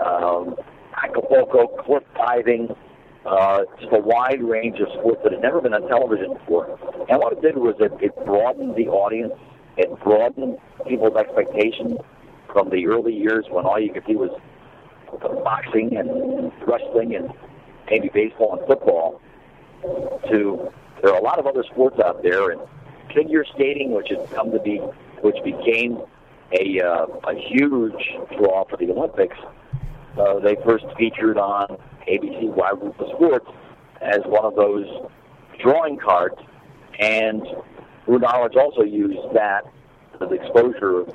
um, 0.04 0.56
Acapulco 1.02 1.66
cliff 1.84 2.02
diving, 2.16 2.68
uh, 3.30 3.62
just 3.80 3.92
a 3.92 4.00
wide 4.00 4.42
range 4.42 4.80
of 4.80 4.88
sports 4.98 5.20
that 5.22 5.32
had 5.32 5.40
never 5.40 5.60
been 5.60 5.72
on 5.72 5.86
television 5.88 6.34
before. 6.34 6.78
And 7.08 7.18
what 7.18 7.32
it 7.32 7.40
did 7.40 7.56
was 7.56 7.76
it, 7.78 7.92
it 8.00 8.14
broadened 8.26 8.74
the 8.74 8.88
audience. 8.88 9.32
It 9.76 9.88
broadened 10.00 10.58
people's 10.88 11.16
expectations 11.16 11.98
from 12.52 12.70
the 12.70 12.86
early 12.88 13.14
years 13.14 13.46
when 13.48 13.64
all 13.64 13.78
you 13.78 13.92
could 13.92 14.04
see 14.06 14.16
was 14.16 14.30
boxing 15.44 15.96
and 15.96 16.52
wrestling 16.66 17.14
and 17.14 17.32
maybe 17.88 18.10
baseball 18.12 18.58
and 18.58 18.66
football 18.66 19.20
to 20.28 20.72
there 21.02 21.12
are 21.12 21.18
a 21.18 21.22
lot 21.22 21.38
of 21.38 21.46
other 21.46 21.64
sports 21.64 21.98
out 22.00 22.22
there 22.22 22.50
and 22.50 22.60
figure 23.14 23.44
skating 23.54 23.92
which 23.92 24.08
has 24.10 24.28
come 24.30 24.50
to 24.50 24.60
be 24.60 24.78
which 25.22 25.36
became 25.44 26.02
a 26.52 26.80
uh, 26.80 27.06
a 27.28 27.34
huge 27.34 28.16
draw 28.36 28.64
for 28.68 28.76
the 28.76 28.90
Olympics. 28.90 29.36
Uh, 30.18 30.40
they 30.40 30.56
first 30.64 30.84
featured 30.98 31.38
on 31.38 31.78
ABC 32.10 32.52
Wide 32.54 32.74
World 32.74 32.94
of 32.98 33.06
Sports 33.16 33.46
as 34.00 34.20
one 34.26 34.44
of 34.44 34.54
those 34.56 34.86
drawing 35.62 35.98
cards, 35.98 36.36
and 36.98 37.42
Roone 38.06 38.24
Arledge 38.24 38.56
also 38.56 38.82
used 38.82 39.34
that 39.34 39.62
as 40.20 40.30
exposure 40.32 41.00
of 41.00 41.08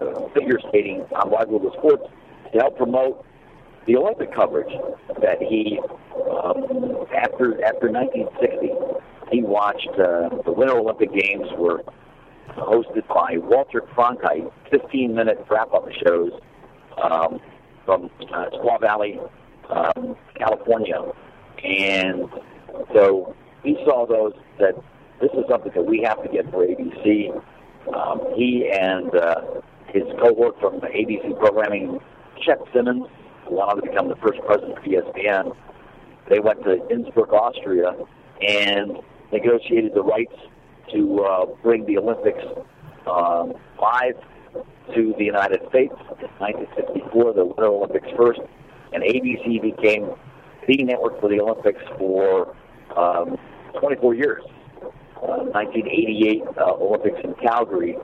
uh, 0.00 0.28
figure 0.34 0.58
skating 0.68 1.04
on 1.14 1.30
Wide 1.30 1.48
World 1.48 1.66
of 1.66 1.72
Sports 1.78 2.04
to 2.52 2.58
help 2.58 2.76
promote 2.76 3.24
the 3.86 3.96
Olympic 3.96 4.34
coverage 4.34 4.72
that 5.20 5.40
he 5.40 5.78
um, 6.30 7.06
after 7.14 7.64
after 7.64 7.88
1960 7.90 8.72
he 9.30 9.42
watched 9.42 9.88
uh, 9.98 10.28
the 10.44 10.52
Winter 10.52 10.78
Olympic 10.78 11.12
Games 11.12 11.46
were 11.56 11.82
hosted 12.56 13.06
by 13.08 13.36
Walter 13.38 13.80
Cronkite, 13.80 14.50
15 14.70 15.14
minute 15.14 15.44
wrap 15.50 15.72
up 15.72 15.88
shows 16.06 16.32
um, 17.02 17.40
from 17.84 18.10
uh, 18.32 18.46
Squaw 18.54 18.80
Valley, 18.80 19.18
um, 19.70 20.16
California. 20.34 21.00
And 21.64 22.28
so 22.92 23.34
he 23.62 23.76
saw 23.84 24.06
those 24.06 24.32
that 24.58 24.74
this 25.20 25.30
is 25.32 25.44
something 25.48 25.72
that 25.74 25.84
we 25.86 26.02
have 26.02 26.22
to 26.22 26.28
get 26.28 26.50
for 26.50 26.66
ABC. 26.66 27.34
Um, 27.94 28.20
he 28.34 28.68
and 28.70 29.14
uh, 29.14 29.40
his 29.88 30.02
cohort 30.20 30.58
from 30.60 30.80
ABC 30.80 31.38
programming, 31.38 31.98
Chet 32.44 32.58
Simmons, 32.74 33.06
who 33.48 33.56
went 33.56 33.70
on 33.70 33.76
to 33.76 33.82
become 33.82 34.08
the 34.08 34.16
first 34.16 34.40
president 34.46 34.78
of 34.78 34.84
ESPN, 34.84 35.56
they 36.28 36.40
went 36.40 36.62
to 36.64 36.86
Innsbruck, 36.88 37.32
Austria, 37.32 37.92
and 38.46 38.98
negotiated 39.32 39.94
the 39.94 40.02
rights 40.02 40.34
to 40.92 41.20
uh, 41.20 41.46
bring 41.62 41.84
the 41.86 41.98
Olympics 41.98 42.44
um, 43.06 43.54
live 43.80 44.16
to 44.94 45.14
the 45.18 45.24
United 45.24 45.60
States. 45.68 45.94
In 46.20 46.28
1964, 46.38 47.32
the 47.34 47.44
Winter 47.44 47.66
Olympics 47.66 48.08
first, 48.16 48.40
and 48.92 49.02
ABC 49.02 49.60
became 49.60 50.10
the 50.66 50.82
network 50.82 51.20
for 51.20 51.28
the 51.28 51.40
Olympics 51.40 51.82
for 51.98 52.56
um, 52.96 53.36
24 53.80 54.14
years. 54.14 54.42
Uh, 55.16 55.48
1988 55.48 56.42
uh, 56.58 56.72
Olympics 56.74 57.18
in 57.24 57.34
Calgary 57.34 57.96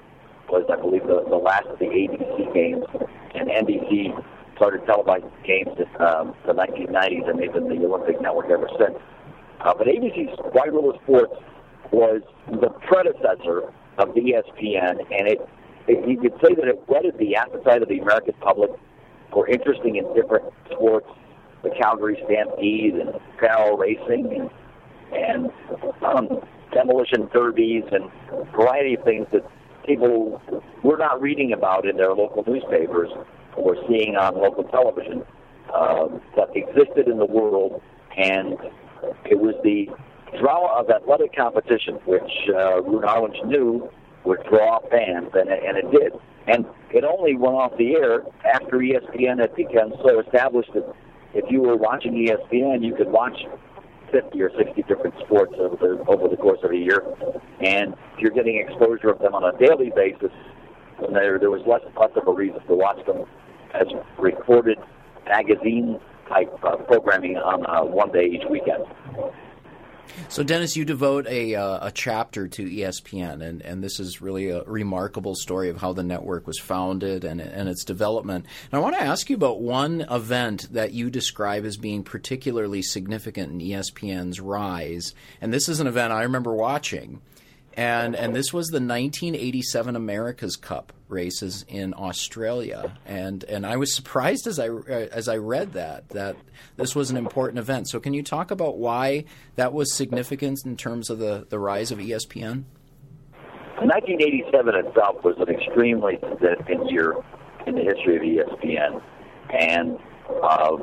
was, 0.49 0.65
I 0.73 0.81
believe, 0.81 1.03
the, 1.03 1.25
the 1.29 1.37
last 1.37 1.67
of 1.67 1.79
the 1.79 1.87
ABC 1.87 2.55
games, 2.55 2.85
and 3.35 3.49
NBC 3.49 4.17
started 4.57 4.83
televising 4.83 5.31
games 5.45 5.71
in 5.77 5.89
um, 6.01 6.35
the 6.47 6.53
1990s, 6.53 7.29
and 7.29 7.39
they've 7.39 7.53
been 7.53 7.69
the 7.69 7.85
Olympic 7.85 8.21
network 8.21 8.51
ever 8.51 8.69
since. 8.79 8.97
Uh, 9.61 9.75
but 9.77 9.87
ABC's 9.87 10.37
World 10.73 10.95
of 10.95 11.03
Sports 11.03 11.35
was 11.91 12.23
the 12.49 12.71
predecessor 12.89 13.73
of 13.99 14.09
ESPN, 14.15 14.99
and 15.13 15.29
it, 15.29 15.49
it 15.87 16.09
you 16.09 16.19
could 16.21 16.35
say 16.43 16.55
that 16.55 16.67
it 16.67 16.83
whetted 16.87 17.17
the 17.19 17.37
appetite 17.37 17.83
of 17.83 17.89
the 17.89 17.99
American 17.99 18.35
public 18.41 18.71
for 19.33 19.49
interesting 19.49 19.97
in 19.97 20.05
different 20.15 20.45
sports, 20.71 21.09
the 21.63 21.71
Calgary 21.71 22.21
Stampede 22.25 22.95
and 22.95 23.13
barrel 23.41 23.77
racing 23.77 24.51
and, 25.13 25.13
and 25.13 25.51
um, 26.05 26.29
demolition 26.73 27.29
derbies 27.33 27.85
and 27.93 28.05
a 28.33 28.45
variety 28.57 28.95
of 28.95 29.05
things 29.05 29.27
that 29.33 29.45
people 29.87 30.41
were 30.83 30.97
not 30.97 31.21
reading 31.21 31.53
about 31.53 31.87
in 31.87 31.97
their 31.97 32.15
local 32.15 32.45
newspapers 32.47 33.11
or 33.57 33.77
seeing 33.89 34.17
on 34.17 34.35
local 34.37 34.65
television 34.65 35.25
um, 35.75 36.21
that 36.37 36.49
existed 36.55 37.09
in 37.09 37.19
the 37.19 37.27
world, 37.27 37.81
and 38.17 38.57
it 39.25 39.39
was 39.39 39.55
the 39.63 39.89
drama 40.39 40.67
of 40.79 40.91
athletic 40.91 41.35
competition, 41.35 41.95
which 42.07 42.31
uh, 42.55 42.83
Roone 42.83 43.05
Arledge 43.05 43.39
knew 43.45 43.89
would 44.25 44.43
draw 44.49 44.81
fans, 44.91 45.31
and 45.35 45.49
and 45.49 45.77
it 45.77 45.91
did. 45.91 46.13
And 46.47 46.67
it 46.91 47.05
only 47.05 47.37
went 47.37 47.55
off 47.55 47.77
the 47.79 47.95
air 47.95 48.23
after 48.53 48.79
ESPN 48.79 49.41
had 49.41 49.55
become 49.55 49.95
so 50.05 50.21
established 50.21 50.73
that 50.75 50.95
if 51.35 51.51
you 51.51 51.63
were 51.63 51.77
watching 51.77 52.13
ESPN, 52.13 52.85
you 52.85 52.95
could 52.95 53.11
watch 53.11 53.37
50 54.11 54.43
or 54.43 54.51
60 54.57 54.83
different 54.83 55.15
sports 55.25 55.55
over 55.59 55.77
the 55.77 56.05
over 56.07 56.29
the 56.29 56.37
course 56.37 56.59
of 56.63 56.71
a 56.71 56.77
year, 56.77 57.03
and 57.61 57.95
if 58.15 58.19
you're 58.19 58.31
getting 58.31 58.57
exposure 58.57 59.09
of 59.09 59.19
them 59.21 59.35
on 59.35 59.45
a 59.45 59.59
daily 59.59 59.91
basis. 59.95 60.31
And 60.99 61.17
there 61.17 61.39
there 61.39 61.51
was 61.51 61.63
less 61.67 61.81
less 61.99 62.11
of 62.17 62.29
a 62.29 62.33
reason 62.33 62.61
to 62.67 62.75
watch 62.75 63.05
them 63.07 63.25
as 63.75 63.87
recorded 64.19 64.79
magazine 65.27 65.99
type 66.29 66.53
uh, 66.63 66.77
programming 66.77 67.37
on 67.39 67.65
uh, 67.67 67.85
one 67.85 68.13
day 68.13 68.27
each 68.27 68.47
weekend. 68.51 68.85
So, 70.29 70.43
Dennis, 70.43 70.77
you 70.77 70.85
devote 70.85 71.27
a, 71.27 71.55
uh, 71.55 71.87
a 71.87 71.91
chapter 71.91 72.49
to 72.49 72.65
ESPN, 72.65 73.43
and, 73.43 73.63
and 73.63 73.83
this 73.83 73.99
is 73.99 74.21
really 74.21 74.51
a 74.51 74.63
remarkable 74.65 75.35
story 75.35 75.69
of 75.69 75.79
how 75.79 75.93
the 75.93 76.03
network 76.03 76.47
was 76.47 76.59
founded 76.59 77.25
and, 77.25 77.41
and 77.41 77.69
its 77.69 77.85
development. 77.85 78.47
And 78.71 78.79
I 78.79 78.83
want 78.83 78.97
to 78.97 79.03
ask 79.03 79.31
you 79.31 79.37
about 79.37 79.61
one 79.61 80.07
event 80.11 80.73
that 80.73 80.93
you 80.93 81.11
describe 81.11 81.65
as 81.65 81.77
being 81.77 82.03
particularly 82.03 82.83
significant 82.83 83.53
in 83.53 83.69
ESPN's 83.69 84.41
rise. 84.41 85.15
And 85.41 85.53
this 85.53 85.69
is 85.69 85.81
an 85.81 85.87
event 85.87 86.13
I 86.13 86.23
remember 86.23 86.55
watching 86.55 87.21
and 87.75 88.15
and 88.15 88.35
this 88.35 88.53
was 88.53 88.69
the 88.69 88.77
1987 88.77 89.97
America's 89.97 90.57
Cup 90.57 90.93
races 91.09 91.65
in 91.69 91.95
Australia, 91.95 92.99
and 93.07 93.45
and 93.45 93.67
I 93.67 93.77
was 93.77 93.95
surprised 93.95 94.47
as 94.47 94.59
I 94.59 94.69
as 94.69 95.29
I 95.29 95.37
read 95.37 95.73
that 95.73 96.09
that 96.11 96.37
this 96.77 96.95
was 96.95 97.11
an 97.11 97.17
important 97.17 97.59
event. 97.59 97.89
So 97.89 98.01
can 98.01 98.15
you 98.15 98.23
talk 98.23 98.51
about 98.51 98.79
why 98.79 99.25
that 99.57 99.73
was 99.73 99.95
significant 99.95 100.61
in 100.65 100.77
terms 100.77 101.11
of 101.11 101.19
the 101.19 101.47
the 101.49 101.59
rise 101.59 101.91
of 101.91 101.99
ESPN? 101.99 102.65
1987 103.83 104.75
itself 104.77 105.25
was 105.25 105.35
an 105.39 105.49
extremely 105.49 106.19
significant 106.21 106.91
year 106.91 107.15
in 107.67 107.75
the 107.75 107.83
history 107.83 108.17
of 108.17 108.23
ESPN, 108.23 109.03
and 109.51 109.99
uh, 110.43 110.77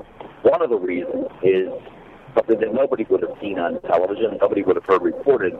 one 0.43 0.61
of 0.61 0.69
the 0.69 0.77
reasons 0.77 1.27
is 1.43 1.69
something 2.35 2.59
that 2.59 2.73
nobody 2.73 3.05
would 3.09 3.21
have 3.21 3.37
seen 3.41 3.59
on 3.59 3.81
television, 3.81 4.37
nobody 4.41 4.63
would 4.63 4.75
have 4.75 4.85
heard 4.85 5.01
reported 5.01 5.53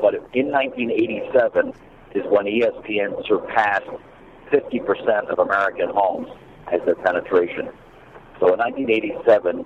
but 0.00 0.14
in 0.34 0.50
1987 0.50 1.72
is 2.14 2.22
when 2.30 2.46
ESPN 2.46 3.26
surpassed 3.26 3.90
50% 4.52 5.28
of 5.30 5.38
American 5.38 5.90
homes 5.92 6.28
as 6.72 6.80
their 6.84 6.94
penetration. 6.94 7.68
So 8.40 8.52
in 8.52 8.58
1987, 8.58 9.64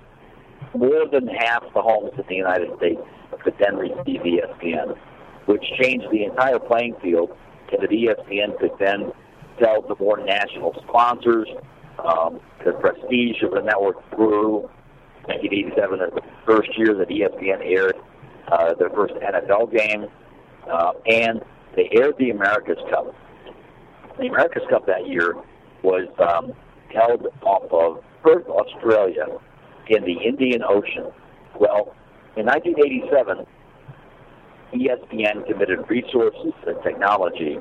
more 0.75 1.07
than 1.11 1.27
half 1.27 1.63
the 1.73 1.81
homes 1.81 2.11
in 2.17 2.23
the 2.27 2.35
United 2.35 2.75
States 2.77 3.01
could 3.43 3.55
then 3.59 3.77
receive 3.77 4.21
ESPN, 4.21 4.97
which 5.45 5.63
changed 5.81 6.07
the 6.11 6.23
entire 6.23 6.59
playing 6.59 6.95
field 7.01 7.35
so 7.71 7.77
that 7.79 7.89
ESPN 7.89 8.59
could 8.59 8.71
then 8.79 9.11
sell 9.59 9.81
to 9.83 9.95
more 9.99 10.17
national 10.17 10.73
sponsors. 10.87 11.47
Um, 12.03 12.39
the 12.65 12.73
prestige 12.73 13.41
of 13.43 13.51
the 13.51 13.61
network 13.61 14.09
grew. 14.11 14.69
1987 15.27 16.01
is 16.01 16.13
the 16.15 16.21
first 16.45 16.69
year 16.77 16.95
that 16.95 17.09
ESPN 17.09 17.61
aired 17.63 17.95
uh, 18.51 18.73
their 18.75 18.89
first 18.89 19.13
NFL 19.15 19.71
game, 19.75 20.07
uh, 20.71 20.93
and 21.07 21.41
they 21.75 21.89
aired 21.93 22.15
the 22.17 22.31
America's 22.31 22.77
Cup. 22.89 23.13
The 24.17 24.27
America's 24.27 24.63
Cup 24.69 24.85
that 24.87 25.07
year 25.07 25.35
was 25.83 26.07
um, 26.19 26.53
held 26.93 27.27
off 27.43 27.71
of 27.71 28.03
Perth, 28.23 28.47
Australia, 28.47 29.25
in 29.87 30.03
the 30.03 30.17
Indian 30.23 30.61
Ocean. 30.67 31.11
Well, 31.59 31.95
in 32.35 32.45
1987, 32.45 33.45
ESPN 34.73 35.47
committed 35.47 35.79
resources 35.89 36.53
and 36.67 36.77
technology 36.83 37.57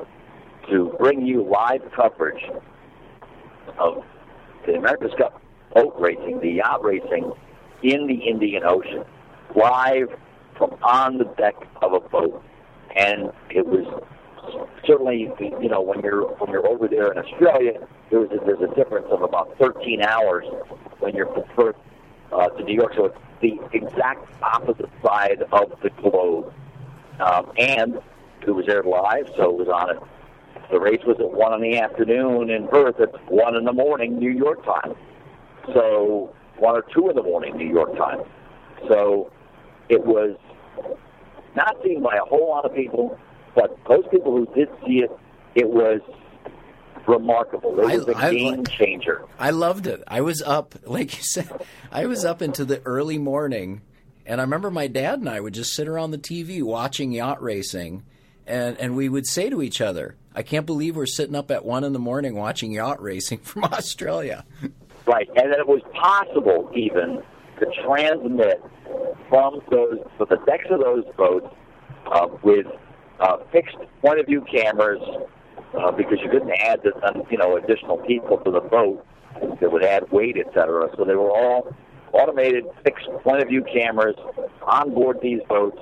to 0.71 0.95
bring 0.99 1.25
you 1.25 1.43
live 1.43 1.81
coverage 1.97 2.43
of 3.79 4.05
the 4.67 4.75
America's 4.75 5.13
Cup 5.17 5.41
boat 5.75 5.95
racing, 5.99 6.41
the 6.41 6.51
yacht 6.51 6.85
racing 6.85 7.33
in 7.83 8.07
the 8.07 8.15
Indian 8.15 8.63
Ocean, 8.65 9.05
live 9.55 10.09
from 10.59 10.77
on 10.83 11.19
the 11.19 11.25
deck 11.25 11.55
of 11.81 11.93
a 11.93 12.01
boat, 12.01 12.43
and 12.97 13.31
it 13.51 13.67
was 13.67 13.87
certainly 14.87 15.31
you 15.41 15.69
know 15.69 15.81
when 15.81 16.01
you're 16.01 16.27
when 16.39 16.51
you're 16.51 16.67
over 16.67 16.89
there 16.89 17.13
in 17.13 17.19
Australia, 17.19 17.87
there 18.11 18.21
was 18.21 18.31
a, 18.31 18.45
there's 18.45 18.71
a 18.71 18.75
difference 18.75 19.07
of 19.11 19.23
about 19.23 19.57
13 19.59 20.03
hours 20.03 20.45
when 20.99 21.15
you're 21.15 21.33
from 21.33 21.45
Perth 21.55 21.77
uh, 22.33 22.49
to 22.49 22.65
New 22.65 22.75
York, 22.75 22.93
so 22.97 23.07
it's 23.07 23.19
the 23.41 23.59
exact 23.73 24.27
opposite 24.43 24.91
side 25.03 25.43
of 25.53 25.73
the 25.83 25.91
globe, 25.91 26.53
um, 27.21 27.53
and 27.57 27.99
it 28.47 28.51
was 28.51 28.67
aired 28.69 28.87
live, 28.87 29.29
so 29.37 29.51
it 29.51 29.57
was 29.57 29.69
on 29.69 29.97
it. 29.97 30.03
The 30.71 30.81
race 30.81 31.01
was 31.07 31.17
at 31.21 31.31
one 31.31 31.55
in 31.55 31.71
the 31.71 31.79
afternoon 31.79 32.51
in 32.51 32.69
Perth. 32.69 32.97
It's 32.99 33.17
one 33.29 33.57
in 33.57 33.65
the 33.65 33.73
morning 33.73 34.19
New 34.19 34.31
York 34.31 34.65
time, 34.65 34.95
so 35.73 36.35
one 36.59 36.75
or 36.75 36.85
two 36.95 37.09
in 37.09 37.17
the 37.17 37.23
morning 37.23 37.57
New 37.57 37.69
York 37.69 37.97
time. 37.97 38.21
So 38.89 39.31
it 39.89 40.05
was 40.05 40.37
not 41.55 41.77
seen 41.85 42.03
by 42.03 42.17
a 42.17 42.25
whole 42.25 42.49
lot 42.49 42.65
of 42.65 42.75
people, 42.75 43.19
but 43.55 43.77
those 43.89 44.05
people 44.11 44.33
who 44.33 44.47
did 44.55 44.69
see 44.87 45.01
it, 45.01 45.11
it 45.55 45.69
was 45.69 46.01
remarkable. 47.07 47.79
It 47.81 48.07
was 48.07 48.15
I, 48.15 48.29
a 48.29 48.33
game 48.33 48.65
changer. 48.65 49.25
I 49.39 49.51
loved 49.51 49.87
it. 49.87 50.03
I 50.07 50.21
was 50.21 50.43
up, 50.43 50.75
like 50.85 51.17
you 51.17 51.23
said, 51.23 51.51
I 51.91 52.07
was 52.07 52.25
up 52.25 52.43
into 52.43 52.65
the 52.65 52.81
early 52.85 53.19
morning, 53.19 53.81
and 54.27 54.41
I 54.41 54.45
remember 54.45 54.71
my 54.71 54.87
dad 54.87 55.19
and 55.21 55.29
I 55.29 55.41
would 55.41 55.55
just 55.55 55.75
sit 55.75 55.89
around 55.89 56.11
the 56.11 56.19
TV 56.19 56.63
watching 56.63 57.13
yacht 57.13 57.43
racing, 57.43 58.05
and 58.47 58.79
and 58.79 58.97
we 58.97 59.09
would 59.09 59.27
say 59.27 59.51
to 59.51 59.63
each 59.63 59.81
other, 59.81 60.17
"I 60.35 60.43
can't 60.43 60.67
believe 60.67 60.97
we're 60.97 61.07
sitting 61.07 61.35
up 61.35 61.51
at 61.51 61.65
one 61.65 61.85
in 61.85 61.93
the 61.93 61.99
morning 61.99 62.37
watching 62.37 62.73
yacht 62.73 63.03
racing 63.03 63.39
from 63.43 63.65
Australia." 63.65 64.45
Right, 65.07 65.29
and 65.29 65.51
that 65.51 65.59
it 65.59 65.67
was 65.67 65.81
possible 65.95 66.71
even 66.75 67.23
to 67.59 67.67
transmit 67.85 68.63
from 69.29 69.61
those, 69.71 69.99
so 70.19 70.25
the 70.25 70.39
decks 70.47 70.67
of 70.71 70.81
those 70.81 71.05
boats 71.17 71.47
uh, 72.11 72.27
with 72.43 72.67
uh, 73.21 73.39
fixed 73.53 73.77
point 74.03 74.21
of 74.21 74.27
view 74.27 74.45
cameras 74.51 75.01
uh, 75.79 75.91
because 75.93 76.19
you 76.23 76.31
couldn't 76.31 76.53
add 76.61 76.81
the, 76.83 76.93
you 77.31 77.39
know 77.39 77.57
additional 77.57 77.99
people 77.99 78.39
to 78.39 78.51
the 78.51 78.61
boat 78.61 79.05
that 79.61 79.71
would 79.71 79.85
add 79.85 80.11
weight, 80.11 80.37
etc. 80.37 80.89
So 80.97 81.05
they 81.05 81.15
were 81.15 81.31
all 81.31 81.75
automated 82.13 82.65
fixed 82.85 83.07
point 83.23 83.43
of 83.43 83.49
view 83.49 83.65
cameras 83.65 84.17
on 84.63 84.95
board 84.95 85.19
these 85.23 85.41
boats, 85.49 85.79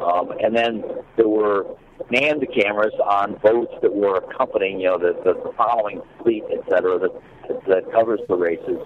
um, 0.00 0.32
and 0.42 0.56
then 0.56 0.82
there 1.16 1.28
were 1.28 1.66
manned 2.10 2.46
cameras 2.54 2.94
on 3.04 3.34
boats 3.42 3.72
that 3.82 3.94
were 3.94 4.16
accompanying 4.16 4.80
you 4.80 4.88
know 4.88 4.98
the, 4.98 5.12
the 5.24 5.52
following 5.56 6.02
fleet, 6.22 6.44
etc. 6.50 6.98
That, 6.98 7.66
that 7.66 7.92
covers 7.92 8.20
the 8.28 8.36
races. 8.36 8.78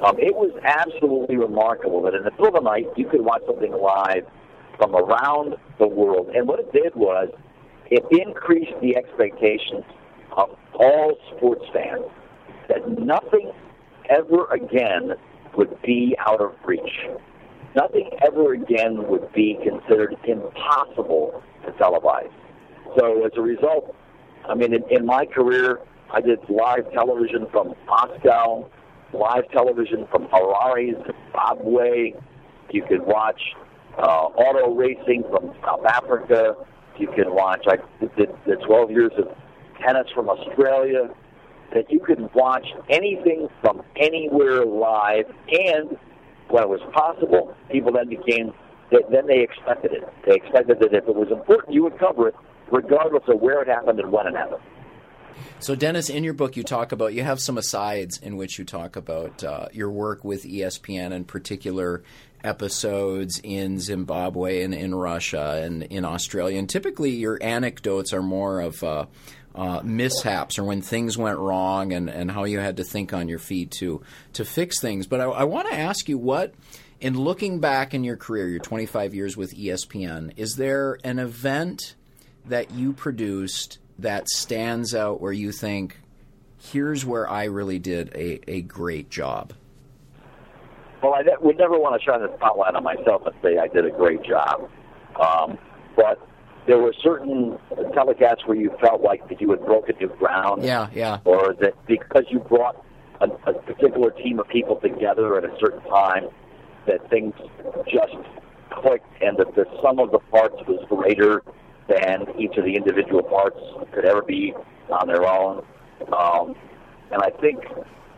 Um, 0.00 0.18
it 0.18 0.34
was 0.34 0.50
absolutely 0.64 1.36
remarkable 1.36 2.02
that 2.02 2.14
in 2.14 2.24
the 2.24 2.30
middle 2.30 2.48
of 2.48 2.54
the 2.54 2.60
night 2.60 2.86
you 2.96 3.06
could 3.06 3.20
watch 3.20 3.42
something 3.46 3.72
live 3.72 4.24
from 4.78 4.96
around 4.96 5.56
the 5.78 5.86
world. 5.86 6.30
And 6.34 6.48
what 6.48 6.58
it 6.60 6.72
did 6.72 6.94
was 6.94 7.28
it 7.90 8.04
increased 8.10 8.72
the 8.80 8.96
expectations 8.96 9.84
of 10.36 10.56
all 10.74 11.14
sports 11.36 11.64
fans 11.72 12.04
that 12.68 12.88
nothing 12.98 13.52
ever 14.08 14.46
again 14.46 15.12
would 15.56 15.80
be 15.82 16.16
out 16.18 16.40
of 16.40 16.54
reach. 16.64 17.06
Nothing 17.76 18.10
ever 18.24 18.54
again 18.54 19.06
would 19.08 19.30
be 19.32 19.58
considered 19.62 20.16
impossible 20.24 21.42
to 21.64 21.72
televise. 21.72 22.32
So 22.98 23.24
as 23.24 23.32
a 23.36 23.42
result, 23.42 23.94
I 24.48 24.54
mean, 24.54 24.74
in, 24.74 24.82
in 24.90 25.06
my 25.06 25.26
career, 25.26 25.80
I 26.10 26.20
did 26.20 26.38
live 26.48 26.90
television 26.92 27.46
from 27.50 27.74
Moscow 27.86 28.68
live 29.12 29.50
television 29.50 30.06
from 30.10 30.26
Harare, 30.28 30.92
Zimbabwe. 31.06 32.12
You 32.70 32.84
could 32.88 33.02
watch 33.02 33.40
uh, 33.98 34.02
auto 34.02 34.74
racing 34.74 35.24
from 35.30 35.54
South 35.64 35.84
Africa. 35.84 36.54
You 36.98 37.08
can 37.08 37.34
watch. 37.34 37.64
I 37.68 37.76
did 38.16 38.30
the 38.46 38.56
12 38.66 38.90
years 38.90 39.12
of 39.18 39.28
tennis 39.84 40.06
from 40.14 40.28
Australia. 40.28 41.08
That 41.74 41.90
you 41.90 42.00
could 42.00 42.32
watch 42.34 42.66
anything 42.90 43.48
from 43.62 43.82
anywhere 43.96 44.66
live, 44.66 45.24
and 45.48 45.96
when 46.48 46.62
it 46.62 46.68
was 46.68 46.80
possible, 46.92 47.54
people 47.70 47.92
then 47.92 48.08
became. 48.08 48.52
Then 48.90 49.26
they 49.26 49.40
expected 49.40 49.92
it. 49.92 50.06
They 50.26 50.34
expected 50.34 50.80
that 50.80 50.92
if 50.92 51.08
it 51.08 51.14
was 51.14 51.28
important, 51.30 51.72
you 51.72 51.82
would 51.84 51.98
cover 51.98 52.28
it, 52.28 52.34
regardless 52.70 53.22
of 53.26 53.40
where 53.40 53.62
it 53.62 53.68
happened 53.68 53.98
and 54.00 54.12
when 54.12 54.26
it 54.26 54.34
happened. 54.34 54.60
So, 55.58 55.74
Dennis, 55.74 56.08
in 56.08 56.24
your 56.24 56.34
book, 56.34 56.56
you 56.56 56.62
talk 56.62 56.92
about 56.92 57.14
you 57.14 57.22
have 57.22 57.40
some 57.40 57.58
asides 57.58 58.18
in 58.18 58.36
which 58.36 58.58
you 58.58 58.64
talk 58.64 58.96
about 58.96 59.44
uh, 59.44 59.68
your 59.72 59.90
work 59.90 60.24
with 60.24 60.44
ESPN 60.44 61.12
and 61.12 61.26
particular 61.26 62.02
episodes 62.44 63.40
in 63.42 63.78
Zimbabwe 63.78 64.62
and 64.62 64.74
in 64.74 64.94
Russia 64.94 65.62
and 65.62 65.82
in 65.84 66.04
Australia. 66.04 66.58
And 66.58 66.68
typically, 66.68 67.10
your 67.10 67.38
anecdotes 67.40 68.12
are 68.12 68.22
more 68.22 68.60
of 68.60 68.82
uh, 68.82 69.06
uh, 69.54 69.80
mishaps 69.84 70.58
or 70.58 70.64
when 70.64 70.82
things 70.82 71.16
went 71.18 71.38
wrong 71.38 71.92
and, 71.92 72.08
and 72.08 72.30
how 72.30 72.44
you 72.44 72.58
had 72.58 72.78
to 72.78 72.84
think 72.84 73.12
on 73.12 73.28
your 73.28 73.38
feet 73.38 73.70
to 73.72 74.02
to 74.34 74.44
fix 74.44 74.80
things. 74.80 75.06
But 75.06 75.20
I, 75.20 75.24
I 75.24 75.44
want 75.44 75.68
to 75.68 75.78
ask 75.78 76.08
you 76.08 76.18
what. 76.18 76.54
In 77.00 77.18
looking 77.18 77.58
back 77.58 77.94
in 77.94 78.04
your 78.04 78.16
career, 78.16 78.46
your 78.46 78.60
25 78.60 79.12
years 79.12 79.36
with 79.36 79.56
ESPN, 79.56 80.34
is 80.36 80.54
there 80.54 80.98
an 81.02 81.18
event 81.18 81.96
that 82.46 82.70
you 82.70 82.92
produced 82.92 83.78
that 84.02 84.28
stands 84.28 84.94
out 84.94 85.20
where 85.20 85.32
you 85.32 85.52
think, 85.52 85.98
here's 86.58 87.04
where 87.04 87.28
I 87.28 87.44
really 87.44 87.78
did 87.78 88.14
a, 88.14 88.50
a 88.50 88.62
great 88.62 89.10
job? 89.10 89.52
Well, 91.02 91.14
I 91.14 91.22
would 91.40 91.58
never 91.58 91.78
want 91.78 92.00
to 92.00 92.04
shine 92.04 92.20
the 92.20 92.32
spotlight 92.36 92.74
on 92.76 92.84
myself 92.84 93.22
and 93.26 93.34
say 93.42 93.58
I 93.58 93.66
did 93.66 93.84
a 93.84 93.90
great 93.90 94.22
job. 94.22 94.70
Um, 95.20 95.58
but 95.96 96.20
there 96.66 96.78
were 96.78 96.94
certain 97.02 97.58
telecasts 97.92 98.46
where 98.46 98.56
you 98.56 98.70
felt 98.80 99.02
like 99.02 99.28
that 99.28 99.40
you 99.40 99.50
had 99.50 99.64
broken 99.64 99.96
new 99.98 100.08
ground. 100.08 100.62
Yeah, 100.62 100.88
yeah. 100.94 101.18
Or 101.24 101.54
that 101.60 101.74
because 101.86 102.24
you 102.30 102.38
brought 102.38 102.84
a, 103.20 103.26
a 103.50 103.54
particular 103.54 104.10
team 104.12 104.38
of 104.38 104.48
people 104.48 104.76
together 104.76 105.36
at 105.36 105.44
a 105.44 105.56
certain 105.58 105.82
time, 105.90 106.28
that 106.86 107.08
things 107.10 107.34
just 107.86 108.16
clicked 108.70 109.06
and 109.20 109.36
that 109.38 109.54
the 109.54 109.64
sum 109.82 109.98
of 109.98 110.10
the 110.12 110.18
parts 110.18 110.56
was 110.66 110.84
greater 110.88 111.42
than 111.88 112.26
each 112.38 112.56
of 112.56 112.64
the 112.64 112.74
individual 112.76 113.22
parts 113.22 113.58
could 113.92 114.04
ever 114.04 114.22
be 114.22 114.54
on 114.90 115.06
their 115.06 115.26
own. 115.26 115.64
Um, 116.16 116.54
and 117.10 117.22
I 117.22 117.30
think 117.40 117.60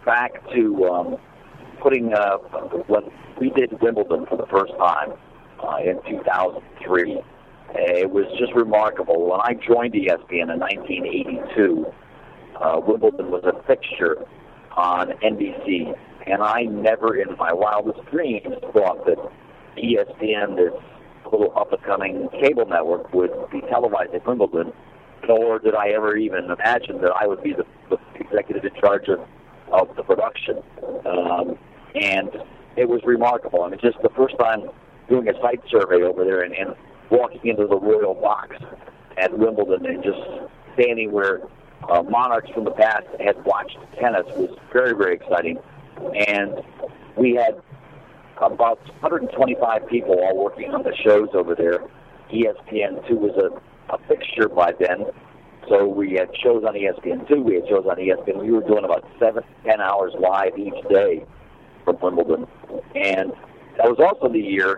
back 0.05 0.33
to 0.55 0.85
um, 0.87 1.17
putting 1.83 2.13
uh, 2.15 2.39
when 2.87 3.03
we 3.41 3.51
did 3.51 3.81
Wimbledon 3.81 4.27
for 4.27 4.37
the 4.37 4.47
first 4.47 4.73
time 4.79 5.13
uh, 5.63 5.79
in 5.79 6.01
2003. 6.09 7.21
It 7.77 8.11
was 8.11 8.27
just 8.39 8.55
remarkable. 8.55 9.31
When 9.31 9.41
I 9.41 9.55
joined 9.55 9.95
ESPN 9.95 10.53
in 10.53 10.61
1982, 10.61 11.87
uh, 12.61 12.81
Wimbledon 12.87 13.31
was 13.31 13.43
a 13.45 13.67
fixture 13.67 14.25
on 14.77 15.09
NBC, 15.23 15.93
and 16.27 16.43
I 16.43 16.63
never 16.63 17.17
in 17.17 17.37
my 17.37 17.53
wildest 17.53 18.05
dreams 18.11 18.55
thought 18.73 19.05
that 19.07 19.19
ESPN, 19.77 20.57
this 20.57 20.73
little 21.37 21.53
up 21.57 21.73
and 21.73 21.83
coming 21.83 22.29
cable 22.41 22.67
network 22.67 23.13
would 23.13 23.33
be 23.51 23.61
televised 23.63 24.15
at 24.15 24.27
Wimbledon, 24.27 24.73
nor 25.27 25.59
did 25.59 25.75
I 25.75 25.89
ever 25.91 26.17
even 26.17 26.45
imagine 26.51 27.01
that 27.01 27.13
I 27.13 27.27
would 27.27 27.43
be 27.43 27.53
the, 27.53 27.67
the 27.91 27.99
executive 28.19 28.65
in 28.65 28.81
charge 28.81 29.09
of, 29.09 29.21
of 29.73 29.95
the 29.97 30.03
production. 30.03 30.63
Um, 31.07 31.59
and 31.95 32.31
it 32.77 32.89
was 32.89 33.01
remarkable. 33.05 33.63
I 33.63 33.71
mean, 33.71 33.81
just 33.81 34.01
the 34.03 34.11
first 34.11 34.39
time 34.39 34.69
doing 35.09 35.29
a 35.29 35.35
site 35.41 35.61
survey 35.71 36.03
over 36.03 36.25
there 36.25 36.43
and, 36.43 36.55
and 36.55 36.75
walking 37.11 37.41
into 37.45 37.67
the 37.67 37.77
royal 37.77 38.15
box 38.15 38.57
at 39.17 39.37
Wimbledon 39.37 39.87
and 39.87 40.03
just 40.03 40.19
standing 40.75 41.13
where 41.13 41.43
uh, 41.89 42.03
monarchs 42.03 42.51
from 42.51 42.65
the 42.65 42.71
past 42.73 43.07
had 43.21 43.43
watched 43.45 43.79
tennis 44.01 44.27
was 44.37 44.57
very, 44.73 44.95
very 44.95 45.15
exciting. 45.15 45.59
And 46.27 46.61
we 47.17 47.35
had 47.35 47.61
about 48.53 48.79
125 49.01 49.87
people 49.89 50.15
all 50.15 50.43
working 50.43 50.75
on 50.75 50.83
the 50.83 50.95
shows 51.05 51.29
over 51.35 51.55
there. 51.55 51.81
ESPN2 52.31 53.11
was 53.13 53.37
a, 53.37 53.95
a 53.95 53.99
fixture 54.09 54.49
by 54.49 54.73
then. 54.79 55.07
So 55.69 55.87
we 55.87 56.13
had 56.13 56.29
shows 56.43 56.65
on 56.65 56.75
ESPN2, 56.75 57.43
we 57.43 57.55
had 57.55 57.69
shows 57.69 57.87
on 57.89 57.97
ESPN. 57.97 58.43
We 58.43 58.51
were 58.51 58.61
doing 58.61 58.85
about 58.85 59.09
seven, 59.19 59.45
ten 59.65 59.81
hours 59.81 60.13
live 60.19 60.59
each 60.59 60.75
day 60.91 61.25
from 61.85 61.97
Wimbledon. 62.01 62.47
And 62.95 63.33
that 63.79 63.89
was 63.89 63.99
also 63.99 64.33
the 64.33 64.41
year 64.41 64.77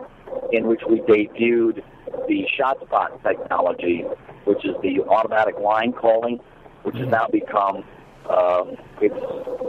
in 0.52 0.66
which 0.66 0.82
we 0.88 1.00
debuted 1.00 1.82
the 2.28 2.46
ShotSpot 2.58 3.22
technology, 3.22 4.04
which 4.44 4.64
is 4.64 4.74
the 4.82 5.00
automatic 5.08 5.58
line 5.58 5.92
calling, 5.92 6.40
which 6.82 6.96
has 6.96 7.08
now 7.08 7.26
become 7.30 7.84
um, 8.30 8.76
it's 9.00 9.14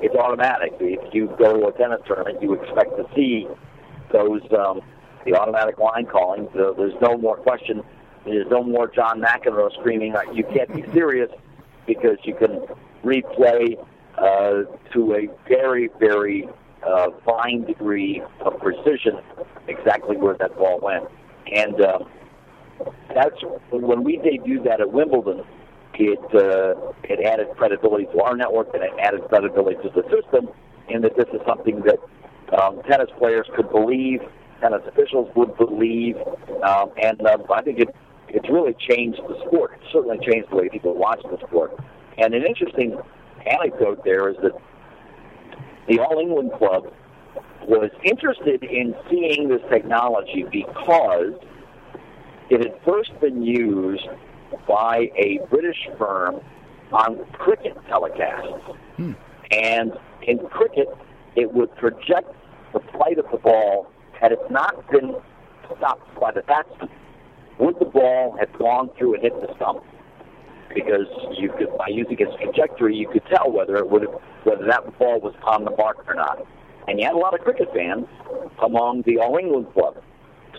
it's 0.01 0.15
automatic. 0.15 0.73
If 0.79 1.13
you 1.13 1.27
go 1.38 1.60
to 1.60 1.67
a 1.67 1.71
tennis 1.73 2.01
tournament, 2.07 2.41
you 2.41 2.53
expect 2.53 2.97
to 2.97 3.05
see 3.15 3.47
those 4.12 4.41
um, 4.58 4.82
the 5.26 5.36
automatic 5.36 5.78
line 5.78 6.06
calling. 6.06 6.48
So 6.54 6.74
there's 6.78 7.00
no 7.02 7.17
more 7.17 7.38
question. 7.38 7.84
There's 8.26 8.50
no 8.50 8.63
more 8.63 8.88
John 8.88 9.22
McEnroe 9.22 9.72
screaming, 9.80 10.15
"You 10.34 10.43
can't 10.43 10.74
be 10.74 10.84
serious," 10.93 11.32
because 11.86 12.17
you 12.24 12.36
can 12.36 12.62
replay 13.04 13.78
uh, 14.17 14.63
to 14.93 15.13
a 15.15 15.30
very, 15.48 15.89
very 16.00 16.50
uh, 16.86 17.08
fine 17.26 17.63
degree 17.65 18.22
of 18.41 18.60
precision 18.60 19.20
exactly 19.67 20.17
where 20.17 20.36
that 20.36 20.56
ball 20.58 20.80
went. 20.82 21.06
And 21.54 21.80
uh, 21.82 22.00
that's 23.13 23.41
when 23.72 24.04
we 24.04 24.17
debuted 24.17 24.65
that 24.65 24.82
at 24.82 24.91
Wimbledon. 24.91 25.43
It 26.00 26.20
uh, 26.36 26.93
it 27.04 27.26
added 27.26 27.48
credibility 27.58 28.06
to 28.13 28.22
our 28.22 28.36
network 28.36 28.72
and 28.76 28.84
it 28.84 28.91
added 29.00 29.22
credibility 29.30 29.82
to 29.82 29.89
the 29.89 30.04
system, 30.13 30.48
in 30.89 31.02
that 31.02 31.17
this 31.17 31.26
is 31.34 31.41
something 31.48 31.82
that 31.82 31.98
um, 32.53 32.81
tennis 32.83 33.10
players 33.17 33.47
could 33.55 33.69
believe, 33.71 34.21
tennis 34.62 34.81
officials 34.88 35.29
would 35.36 35.55
believe, 35.57 36.15
um, 36.63 36.91
and 37.01 37.21
uh, 37.25 37.38
I 37.53 37.62
think 37.62 37.79
it 37.79 37.89
it's 38.29 38.49
really 38.49 38.75
changed 38.89 39.21
the 39.27 39.39
sport. 39.47 39.73
It 39.73 39.88
certainly 39.91 40.17
changed 40.19 40.49
the 40.51 40.57
way 40.57 40.69
people 40.69 40.93
watch 40.95 41.21
the 41.23 41.38
sport. 41.47 41.71
And 42.17 42.33
an 42.33 42.43
interesting 42.45 42.99
anecdote 43.45 44.03
there 44.03 44.29
is 44.29 44.36
that 44.43 44.51
the 45.88 45.99
All 45.99 46.19
England 46.19 46.51
Club 46.57 46.91
was 47.67 47.89
interested 48.03 48.63
in 48.63 48.95
seeing 49.10 49.47
this 49.47 49.62
technology 49.69 50.45
because 50.51 51.33
it 52.49 52.60
had 52.60 52.73
first 52.86 53.17
been 53.19 53.41
used 53.41 54.07
by 54.67 55.10
a 55.17 55.39
British 55.49 55.88
firm 55.97 56.39
on 56.91 57.25
cricket 57.33 57.77
telecasts. 57.89 58.75
Hmm. 58.95 59.13
And 59.51 59.93
in 60.23 60.39
cricket, 60.49 60.88
it 61.38 61.54
would 61.54 61.73
project 61.78 62.34
the 62.73 62.80
flight 62.91 63.19
of 63.19 63.26
the 63.32 63.38
ball 63.38 63.88
had 64.19 64.32
it 64.32 64.39
not 64.50 64.89
been 64.91 65.15
stopped 65.78 66.19
by 66.19 66.32
the 66.32 66.41
batsman. 66.41 66.89
Would 67.60 67.80
the 67.80 67.86
ball 67.86 68.36
have 68.39 68.52
gone 68.58 68.89
through 68.97 69.13
and 69.13 69.23
hit 69.23 69.34
the 69.39 69.54
stump? 69.56 69.84
Because 70.73 71.08
you 71.38 71.54
could, 71.58 71.69
by 71.78 71.88
using 71.89 72.17
its 72.19 72.32
trajectory, 72.41 72.95
you 72.95 73.08
could 73.08 73.23
tell 73.28 73.52
whether 73.52 73.78
it 73.78 73.89
would 73.89 74.02
have, 74.02 74.19
whether 74.43 74.65
that 74.65 74.97
ball 74.97 75.19
was 75.21 75.34
on 75.43 75.63
the 75.63 75.71
mark 75.71 76.04
or 76.08 76.15
not. 76.15 76.45
And 76.88 77.00
you 77.00 77.06
had 77.06 77.13
a 77.13 77.17
lot 77.17 77.34
of 77.34 77.41
cricket 77.41 77.69
fans 77.73 78.06
among 78.63 79.04
the 79.06 79.19
All 79.19 79.38
England 79.38 79.67
club. 79.73 80.02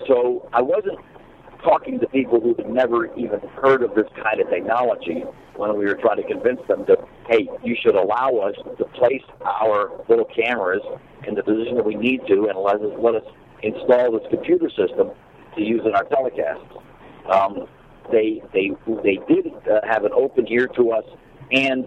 So 0.07 0.49
I 0.53 0.63
wasn't 0.63 0.99
talking 1.63 1.99
to 2.01 2.07
people 2.07 2.41
who 2.41 2.55
had 2.55 2.71
never 2.71 3.13
even 3.17 3.41
heard 3.63 3.83
of 3.83 3.95
this 3.95 4.07
kind 4.23 4.41
of 4.41 4.49
technology 4.49 5.25
when 5.59 5.77
we 5.77 5.85
were 5.85 5.97
trying 5.97 6.17
to 6.17 6.23
convince 6.23 6.61
them 6.69 6.85
that, 6.87 6.99
hey, 7.29 7.49
you 7.65 7.77
should 7.83 7.97
allow 7.97 8.31
us 8.37 8.55
to 8.79 8.85
place 8.95 9.25
our 9.45 9.91
little 10.09 10.25
cameras 10.25 10.83
in 11.27 11.35
the 11.35 11.43
position 11.43 11.75
that 11.75 11.85
we 11.85 11.97
need 11.97 12.23
to 12.29 12.47
and 12.49 12.59
let 12.59 12.77
us, 12.77 12.95
let 12.99 13.17
us 13.17 13.25
install 13.63 14.13
this 14.13 14.27
computer 14.31 14.71
system 14.71 15.11
to 15.57 15.63
use 15.63 15.83
in 15.85 15.95
our 15.95 16.05
telecasts. 16.05 16.81
Um, 17.29 17.67
they 18.11 18.41
they 18.55 18.71
they 19.03 19.19
did 19.29 19.53
uh, 19.71 19.81
have 19.87 20.05
an 20.05 20.13
open 20.15 20.47
ear 20.49 20.67
to 20.69 20.93
us, 20.93 21.05
and 21.53 21.87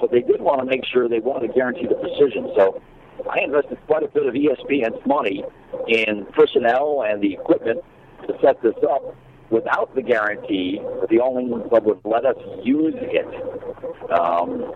but 0.00 0.10
they 0.10 0.22
did 0.22 0.40
want 0.40 0.60
to 0.60 0.64
make 0.64 0.84
sure 0.86 1.08
they 1.08 1.18
wanted 1.18 1.48
to 1.48 1.52
guarantee 1.52 1.86
the 1.86 1.96
precision. 1.96 2.50
So 2.56 2.80
I 3.28 3.40
invested 3.40 3.78
quite 3.86 4.02
a 4.02 4.08
bit 4.08 4.26
of 4.26 4.32
ESPN's 4.32 5.04
money 5.04 5.44
in 5.88 6.24
personnel 6.32 7.04
and 7.06 7.22
the 7.22 7.34
equipment 7.34 7.80
to 8.26 8.34
set 8.40 8.62
this 8.62 8.76
up 8.88 9.14
without 9.50 9.94
the 9.94 10.02
guarantee 10.02 10.80
that 11.00 11.08
the 11.08 11.20
All 11.20 11.38
England 11.38 11.68
Club 11.70 11.84
would 11.84 12.00
let 12.04 12.24
us 12.24 12.36
use 12.62 12.94
it. 12.96 14.10
Um, 14.10 14.74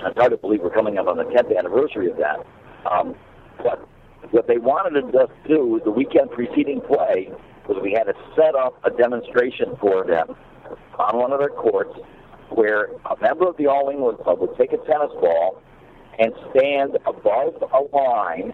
it's 0.00 0.18
hard 0.18 0.32
to 0.32 0.36
believe 0.36 0.60
we're 0.60 0.70
coming 0.70 0.98
up 0.98 1.06
on 1.06 1.16
the 1.16 1.24
10th 1.24 1.56
anniversary 1.56 2.10
of 2.10 2.16
that. 2.18 2.44
Um, 2.90 3.14
but 3.62 3.88
what 4.32 4.46
they 4.48 4.58
wanted 4.58 5.14
us 5.14 5.30
to 5.44 5.48
do 5.48 5.80
the 5.84 5.90
weekend 5.90 6.30
preceding 6.30 6.80
play 6.80 7.30
was 7.68 7.78
we 7.82 7.92
had 7.92 8.04
to 8.04 8.14
set 8.36 8.54
up 8.54 8.78
a 8.84 8.90
demonstration 8.90 9.76
for 9.80 10.04
them 10.04 10.36
on 10.98 11.16
one 11.18 11.32
of 11.32 11.38
their 11.38 11.48
courts 11.48 11.96
where 12.50 12.88
a 13.10 13.16
member 13.20 13.48
of 13.48 13.56
the 13.56 13.66
All 13.66 13.90
England 13.90 14.18
Club 14.18 14.40
would 14.40 14.56
take 14.58 14.72
a 14.72 14.78
tennis 14.78 15.12
ball 15.20 15.62
and 16.18 16.32
stand 16.50 16.98
above 17.06 17.54
a 17.72 17.96
line 17.96 18.52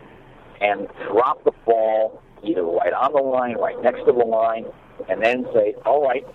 and 0.61 0.87
drop 1.11 1.43
the 1.45 1.53
ball 1.65 2.23
either 2.45 2.63
right 2.63 2.93
on 2.93 3.13
the 3.13 3.21
line, 3.21 3.57
right 3.57 3.81
next 3.83 4.01
to 4.07 4.13
the 4.13 4.25
line, 4.25 4.65
and 5.09 5.23
then 5.23 5.47
say, 5.55 5.75
all 5.85 6.03
right, 6.03 6.27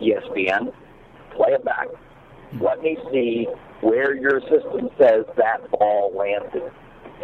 ESPN, 0.00 0.72
play 1.34 1.52
it 1.52 1.64
back. 1.64 1.88
Let 2.60 2.82
me 2.82 2.98
see 3.12 3.46
where 3.80 4.14
your 4.14 4.40
system 4.42 4.90
says 4.98 5.24
that 5.36 5.70
ball 5.70 6.12
landed. 6.16 6.70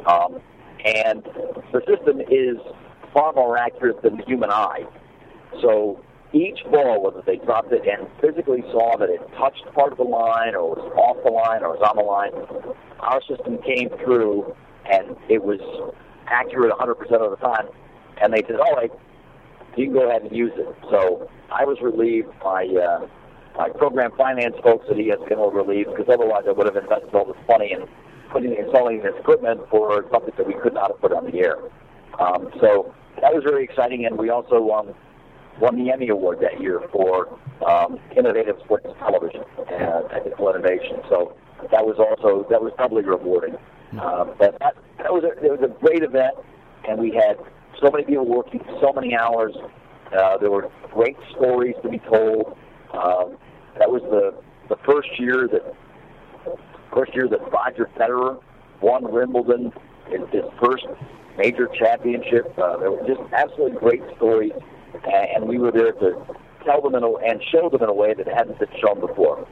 Um, 0.07 0.40
and 0.85 1.22
the 1.72 1.81
system 1.87 2.20
is 2.20 2.57
far 3.12 3.33
more 3.33 3.57
accurate 3.57 4.03
than 4.03 4.16
the 4.16 4.24
human 4.24 4.51
eye. 4.51 4.85
So 5.61 6.03
each 6.33 6.59
ball, 6.70 7.03
whether 7.03 7.22
they 7.22 7.37
dropped 7.37 7.72
it 7.72 7.83
and 7.87 8.09
physically 8.20 8.62
saw 8.70 8.96
that 8.98 9.09
it 9.09 9.20
touched 9.37 9.64
part 9.74 9.92
of 9.92 9.98
the 9.98 10.05
line 10.05 10.55
or 10.55 10.77
was 10.77 10.92
off 10.96 11.16
the 11.24 11.31
line 11.31 11.62
or 11.62 11.70
was 11.70 11.83
on 11.83 11.96
the 11.96 12.03
line, 12.03 12.77
our 13.01 13.20
system 13.22 13.59
came 13.62 13.88
through 14.05 14.55
and 14.90 15.16
it 15.29 15.42
was 15.42 15.61
accurate 16.27 16.72
100% 16.72 17.01
of 17.12 17.31
the 17.31 17.37
time. 17.37 17.66
And 18.20 18.33
they 18.33 18.42
said, 18.46 18.57
all 18.57 18.74
right, 18.74 18.92
you 19.76 19.87
can 19.87 19.94
go 19.94 20.09
ahead 20.09 20.22
and 20.22 20.35
use 20.35 20.52
it. 20.57 20.68
So 20.90 21.31
I 21.52 21.64
was 21.64 21.78
relieved. 21.81 22.28
My 22.44 22.64
uh, 22.64 23.07
my 23.57 23.68
program 23.70 24.12
finance 24.16 24.54
folks 24.62 24.87
at 24.90 24.96
ESPN 24.96 25.38
were 25.38 25.50
relieved 25.50 25.90
because 25.90 26.12
otherwise 26.12 26.44
I 26.48 26.52
would 26.52 26.66
have 26.66 26.76
invested 26.76 27.14
all 27.14 27.24
this 27.24 27.37
money 27.48 27.72
in 27.72 27.87
putting 28.31 28.54
installing 28.54 29.02
this 29.02 29.14
equipment 29.18 29.61
for 29.70 30.04
something 30.12 30.33
that 30.37 30.46
we 30.46 30.54
could 30.54 30.74
not 30.74 30.92
have 30.92 31.00
put 31.00 31.12
on 31.12 31.31
the 31.31 31.38
air. 31.38 31.57
Um, 32.20 32.50
so 32.61 32.94
that 33.20 33.35
was 33.35 33.42
very 33.42 33.64
exciting, 33.64 34.07
and 34.07 34.16
we 34.16 34.31
also 34.31 34.70
um, 34.70 34.94
won 35.61 35.76
the 35.83 35.90
Emmy 35.90 36.09
Award 36.09 36.38
that 36.40 36.61
year 36.61 36.81
for 36.92 37.38
um, 37.66 37.98
innovative 38.16 38.57
sports 38.64 38.87
television 38.98 39.42
and 39.70 40.09
technical 40.11 40.50
innovation. 40.50 41.00
So 41.09 41.35
that 41.70 41.85
was 41.85 41.96
also 41.98 42.46
that 42.50 42.62
was 42.62 42.72
doubly 42.78 43.02
rewarding. 43.02 43.57
Uh, 43.98 44.24
but 44.38 44.59
that, 44.61 44.76
that 44.98 45.12
was 45.12 45.24
a, 45.24 45.44
it 45.44 45.50
was 45.50 45.61
a 45.62 45.81
great 45.81 46.02
event, 46.02 46.35
and 46.88 46.98
we 46.98 47.11
had 47.11 47.38
so 47.80 47.90
many 47.90 48.04
people 48.04 48.26
working 48.26 48.60
so 48.80 48.92
many 48.92 49.16
hours. 49.16 49.54
Uh, 50.16 50.38
there 50.38 50.50
were 50.50 50.70
great 50.92 51.16
stories 51.36 51.74
to 51.82 51.88
be 51.88 51.98
told. 51.98 52.56
Um, 52.92 53.36
that 53.78 53.90
was 53.90 54.02
the 54.10 54.34
the 54.68 54.76
first 54.84 55.08
year 55.18 55.48
that 55.48 55.74
first 56.92 57.14
year 57.14 57.28
that 57.28 57.40
Roger 57.52 57.88
Federer 57.96 58.40
won 58.80 59.10
Wimbledon, 59.12 59.72
his, 60.08 60.20
his 60.32 60.44
first 60.62 60.86
major 61.36 61.68
championship. 61.78 62.46
Uh, 62.58 62.76
there 62.78 62.90
were 62.90 63.06
just 63.06 63.20
absolutely 63.32 63.78
great 63.78 64.02
stories, 64.16 64.52
and 65.34 65.46
we 65.46 65.58
were 65.58 65.70
there 65.70 65.92
to 65.92 66.26
tell 66.64 66.80
them 66.82 66.94
in 66.94 67.02
a, 67.02 67.12
and 67.16 67.42
show 67.52 67.68
them 67.68 67.82
in 67.82 67.88
a 67.88 67.94
way 67.94 68.14
that 68.14 68.26
hadn't 68.26 68.58
been 68.58 68.68
shown 68.80 69.00
before. 69.00 69.46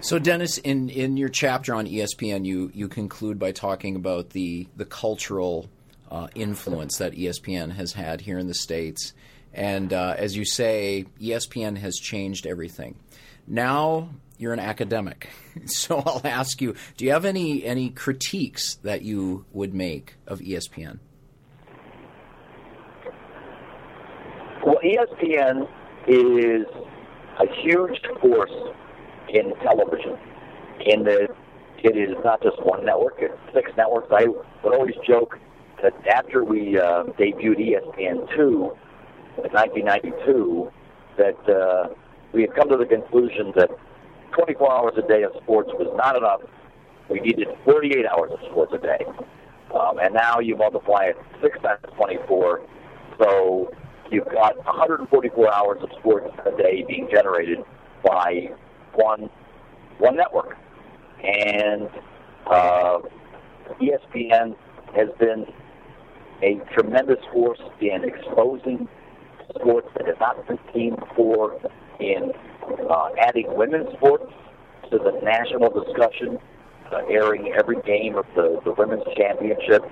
So, 0.00 0.18
Dennis, 0.18 0.58
in, 0.58 0.88
in 0.90 1.16
your 1.16 1.28
chapter 1.28 1.74
on 1.74 1.86
ESPN, 1.86 2.44
you, 2.44 2.70
you 2.74 2.88
conclude 2.88 3.38
by 3.38 3.52
talking 3.52 3.96
about 3.96 4.30
the 4.30 4.68
the 4.76 4.84
cultural 4.84 5.68
uh, 6.10 6.28
influence 6.34 6.98
that 6.98 7.12
ESPN 7.12 7.72
has 7.72 7.92
had 7.92 8.20
here 8.20 8.38
in 8.38 8.46
the 8.46 8.54
states, 8.54 9.12
and 9.52 9.92
uh, 9.92 10.14
as 10.16 10.36
you 10.36 10.44
say, 10.44 11.06
ESPN 11.20 11.78
has 11.78 11.96
changed 11.96 12.46
everything. 12.46 12.96
Now 13.46 14.10
you're 14.38 14.52
an 14.52 14.60
academic, 14.60 15.30
so 15.66 15.98
I'll 15.98 16.22
ask 16.24 16.60
you: 16.60 16.74
Do 16.96 17.04
you 17.04 17.12
have 17.12 17.24
any 17.24 17.64
any 17.64 17.90
critiques 17.90 18.76
that 18.76 19.02
you 19.02 19.44
would 19.52 19.74
make 19.74 20.14
of 20.26 20.38
ESPN? 20.40 20.98
Well, 24.64 24.78
ESPN 24.84 25.68
is 26.06 26.66
a 27.40 27.46
huge 27.62 28.00
force 28.20 28.52
in 29.32 29.54
television. 29.62 30.16
In 30.86 31.04
the 31.04 31.28
it 31.84 31.96
is 31.96 32.16
not 32.24 32.42
just 32.42 32.60
one 32.64 32.84
network; 32.84 33.14
it's 33.18 33.34
six 33.54 33.70
networks. 33.76 34.08
I 34.10 34.26
would 34.26 34.74
always 34.74 34.94
joke 35.06 35.38
that 35.82 35.94
after 36.08 36.44
we 36.44 36.78
uh, 36.78 37.04
debuted 37.18 37.58
ESPN 37.58 38.28
two 38.34 38.76
in 39.38 39.50
1992, 39.52 40.70
that 41.16 41.48
uh, 41.48 41.88
we 42.32 42.42
had 42.42 42.54
come 42.54 42.68
to 42.68 42.76
the 42.76 42.86
conclusion 42.86 43.52
that 43.56 43.70
24 44.32 44.72
hours 44.72 44.94
a 44.96 45.06
day 45.06 45.22
of 45.22 45.32
sports 45.42 45.70
was 45.74 45.88
not 45.96 46.16
enough. 46.16 46.40
We 47.08 47.20
needed 47.20 47.48
48 47.64 48.06
hours 48.06 48.32
of 48.32 48.40
sports 48.50 48.72
a 48.74 48.78
day. 48.78 49.04
Um, 49.74 49.98
and 49.98 50.14
now 50.14 50.40
you 50.40 50.56
multiply 50.56 51.04
it 51.04 51.16
six 51.42 51.58
times 51.60 51.80
24, 51.96 52.62
so 53.18 53.70
you've 54.10 54.24
got 54.26 54.56
144 54.64 55.54
hours 55.54 55.78
of 55.82 55.90
sports 55.98 56.30
a 56.46 56.56
day 56.56 56.84
being 56.88 57.08
generated 57.12 57.58
by 58.04 58.48
one 58.98 59.30
one 59.98 60.16
network, 60.16 60.56
and 61.22 61.88
uh, 62.46 62.98
ESPN 63.80 64.54
has 64.94 65.08
been 65.18 65.46
a 66.42 66.60
tremendous 66.74 67.18
force 67.32 67.60
in 67.80 68.04
exposing 68.04 68.88
sports 69.54 69.88
that 69.96 70.06
have 70.06 70.20
not 70.20 70.46
been 70.46 70.58
seen 70.72 70.94
before, 70.96 71.60
in 72.00 72.32
uh, 72.88 73.08
adding 73.18 73.46
women's 73.56 73.90
sports 73.96 74.32
to 74.90 74.98
the 74.98 75.20
national 75.22 75.70
discussion, 75.70 76.38
uh, 76.92 76.98
airing 77.10 77.52
every 77.58 77.80
game 77.82 78.16
of 78.16 78.24
the, 78.34 78.60
the 78.64 78.72
women's 78.72 79.04
championship 79.16 79.82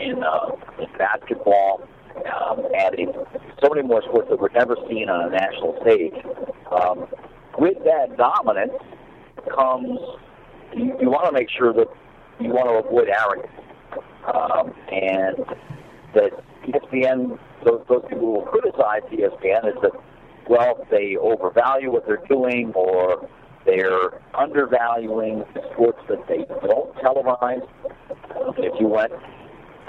in, 0.00 0.22
uh, 0.22 0.50
in 0.78 0.86
basketball, 0.98 1.86
um, 2.16 2.62
adding 2.76 3.12
so 3.62 3.68
many 3.72 3.86
more 3.86 4.02
sports 4.02 4.28
that 4.28 4.38
were 4.38 4.50
never 4.54 4.76
seen 4.88 5.08
on 5.08 5.28
a 5.28 5.30
national 5.30 5.78
stage. 5.82 6.14
Um, 6.70 7.06
with 7.58 7.78
that 7.84 8.16
dominance 8.16 8.72
comes 9.54 9.98
you, 10.76 10.96
you 11.00 11.10
want 11.10 11.26
to 11.26 11.32
make 11.32 11.48
sure 11.50 11.72
that 11.72 11.86
you 12.40 12.50
want 12.50 12.66
to 12.66 12.88
avoid 12.88 13.08
arrogance, 13.08 13.52
um, 14.32 14.74
and 14.90 15.38
that 16.14 16.32
ESPN, 16.66 17.38
those, 17.64 17.84
those 17.88 18.02
people 18.08 18.44
who 18.44 18.50
criticize 18.50 19.02
ESPN, 19.12 19.68
is 19.68 19.80
that 19.82 19.92
well 20.48 20.86
they 20.90 21.16
overvalue 21.16 21.90
what 21.90 22.06
they're 22.06 22.24
doing 22.28 22.72
or 22.74 23.28
they're 23.64 24.20
undervaluing 24.34 25.44
sports 25.72 25.98
that 26.08 26.26
they 26.28 26.44
don't 26.66 26.94
televise. 26.96 27.66
If 28.58 28.80
you 28.80 28.88
went 28.88 29.12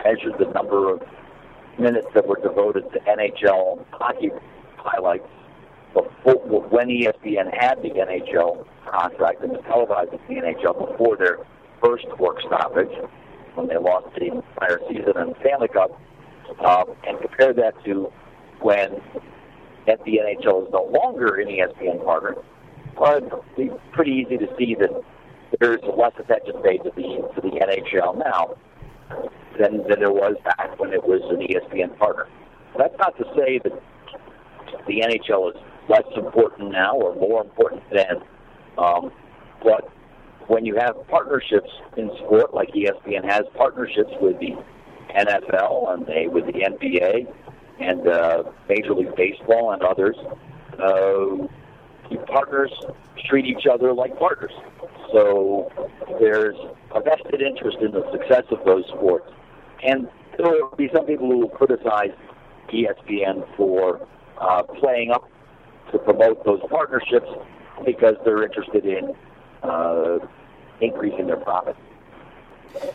measured 0.04 0.34
the 0.40 0.52
number 0.54 0.94
of 0.94 1.02
minutes 1.80 2.08
that 2.14 2.26
were 2.28 2.40
devoted 2.42 2.84
to 2.94 3.00
NHL 3.00 3.84
hockey 3.92 4.30
highlights 4.78 5.28
before, 5.96 6.62
when 6.70 6.90
ESPN 6.90 7.50
had 7.58 7.82
the 7.82 7.90
NHL 7.90 8.66
contract 8.86 9.42
and 9.42 9.54
was 9.54 9.62
televising 9.64 10.20
the 10.28 10.36
NHL 10.36 10.92
before 10.92 11.18
their 11.18 11.40
first 11.84 12.06
work 12.20 12.38
stoppage, 12.46 12.92
when 13.56 13.68
they 13.68 13.78
lost 13.78 14.08
the 14.16 14.44
prior 14.58 14.80
season 14.90 15.18
in 15.18 15.30
the 15.30 15.36
Stanley 15.40 15.70
Cup, 15.70 16.00
um, 16.60 16.94
and 17.08 17.18
compare 17.22 17.54
that 17.54 17.74
to 17.86 18.12
when 18.62 19.02
the 19.86 20.20
NHL 20.20 20.68
is 20.68 20.74
no 20.74 20.84
longer 20.92 21.36
an 21.40 21.48
ESPN 21.48 22.04
partner, 22.04 22.36
well, 23.00 23.44
it'd 23.58 23.72
pretty 23.94 24.12
easy 24.12 24.38
to 24.38 24.48
see 24.58 24.76
that 24.76 24.90
there's 25.60 25.82
less 25.98 26.14
attention 26.20 26.62
paid 26.64 26.84
to 26.84 26.92
the 26.96 27.32
to 27.36 27.42
the 27.42 27.56
NHL 27.60 28.18
now 28.18 28.56
than, 29.60 29.78
than 29.88 30.00
there 30.00 30.12
was 30.12 30.36
back 30.44 30.78
when 30.80 30.94
it 30.94 31.04
was 31.04 31.22
an 31.32 31.40
ESPN 31.48 31.98
partner. 31.98 32.28
That's 32.78 32.98
not 33.00 33.18
to 33.18 33.26
say 33.36 33.60
that 33.64 33.72
the 34.88 35.02
NHL 35.02 35.56
is 35.56 35.62
less 35.90 36.06
important 36.16 36.72
now 36.72 36.96
or 36.96 37.16
more 37.16 37.42
important 37.42 37.84
then, 37.92 38.22
um, 38.78 39.12
but 39.64 39.90
when 40.48 40.66
you 40.66 40.76
have 40.76 40.96
partnerships 41.08 41.70
in 41.98 42.10
sport, 42.18 42.54
like 42.54 42.70
ESPN 42.70 43.24
has 43.26 43.44
partnerships 43.56 44.12
with 44.22 44.40
the 44.40 44.56
NFL 45.16 45.94
and 45.94 46.06
they 46.06 46.28
with 46.28 46.46
the 46.46 46.54
NBA 46.54 47.32
and 47.80 48.08
uh, 48.08 48.44
Major 48.70 48.94
League 48.94 49.16
Baseball 49.16 49.72
and 49.72 49.82
others, 49.82 50.16
uh, 50.80 51.48
partners 52.28 52.72
treat 53.28 53.46
each 53.46 53.66
other 53.72 53.94
like 53.94 54.18
partners. 54.20 54.52
So 55.12 55.72
there's 56.20 56.56
a 56.94 57.02
vested 57.02 57.42
interest 57.42 57.78
in 57.82 57.92
the 57.92 58.10
success 58.12 58.44
of 58.52 58.64
those 58.66 58.86
sports. 58.88 59.32
And 59.84 60.08
there 60.38 60.48
will 60.48 60.76
be 60.78 60.90
some 60.94 61.06
people 61.06 61.30
who 61.30 61.40
will 61.40 61.50
criticize 61.50 62.12
ESPN 62.70 63.46
for 63.56 64.08
uh, 64.40 64.64
playing 64.64 65.12
up 65.12 65.30
to 65.92 66.00
promote 66.00 66.44
those 66.46 66.60
partnerships 66.70 67.28
because 67.86 68.16
they're 68.24 68.44
interested 68.44 68.86
in 68.86 69.16
uh, 69.64 70.20
increasing 70.82 71.28
their 71.28 71.38
profit. 71.38 71.76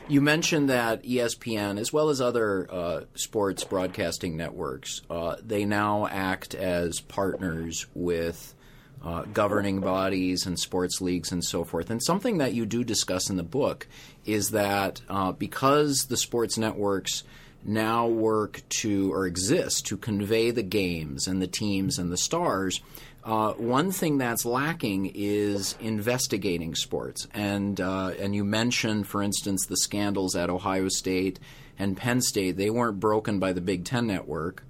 You 0.08 0.20
mentioned 0.20 0.68
that 0.68 1.02
ESPN, 1.04 1.78
as 1.78 1.92
well 1.92 2.10
as 2.10 2.20
other 2.20 2.68
uh, 2.70 3.00
sports 3.14 3.64
broadcasting 3.64 4.36
networks, 4.36 5.00
uh, 5.08 5.36
they 5.42 5.64
now 5.64 6.06
act 6.06 6.54
as 6.54 7.00
partners 7.00 7.86
with 7.94 8.54
uh, 9.02 9.22
governing 9.32 9.80
bodies 9.80 10.44
and 10.44 10.58
sports 10.58 11.00
leagues 11.00 11.32
and 11.32 11.42
so 11.42 11.64
forth. 11.64 11.90
And 11.90 12.02
something 12.02 12.38
that 12.38 12.52
you 12.52 12.66
do 12.66 12.84
discuss 12.84 13.30
in 13.30 13.36
the 13.36 13.42
book 13.42 13.86
is 14.26 14.50
that 14.50 15.00
uh, 15.08 15.32
because 15.32 16.06
the 16.08 16.18
sports 16.18 16.58
networks 16.58 17.24
now 17.64 18.06
work 18.06 18.62
to 18.68 19.12
or 19.12 19.26
exist 19.26 19.86
to 19.86 19.96
convey 19.96 20.50
the 20.50 20.62
games 20.62 21.26
and 21.26 21.40
the 21.40 21.46
teams 21.46 21.98
and 21.98 22.10
the 22.10 22.16
stars. 22.16 22.80
Uh, 23.22 23.52
one 23.52 23.92
thing 23.92 24.16
that's 24.16 24.46
lacking 24.46 25.12
is 25.14 25.76
investigating 25.80 26.74
sports, 26.74 27.28
and 27.34 27.78
uh, 27.80 28.12
and 28.18 28.34
you 28.34 28.44
mentioned, 28.44 29.06
for 29.06 29.22
instance, 29.22 29.66
the 29.66 29.76
scandals 29.76 30.34
at 30.34 30.48
Ohio 30.48 30.88
State 30.88 31.38
and 31.78 31.96
Penn 31.96 32.22
State. 32.22 32.56
They 32.56 32.70
weren't 32.70 32.98
broken 32.98 33.38
by 33.38 33.52
the 33.52 33.60
Big 33.60 33.84
Ten 33.84 34.06
Network. 34.06 34.64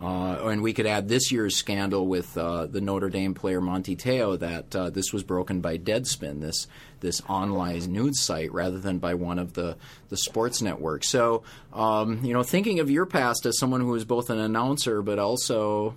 Uh, 0.00 0.48
and 0.48 0.62
we 0.62 0.72
could 0.72 0.86
add 0.86 1.08
this 1.08 1.30
year's 1.30 1.54
scandal 1.54 2.08
with 2.08 2.36
uh, 2.36 2.66
the 2.66 2.80
Notre 2.80 3.08
Dame 3.08 3.34
player 3.34 3.60
Manti 3.60 3.94
Te'o 3.94 4.36
that 4.36 4.74
uh, 4.74 4.90
this 4.90 5.12
was 5.12 5.22
broken 5.22 5.60
by 5.60 5.78
Deadspin, 5.78 6.40
this 6.40 6.66
this 7.02 7.20
online 7.28 7.92
news 7.92 8.18
site, 8.20 8.50
rather 8.52 8.78
than 8.78 8.98
by 8.98 9.12
one 9.12 9.38
of 9.38 9.52
the, 9.52 9.76
the 10.08 10.16
sports 10.16 10.62
networks. 10.62 11.10
So, 11.10 11.42
um, 11.74 12.24
you 12.24 12.32
know, 12.32 12.42
thinking 12.42 12.80
of 12.80 12.90
your 12.90 13.04
past 13.04 13.44
as 13.44 13.58
someone 13.58 13.82
who 13.82 13.88
was 13.88 14.06
both 14.06 14.30
an 14.30 14.38
announcer 14.38 15.02
but 15.02 15.18
also 15.18 15.96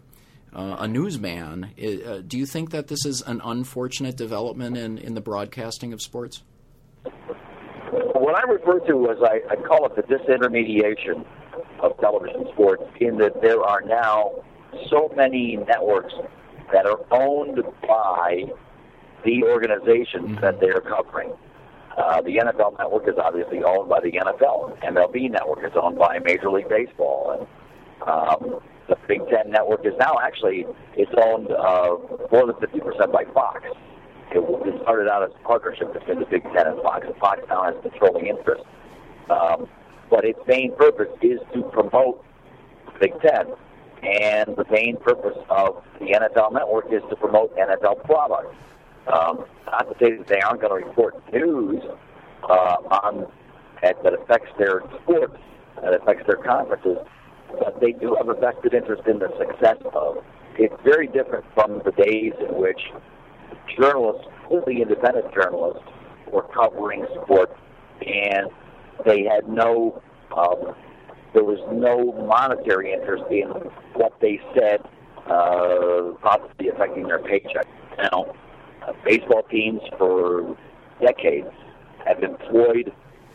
uh, 0.53 0.76
a 0.80 0.88
newsman, 0.88 1.66
uh, 1.66 2.22
do 2.28 2.38
you 2.38 2.45
think 2.45 2.72
that 2.72 2.88
this 2.88 3.06
is 3.06 3.22
an 3.22 3.39
unfortunate 3.43 4.18
development 4.18 4.76
in, 4.78 4.97
in 4.97 5.14
the 5.14 5.22
broadcasting 5.22 5.93
of 5.93 6.01
sports? 6.01 6.43
What 7.03 8.36
I 8.36 8.51
refer 8.51 8.80
to 8.88 9.12
as 9.12 9.18
I, 9.22 9.53
I 9.53 9.56
call 9.56 9.86
it 9.86 9.95
the 9.95 10.03
disintermediation 10.03 11.26
of 11.82 11.97
television 11.99 12.47
sports 12.53 12.84
in 12.99 13.18
that 13.18 13.41
there 13.41 13.62
are 13.62 13.82
now 13.82 14.43
so 14.89 15.12
many 15.16 15.58
networks 15.58 16.14
that 16.74 16.86
are 16.86 16.99
owned 17.12 17.62
by 17.88 18.45
the 19.26 19.44
organizations 19.44 20.30
mm-hmm. 20.30 20.42
that 20.42 20.60
they're 20.60 20.82
covering. 20.82 21.34
Uh, 21.98 22.22
the 22.22 22.38
NFL 22.38 22.78
network 22.78 23.08
is 23.08 23.16
obviously 23.18 23.64
owned 23.64 23.90
by 23.90 24.00
the 24.02 24.12
NFL. 24.12 24.78
MLB 24.84 25.32
network 25.32 25.64
is 25.66 25.72
owned 25.82 25.98
by 25.98 26.20
Major 26.20 26.52
League 26.52 26.70
Baseball, 26.70 27.32
and 27.32 28.10
um, 28.10 28.60
the 28.90 28.98
Big 29.08 29.22
Ten 29.30 29.50
network 29.50 29.86
is 29.86 29.94
now 30.00 30.20
actually 30.22 30.66
it's 30.96 31.12
owned 31.24 31.52
uh, 31.52 31.96
more 32.32 32.48
than 32.48 32.56
fifty 32.60 32.82
percent 32.82 33.12
by 33.14 33.24
Fox. 33.34 33.64
It, 34.32 34.44
it 34.68 34.82
started 34.84 35.08
out 35.08 35.24
as 35.24 35.32
a 35.40 35.48
partnership 35.48 35.94
between 35.94 36.20
the 36.20 36.26
Big 36.26 36.44
Ten 36.44 36.68
and 36.68 36.82
Fox, 36.82 37.06
and 37.08 37.16
Fox 37.16 37.40
now 37.48 37.64
has 37.64 37.76
controlling 37.82 38.28
interest. 38.28 38.64
Um, 39.30 39.68
but 40.10 40.26
its 40.26 40.40
main 40.48 40.76
purpose 40.76 41.10
is 41.22 41.40
to 41.54 41.64
promote 41.72 42.24
the 42.86 43.00
Big 43.00 43.14
Ten. 43.22 43.56
And 44.04 44.56
the 44.56 44.66
main 44.70 44.98
purpose 44.98 45.38
of 45.50 45.82
the 46.00 46.06
NFL 46.06 46.54
network 46.54 46.92
is 46.92 47.02
to 47.10 47.16
promote 47.16 47.56
NFL 47.58 48.04
products. 48.04 48.56
Um, 49.12 49.45
not 49.68 49.88
to 49.88 49.95
say 50.03 50.16
that 50.18 50.28
they 50.28 50.39
aren't 50.41 50.62
going 50.62 50.82
to 50.82 50.88
report 50.88 51.16
news 51.32 51.84
uh, 52.43 52.78
on 53.03 53.28
that, 53.82 54.01
that 54.03 54.14
affects 54.14 54.49
their 54.58 54.82
sports, 55.03 55.38
that 55.82 55.93
affects 55.93 56.26
their 56.26 56.38
conferences, 56.38 56.97
but 57.60 57.80
they 57.80 57.91
do 57.91 58.16
have 58.16 58.30
a 58.30 58.34
vested 58.34 58.74
interest 58.74 59.03
in 59.08 59.20
the 59.20 59.30
success 59.38 59.78
of. 59.93 60.24
It's 60.58 60.74
very 60.84 61.08
different 61.08 61.45
from 61.53 61.82
the 61.86 61.91
days 61.91 62.34
in 62.39 62.56
which 62.56 62.80
journalists, 63.80 64.28
completely 64.47 64.82
independent 64.82 65.34
journalists, 65.34 65.84
were 66.32 66.47
covering 66.53 67.06
sports 67.24 67.53
and 68.01 68.47
they 69.06 69.24
had 69.24 69.47
no, 69.47 70.01
um, 70.36 70.76
there 71.34 71.43
was 71.43 71.60
no 71.72 72.12
monetary 72.26 72.93
interest 72.93 73.24
in 73.30 73.47
what 73.93 74.14
they 74.22 74.39
said, 74.53 74.82
uh, 75.28 76.12
possibly 76.22 76.70
affecting 76.70 77.08
their 77.08 77.20
paycheck. 77.20 77.68
Now, 77.97 78.34
uh, 78.88 78.94
baseball 79.04 79.44
teams 79.44 79.82
for 79.98 80.58
decades 81.02 81.50
have 82.06 82.24
employed 82.24 82.92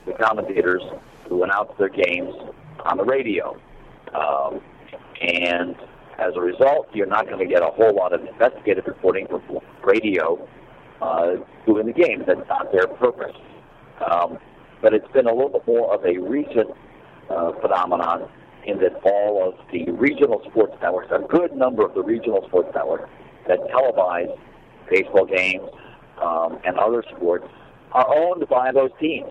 the 0.07 0.12
commentators 0.12 0.82
who 1.28 1.42
announce 1.42 1.70
their 1.78 1.88
games 1.88 2.34
on 2.84 2.96
the 2.96 3.05
radio. 3.05 3.57
Um, 4.14 4.61
and 5.20 5.76
as 6.18 6.34
a 6.36 6.40
result, 6.40 6.88
you're 6.92 7.07
not 7.07 7.26
going 7.26 7.38
to 7.38 7.46
get 7.46 7.62
a 7.62 7.66
whole 7.66 7.94
lot 7.94 8.12
of 8.12 8.24
investigative 8.24 8.86
reporting 8.86 9.26
from 9.26 9.42
radio 9.84 10.48
uh, 11.01 11.36
doing 11.66 11.86
the 11.86 11.92
games. 11.92 12.24
That's 12.26 12.46
not 12.48 12.72
their 12.72 12.86
purpose. 12.86 13.36
Um, 14.11 14.38
but 14.82 14.94
it's 14.94 15.11
been 15.12 15.26
a 15.26 15.32
little 15.32 15.51
bit 15.51 15.66
more 15.66 15.92
of 15.94 16.05
a 16.05 16.18
recent 16.18 16.70
uh, 17.28 17.53
phenomenon 17.61 18.28
in 18.66 18.78
that 18.78 18.94
all 19.05 19.48
of 19.48 19.55
the 19.72 19.90
regional 19.92 20.42
sports 20.51 20.74
networks, 20.82 21.11
a 21.11 21.26
good 21.26 21.55
number 21.55 21.84
of 21.84 21.94
the 21.94 22.03
regional 22.03 22.44
sports 22.48 22.70
networks 22.74 23.09
that 23.48 23.59
televise 23.68 24.38
baseball 24.91 25.26
games 25.26 25.68
um, 26.20 26.59
and 26.64 26.76
other 26.78 27.03
sports, 27.16 27.47
are 27.93 28.07
owned 28.09 28.49
by 28.49 28.72
those 28.72 28.91
teams. 29.01 29.30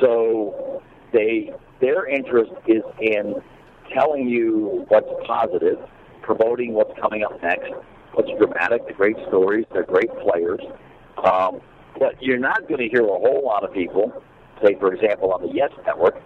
So 0.00 0.82
they 1.12 1.52
their 1.80 2.06
interest 2.06 2.52
is 2.66 2.82
in 3.00 3.34
telling 3.92 4.28
you 4.28 4.84
what's 4.88 5.08
positive, 5.26 5.78
promoting 6.22 6.74
what's 6.74 6.98
coming 7.00 7.24
up 7.24 7.42
next, 7.42 7.72
what's 8.12 8.30
dramatic, 8.38 8.86
the 8.86 8.92
great 8.92 9.16
stories, 9.28 9.64
the 9.74 9.82
great 9.82 10.10
players. 10.18 10.60
Um, 11.24 11.60
but 11.98 12.22
you're 12.22 12.38
not 12.38 12.68
going 12.68 12.80
to 12.80 12.88
hear 12.88 13.02
a 13.02 13.06
whole 13.06 13.42
lot 13.44 13.64
of 13.64 13.72
people 13.72 14.12
say, 14.62 14.76
for 14.78 14.92
example, 14.92 15.32
on 15.32 15.42
the 15.42 15.52
Yes 15.52 15.70
Network, 15.86 16.20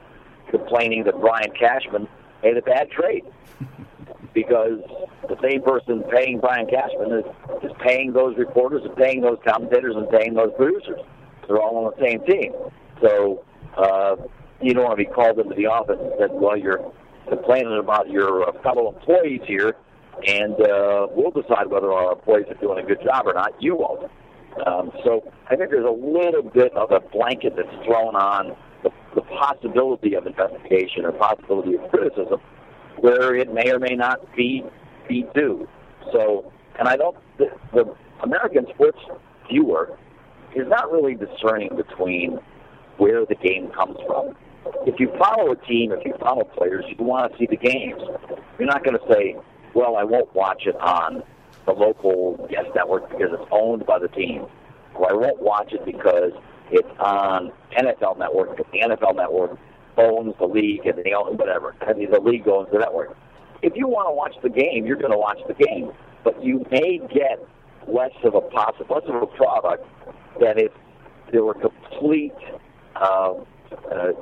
complaining 0.51 1.05
that 1.05 1.19
Brian 1.21 1.51
Cashman 1.59 2.09
made 2.43 2.57
a 2.57 2.63
bad 2.63 2.91
trade 2.91 3.25
because 4.35 4.81
the 5.29 5.37
same 5.43 5.63
person 5.63 6.03
paying 6.13 6.41
Brian 6.41 6.67
Cashman 6.67 7.13
is, 7.13 7.25
is 7.63 7.71
paying 7.83 8.13
those 8.13 8.37
reporters 8.37 8.83
and 8.85 8.95
paying 8.97 9.21
those 9.23 9.39
commentators 9.47 9.95
and 9.97 10.09
paying 10.11 10.35
those 10.35 10.51
producers. 10.57 11.01
They're 11.47 11.61
all 11.61 11.87
on 11.87 11.93
the 11.97 12.05
same 12.05 12.21
team. 12.27 12.53
So 13.01 13.45
uh, 13.77 14.17
you 14.61 14.75
don't 14.75 14.85
want 14.85 14.99
to 14.99 15.05
be 15.05 15.11
called 15.11 15.39
into 15.39 15.55
the 15.55 15.67
office 15.67 15.99
and 16.01 16.13
said, 16.19 16.31
well, 16.33 16.57
you're 16.57 16.93
complaining 17.29 17.79
about 17.79 18.11
your 18.11 18.49
uh, 18.49 18.63
fellow 18.63 18.95
employees 18.95 19.41
here, 19.47 19.77
and 20.27 20.55
uh, 20.61 21.07
we'll 21.11 21.31
decide 21.31 21.69
whether 21.69 21.93
our 21.93 22.13
employees 22.13 22.47
are 22.49 22.61
doing 22.61 22.85
a 22.85 22.87
good 22.87 23.03
job 23.03 23.27
or 23.27 23.35
not. 23.35 23.61
You 23.63 23.77
won't. 23.77 24.11
Um, 24.67 24.93
so 25.05 25.33
I 25.51 25.57
think 25.57 25.71
there's 25.71 25.87
a 25.87 25.91
little 25.91 26.43
bit 26.43 26.73
of 26.75 26.93
a 26.93 27.01
blanket 27.01 27.55
that's 27.57 27.85
thrown 27.85 28.15
on 28.15 28.57
the, 28.83 28.91
the 29.15 29.23
possibility 29.23 30.15
of 30.15 30.27
investigation 30.27 31.05
or 31.05 31.13
possibility 31.13 31.75
of 31.75 31.91
criticism, 31.91 32.41
where 33.05 33.37
it 33.37 33.53
may 33.53 33.71
or 33.71 33.79
may 33.79 33.95
not 33.95 34.19
be 34.35 34.65
be 35.07 35.27
due. 35.35 35.69
So, 36.11 36.51
and 36.79 36.89
I 36.89 36.97
don't. 36.97 37.15
The, 37.37 37.51
the 37.75 37.95
American 38.23 38.67
sports 38.75 38.99
viewer 39.47 39.99
is 40.57 40.67
not 40.69 40.91
really 40.91 41.15
discerning 41.15 41.77
between 41.77 42.41
where 42.97 43.27
the 43.27 43.35
game 43.35 43.69
comes 43.73 43.99
from. 44.07 44.35
If 44.87 44.99
you 44.99 45.13
follow 45.19 45.53
a 45.53 45.57
team, 45.67 45.93
if 45.93 46.03
you 46.07 46.15
follow 46.19 46.45
players, 46.45 46.87
you 46.89 47.05
want 47.05 47.31
to 47.31 47.39
see 47.39 47.45
the 47.45 47.59
games. 47.59 48.01
You're 48.59 48.69
not 48.69 48.83
going 48.83 48.97
to 48.99 49.13
say, 49.13 49.37
"Well, 49.75 49.97
I 49.97 50.05
won't 50.05 50.35
watch 50.35 50.63
it 50.65 50.77
on 50.77 51.23
the 51.67 51.73
local 51.73 52.49
Yes 52.51 52.65
Network 52.75 53.11
because 53.11 53.35
it's 53.35 53.49
owned 53.51 53.85
by 53.85 53.99
the 53.99 54.09
team, 54.09 54.47
or 54.95 55.11
I 55.11 55.15
won't 55.15 55.43
watch 55.43 55.75
it 55.75 55.85
because 55.85 56.33
it's 56.71 56.89
on 56.99 57.53
NFL 57.77 58.19
Network. 58.19 58.57
The 58.57 58.79
NFL 58.79 59.17
Network 59.17 59.59
owns 59.97 60.35
the 60.39 60.47
league, 60.47 60.87
and 60.87 60.99
they 61.05 61.13
own 61.13 61.37
whatever. 61.37 61.75
I 61.81 61.93
mean, 61.93 62.11
the 62.11 62.21
league 62.21 62.47
owns 62.49 62.69
the 62.73 62.79
network. 62.79 63.17
If 63.63 63.75
you 63.77 63.89
want 63.89 64.09
to 64.09 64.13
watch 64.13 64.35
the 64.43 64.51
game, 64.51 64.87
you're 64.87 64.97
going 64.97 65.13
to 65.13 65.19
watch 65.19 65.39
the 65.49 65.55
game, 65.55 65.93
but 66.23 66.43
you 66.45 66.65
may 66.71 66.99
get 67.13 67.39
less 67.89 68.13
of 68.25 68.35
a 68.35 68.41
possible, 68.41 68.97
less 68.97 69.05
of 69.09 69.23
a 69.23 69.27
product 69.27 69.87
than 70.41 70.59
if 70.59 70.73
there 71.33 71.45
were 71.45 71.55
complete, 71.55 72.35
uh, 72.97 73.35
uh, 73.91 74.13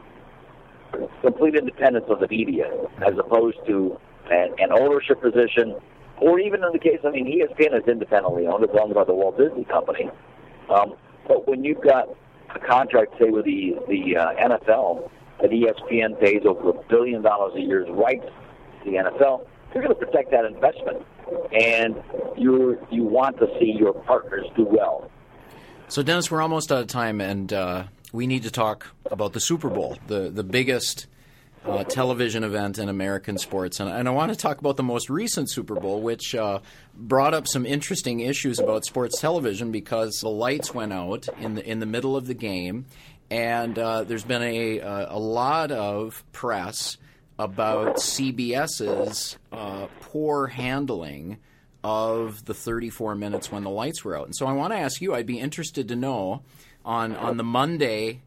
complete 1.22 1.54
independence 1.56 2.06
of 2.08 2.20
the 2.20 2.28
media, 2.28 2.70
as 3.06 3.14
opposed 3.18 3.58
to 3.66 3.98
an, 4.30 4.54
an 4.58 4.72
ownership 4.72 5.20
position, 5.20 5.76
or 6.20 6.38
even 6.38 6.62
in 6.62 6.72
the 6.72 6.78
case, 6.78 7.00
I 7.04 7.10
mean, 7.10 7.26
ESPN 7.26 7.80
is 7.80 7.88
independently 7.88 8.46
owned; 8.46 8.62
it's 8.62 8.74
owned 8.80 8.94
by 8.94 9.04
the 9.04 9.14
Walt 9.14 9.38
Disney 9.38 9.64
Company. 9.64 10.10
Um, 10.70 10.94
but 11.26 11.48
when 11.48 11.64
you've 11.64 11.80
got 11.80 12.08
a 12.54 12.58
contract, 12.58 13.14
say, 13.20 13.30
with 13.30 13.44
the 13.44 13.74
the 13.88 14.16
uh, 14.16 14.32
NFL, 14.34 15.10
that 15.42 15.50
ESPN 15.50 16.18
pays 16.20 16.42
over 16.46 16.70
a 16.70 16.82
billion 16.88 17.20
dollars 17.20 17.52
a 17.56 17.60
year's 17.60 17.88
rights 17.90 18.24
to 18.84 18.90
the 18.90 18.96
NFL, 18.96 19.46
you're 19.74 19.82
going 19.82 19.88
to 19.88 20.06
protect 20.06 20.30
that 20.30 20.44
investment, 20.44 21.04
and 21.52 22.02
you 22.36 22.78
you 22.90 23.04
want 23.04 23.38
to 23.38 23.46
see 23.58 23.74
your 23.78 23.92
partners 23.92 24.46
do 24.56 24.64
well. 24.64 25.10
So, 25.88 26.02
Dennis, 26.02 26.30
we're 26.30 26.40
almost 26.40 26.72
out 26.72 26.80
of 26.80 26.86
time, 26.86 27.20
and 27.20 27.52
uh, 27.52 27.84
we 28.12 28.26
need 28.26 28.44
to 28.44 28.50
talk 28.50 28.86
about 29.10 29.32
the 29.32 29.40
Super 29.40 29.68
Bowl, 29.68 29.98
the 30.06 30.30
the 30.30 30.44
biggest 30.44 31.06
uh, 31.64 31.84
television 31.84 32.44
event 32.44 32.78
in 32.78 32.88
American 32.88 33.38
sports. 33.38 33.78
And, 33.80 33.88
and, 33.88 34.08
I 34.08 34.10
want 34.10 34.32
to 34.32 34.36
talk 34.36 34.58
about 34.58 34.76
the 34.76 34.82
most 34.82 35.08
recent 35.08 35.48
Super 35.48 35.76
Bowl, 35.76 36.00
which 36.02 36.34
uh, 36.34 36.58
brought 36.94 37.34
up 37.34 37.46
some 37.46 37.64
interesting 37.64 38.20
issues 38.20 38.58
about 38.58 38.84
sports 38.84 39.20
television 39.20 39.70
because 39.70 40.18
the 40.20 40.28
lights 40.28 40.74
went 40.74 40.92
out 40.92 41.28
in 41.38 41.54
the 41.54 41.68
in 41.68 41.78
the 41.80 41.86
middle 41.86 42.16
of 42.16 42.26
the 42.26 42.34
game, 42.34 42.86
and 43.32 43.78
uh, 43.78 44.04
there's 44.04 44.24
been 44.24 44.42
a 44.42 44.78
a 44.80 45.18
lot 45.18 45.72
of 45.72 46.22
press 46.32 46.98
about 47.38 47.96
CBS's 47.96 49.38
uh, 49.50 49.86
poor 50.02 50.48
handling 50.48 51.38
of 51.82 52.44
the 52.44 52.52
34 52.52 53.14
minutes 53.14 53.50
when 53.50 53.64
the 53.64 53.70
lights 53.70 54.04
were 54.04 54.18
out. 54.18 54.26
And 54.26 54.36
so 54.36 54.46
I 54.46 54.52
want 54.52 54.74
to 54.74 54.78
ask 54.78 55.00
you. 55.00 55.14
I'd 55.14 55.26
be 55.26 55.40
interested 55.40 55.88
to 55.88 55.96
know 55.96 56.42
on 56.84 57.16
on 57.16 57.38
the 57.38 57.42
Monday 57.42 58.20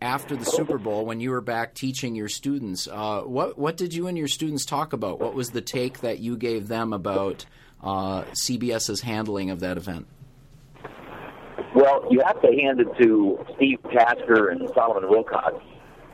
after 0.00 0.36
the 0.36 0.44
Super 0.44 0.78
Bowl 0.78 1.04
when 1.04 1.18
you 1.18 1.30
were 1.30 1.40
back 1.40 1.74
teaching 1.74 2.14
your 2.14 2.28
students. 2.28 2.86
Uh, 2.86 3.22
what 3.22 3.58
what 3.58 3.76
did 3.76 3.92
you 3.92 4.06
and 4.06 4.16
your 4.16 4.28
students 4.28 4.64
talk 4.64 4.92
about? 4.92 5.18
What 5.18 5.34
was 5.34 5.50
the 5.50 5.62
take 5.62 5.98
that 6.02 6.20
you 6.20 6.36
gave 6.36 6.68
them 6.68 6.92
about 6.92 7.44
uh, 7.82 8.22
CBS's 8.46 9.00
handling 9.00 9.50
of 9.50 9.58
that 9.60 9.78
event? 9.78 10.06
Well, 11.74 12.06
you 12.08 12.22
have 12.24 12.40
to 12.42 12.48
hand 12.48 12.80
it 12.80 12.86
to 13.02 13.44
Steve 13.56 13.78
Tasker 13.92 14.50
and 14.50 14.70
Solomon 14.74 15.10
Wilson, 15.10 15.60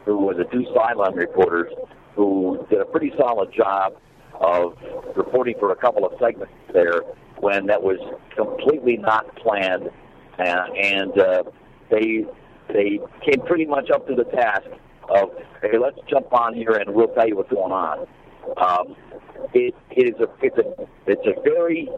who 0.06 0.18
were 0.24 0.34
the 0.34 0.44
two 0.44 0.64
sideline 0.74 1.14
reporters, 1.14 1.70
who 2.16 2.66
did 2.70 2.80
a 2.80 2.86
pretty 2.86 3.12
solid 3.18 3.52
job 3.52 3.92
of 4.40 4.74
reporting 5.14 5.54
for 5.58 5.72
a 5.72 5.76
couple 5.76 6.06
of 6.06 6.12
segments 6.18 6.54
there 6.72 7.02
when 7.40 7.66
that 7.66 7.82
was 7.82 7.98
completely 8.34 8.96
not 8.96 9.36
planned, 9.36 9.90
uh, 10.38 10.42
and 10.42 11.18
uh, 11.18 11.42
they 11.90 12.24
they 12.68 12.98
came 13.22 13.44
pretty 13.46 13.66
much 13.66 13.90
up 13.90 14.06
to 14.06 14.14
the 14.14 14.24
task 14.24 14.66
of, 15.10 15.30
hey, 15.60 15.76
let's 15.76 15.98
jump 16.08 16.32
on 16.32 16.54
here 16.54 16.72
and 16.72 16.94
we'll 16.94 17.08
tell 17.08 17.26
you 17.28 17.36
what's 17.36 17.50
going 17.50 17.72
on. 17.72 18.06
Um, 18.56 18.96
it, 19.52 19.74
it 19.90 20.14
is 20.14 20.20
a 20.20 20.28
it's 20.40 20.56
a 20.56 20.88
it's 21.06 21.26
a 21.26 21.40
very 21.42 21.88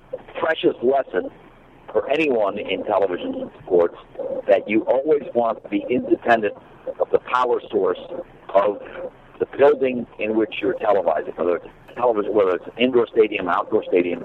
precious 0.41 0.75
lesson 0.83 1.31
for 1.93 2.09
anyone 2.11 2.59
in 2.59 2.85
television 2.85 3.51
sports 3.63 3.97
that 4.47 4.69
you 4.69 4.83
always 4.83 5.23
want 5.35 5.63
to 5.63 5.69
be 5.69 5.85
independent 5.89 6.55
of 6.99 7.09
the 7.11 7.19
power 7.21 7.61
source 7.71 8.01
of 8.55 8.81
the 9.39 9.47
building 9.59 10.07
in 10.19 10.37
which 10.37 10.57
you're 10.61 10.75
televising, 10.75 11.37
whether 11.37 11.57
it's 11.57 11.67
television, 11.95 12.35
whether 12.35 12.57
it's 12.57 12.67
an 12.67 12.73
indoor 12.79 13.07
stadium, 13.07 13.49
outdoor 13.49 13.85
stadium. 13.85 14.25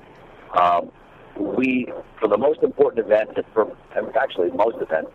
Um, 0.60 0.92
we, 1.38 1.92
for 2.20 2.28
the 2.28 2.38
most 2.38 2.64
important 2.64 3.06
events, 3.06 3.34
for 3.54 3.76
actually 4.20 4.52
most 4.52 4.78
events, 4.82 5.12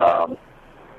um, 0.00 0.36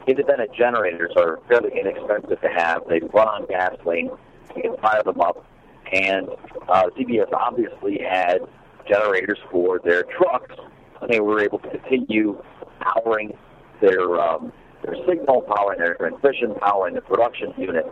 independent 0.07 0.53
generators 0.53 1.11
are 1.17 1.39
fairly 1.47 1.71
inexpensive 1.79 2.39
to 2.41 2.49
have. 2.49 2.83
They 2.87 2.99
run 2.99 3.27
on 3.27 3.45
gasoline. 3.47 4.11
You 4.55 4.61
can 4.61 4.77
fire 4.77 5.03
them 5.03 5.19
up. 5.21 5.45
And 5.91 6.29
uh, 6.69 6.89
CBS 6.97 7.31
obviously 7.33 7.99
had 7.99 8.41
generators 8.87 9.39
for 9.49 9.79
their 9.79 10.03
trucks, 10.03 10.55
and 10.57 10.67
they 11.09 11.19
were 11.19 11.41
able 11.41 11.59
to 11.59 11.69
continue 11.69 12.41
powering 12.79 13.37
their 13.81 14.19
um, 14.19 14.51
their 14.83 14.95
signal, 15.07 15.41
powering 15.41 15.79
their 15.79 15.95
transmission, 15.95 16.55
powering 16.59 16.95
the 16.95 17.01
production 17.01 17.53
unit. 17.57 17.85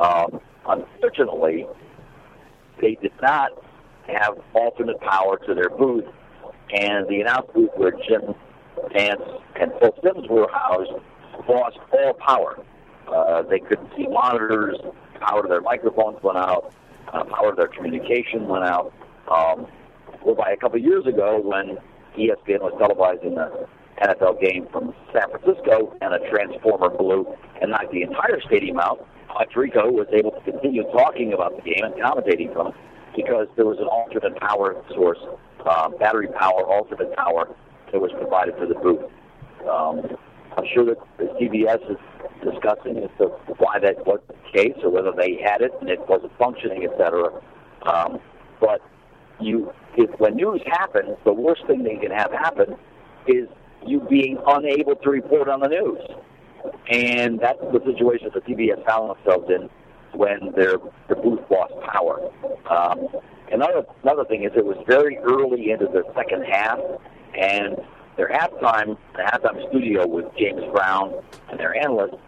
Um, 0.00 0.40
unfortunately, 0.66 1.66
they 2.80 2.96
did 3.02 3.12
not 3.20 3.50
have 4.06 4.38
alternate 4.54 5.00
power 5.00 5.38
to 5.46 5.54
their 5.54 5.70
booth, 5.70 6.04
and 6.72 7.08
the 7.08 7.20
announce 7.20 7.46
booth 7.54 7.70
where 7.76 7.92
Jim 8.08 8.34
Nantz 8.94 9.40
and 9.60 9.72
Phil 9.80 9.94
Simms 10.02 10.28
were 10.28 10.48
housed 10.52 10.92
lost 11.48 11.78
all 11.92 12.14
power. 12.14 12.62
Uh, 13.12 13.42
they 13.42 13.58
couldn't 13.58 13.90
see 13.96 14.06
monitors. 14.06 14.76
Power 15.20 15.42
to 15.42 15.48
their 15.48 15.60
microphones 15.60 16.18
went 16.22 16.38
out. 16.38 16.72
Uh, 17.12 17.24
power 17.24 17.50
to 17.50 17.56
their 17.56 17.68
communication 17.68 18.46
went 18.48 18.64
out. 18.64 18.92
Um, 19.30 19.66
well, 20.24 20.34
by 20.34 20.50
a 20.52 20.56
couple 20.56 20.78
of 20.78 20.84
years 20.84 21.06
ago, 21.06 21.40
when 21.42 21.78
ESPN 22.18 22.60
was 22.60 22.72
televising 22.80 23.34
the 23.34 23.66
NFL 24.02 24.40
game 24.40 24.66
from 24.72 24.94
San 25.12 25.28
Francisco 25.30 25.94
and 26.00 26.14
a 26.14 26.30
transformer 26.30 26.88
blew 26.88 27.26
and 27.60 27.70
knocked 27.70 27.92
the 27.92 28.02
entire 28.02 28.40
stadium 28.40 28.78
out, 28.78 29.06
Mike 29.34 29.54
was 29.54 30.06
able 30.12 30.32
to 30.32 30.40
continue 30.40 30.82
talking 30.92 31.32
about 31.32 31.56
the 31.56 31.62
game 31.62 31.84
and 31.84 31.94
commentating 31.94 32.52
from 32.52 32.68
it 32.68 32.74
because 33.16 33.46
there 33.56 33.66
was 33.66 33.78
an 33.78 33.86
alternate 33.86 34.38
power 34.40 34.82
source, 34.94 35.18
uh, 35.66 35.88
battery 35.98 36.28
power, 36.38 36.64
alternate 36.64 37.14
power 37.16 37.48
that 37.92 38.00
was 38.00 38.10
provided 38.12 38.56
to 38.58 38.66
the 38.66 38.74
booth. 38.74 39.02
Um, 39.68 40.16
I'm 40.56 40.64
sure 40.72 40.84
that 40.86 40.98
the 41.18 41.24
CBS 41.40 41.90
is 41.90 41.98
discussing 42.42 42.98
as 42.98 43.10
to 43.18 43.26
why 43.58 43.78
that 43.80 44.04
was 44.06 44.20
the 44.28 44.34
case 44.52 44.76
or 44.82 44.90
whether 44.90 45.12
they 45.12 45.40
had 45.42 45.60
it 45.60 45.72
and 45.80 45.88
it 45.88 46.00
wasn't 46.08 46.36
functioning, 46.38 46.84
et 46.84 46.96
cetera. 46.98 47.30
Um, 47.82 48.20
but 48.60 48.80
you, 49.40 49.72
if 49.96 50.10
when 50.20 50.36
news 50.36 50.60
happens, 50.66 51.16
the 51.24 51.32
worst 51.32 51.66
thing 51.66 51.82
that 51.84 52.00
can 52.00 52.10
have 52.10 52.32
happen 52.32 52.76
is 53.26 53.48
you 53.86 54.00
being 54.08 54.38
unable 54.46 54.96
to 54.96 55.10
report 55.10 55.48
on 55.48 55.60
the 55.60 55.68
news. 55.68 56.00
And 56.90 57.40
that's 57.40 57.60
the 57.60 57.80
situation 57.84 58.30
that 58.32 58.44
the 58.44 58.52
CBS 58.52 58.84
found 58.86 59.16
themselves 59.16 59.50
in 59.50 59.70
when 60.18 60.52
their, 60.56 60.74
their 61.08 61.16
booth 61.22 61.40
lost 61.50 61.72
power. 61.92 62.30
Um, 62.70 63.08
another 63.50 63.84
another 64.02 64.24
thing 64.24 64.44
is 64.44 64.52
it 64.56 64.64
was 64.64 64.76
very 64.86 65.16
early 65.18 65.70
into 65.70 65.86
the 65.86 66.02
second 66.14 66.44
half, 66.44 66.78
and 67.34 67.76
their 68.16 68.28
halftime, 68.28 68.98
the 69.14 69.22
halftime 69.22 69.68
studio 69.70 70.06
with 70.06 70.26
James 70.36 70.62
Brown 70.72 71.14
and 71.50 71.58
their 71.58 71.74
analysts 71.74 72.20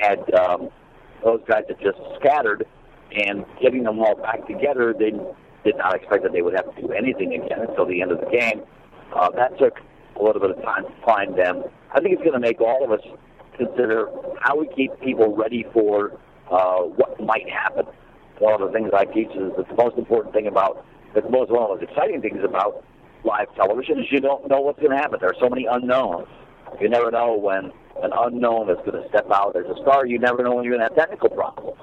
had 0.00 0.18
um, 0.34 0.70
those 1.22 1.40
guys 1.46 1.64
that 1.68 1.80
just 1.80 1.98
scattered, 2.20 2.66
and 3.12 3.44
getting 3.60 3.84
them 3.84 3.98
all 3.98 4.16
back 4.16 4.46
together, 4.46 4.94
they 4.98 5.12
did 5.66 5.76
not 5.76 5.94
expect 5.94 6.22
that 6.22 6.32
they 6.32 6.42
would 6.42 6.54
have 6.54 6.72
to 6.74 6.80
do 6.80 6.92
anything 6.92 7.34
again 7.34 7.66
until 7.68 7.84
the 7.84 8.00
end 8.00 8.12
of 8.12 8.20
the 8.20 8.30
game. 8.30 8.62
Uh, 9.14 9.30
that 9.30 9.58
took 9.58 9.78
a 10.18 10.22
little 10.22 10.40
bit 10.40 10.50
of 10.50 10.62
time 10.62 10.84
to 10.84 10.94
find 11.04 11.36
them. 11.36 11.64
I 11.92 12.00
think 12.00 12.14
it's 12.14 12.22
going 12.22 12.38
to 12.38 12.40
make 12.40 12.60
all 12.60 12.84
of 12.84 12.92
us 12.92 13.04
consider 13.58 14.08
how 14.40 14.56
we 14.56 14.68
keep 14.74 14.98
people 15.00 15.34
ready 15.34 15.66
for 15.72 16.12
uh, 16.50 16.82
what 16.82 17.20
might 17.20 17.48
happen. 17.50 17.86
One 18.38 18.60
of 18.60 18.60
the 18.60 18.72
things 18.72 18.90
I 18.94 19.04
teach 19.06 19.30
is 19.30 19.52
that 19.56 19.68
the 19.68 19.74
most 19.74 19.96
important 19.98 20.34
thing 20.34 20.46
about, 20.46 20.84
the 21.14 21.22
most 21.22 21.50
one 21.50 21.62
of 21.62 21.80
the 21.80 21.86
most 21.86 21.90
exciting 21.90 22.20
things 22.20 22.44
about 22.44 22.84
live 23.24 23.52
television 23.56 23.98
is 23.98 24.06
you 24.10 24.20
don't 24.20 24.48
know 24.48 24.60
what's 24.60 24.78
going 24.78 24.92
to 24.92 24.96
happen. 24.98 25.18
There 25.20 25.30
are 25.30 25.40
so 25.40 25.48
many 25.48 25.66
unknowns. 25.66 26.28
You 26.80 26.88
never 26.88 27.10
know 27.10 27.34
when 27.36 27.72
an 28.02 28.12
unknown 28.14 28.70
is 28.70 28.76
going 28.84 29.02
to 29.02 29.08
step 29.08 29.26
out 29.32 29.56
as 29.56 29.64
a 29.64 29.80
star. 29.82 30.06
You 30.06 30.18
never 30.18 30.42
know 30.42 30.54
when 30.54 30.64
you're 30.64 30.76
going 30.76 30.86
to 30.86 30.94
have 30.94 31.08
technical 31.08 31.30
problems. 31.30 31.80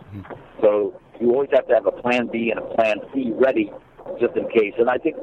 So 0.62 0.94
you 1.24 1.32
always 1.32 1.49
have 1.53 1.65
to 1.67 1.74
have 1.74 1.86
a 1.86 1.91
plan 1.91 2.28
B 2.28 2.51
and 2.51 2.59
a 2.59 2.76
plan 2.76 2.97
C 3.13 3.32
ready 3.34 3.71
just 4.19 4.36
in 4.36 4.43
case. 4.49 4.74
And 4.78 4.89
I 4.89 4.97
think 4.97 5.15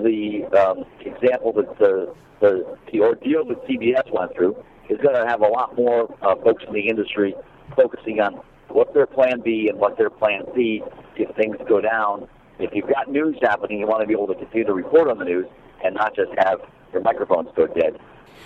the 0.00 0.44
um, 0.56 0.84
example 1.04 1.52
that 1.52 1.78
the, 1.78 2.14
the 2.40 2.78
the 2.90 3.00
ordeal 3.00 3.44
that 3.44 3.62
CBS 3.68 4.10
went 4.10 4.34
through 4.34 4.56
is 4.88 4.98
going 5.02 5.14
to 5.14 5.26
have 5.28 5.42
a 5.42 5.46
lot 5.46 5.76
more 5.76 6.08
uh, 6.22 6.34
folks 6.36 6.64
in 6.66 6.72
the 6.72 6.88
industry 6.88 7.34
focusing 7.76 8.20
on 8.20 8.40
what's 8.68 8.94
their 8.94 9.06
plan 9.06 9.42
B 9.44 9.68
and 9.68 9.78
what's 9.78 9.98
their 9.98 10.08
plan 10.08 10.44
C 10.56 10.80
if 11.16 11.36
things 11.36 11.56
go 11.68 11.82
down. 11.82 12.26
If 12.58 12.70
you've 12.72 12.88
got 12.88 13.10
news 13.10 13.36
happening, 13.42 13.78
you 13.78 13.86
want 13.86 14.00
to 14.00 14.06
be 14.06 14.14
able 14.14 14.28
to 14.28 14.34
continue 14.34 14.64
to 14.64 14.72
report 14.72 15.10
on 15.10 15.18
the 15.18 15.24
news 15.26 15.46
and 15.84 15.94
not 15.94 16.16
just 16.16 16.30
have 16.38 16.60
your 16.94 17.02
microphones 17.02 17.48
go 17.54 17.66
dead. 17.66 17.98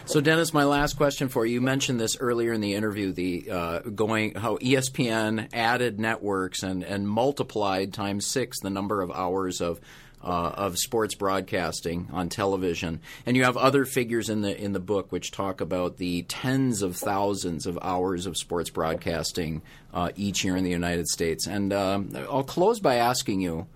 So, 0.04 0.20
Dennis, 0.20 0.54
my 0.54 0.64
last 0.64 0.96
question 0.96 1.28
for 1.28 1.44
you. 1.44 1.54
You 1.54 1.60
mentioned 1.60 1.98
this 1.98 2.16
earlier 2.20 2.52
in 2.52 2.60
the 2.60 2.74
interview: 2.74 3.12
the 3.12 3.50
uh, 3.50 3.78
going 3.80 4.34
how 4.34 4.56
ESPN 4.58 5.48
added 5.52 5.98
networks 5.98 6.62
and 6.62 6.84
and 6.84 7.08
multiplied 7.08 7.92
times 7.92 8.26
six 8.26 8.60
the 8.60 8.70
number 8.70 9.02
of 9.02 9.10
hours 9.10 9.60
of 9.60 9.80
uh, 10.22 10.50
of 10.54 10.78
sports 10.78 11.14
broadcasting 11.14 12.08
on 12.12 12.28
television, 12.28 13.00
and 13.24 13.36
you 13.36 13.44
have 13.44 13.56
other 13.56 13.84
figures 13.84 14.28
in 14.28 14.42
the 14.42 14.56
in 14.56 14.72
the 14.72 14.80
book 14.80 15.12
which 15.12 15.30
talk 15.30 15.60
about 15.60 15.96
the 15.98 16.22
tens 16.22 16.82
of 16.82 16.96
thousands 16.96 17.66
of 17.66 17.78
hours 17.82 18.26
of 18.26 18.36
sports 18.36 18.70
broadcasting 18.70 19.62
uh, 19.94 20.10
each 20.16 20.44
year 20.44 20.56
in 20.56 20.64
the 20.64 20.70
United 20.70 21.06
States. 21.08 21.46
And 21.46 21.72
um, 21.72 22.10
I'll 22.30 22.44
close 22.44 22.80
by 22.80 22.96
asking 22.96 23.40
you: 23.40 23.66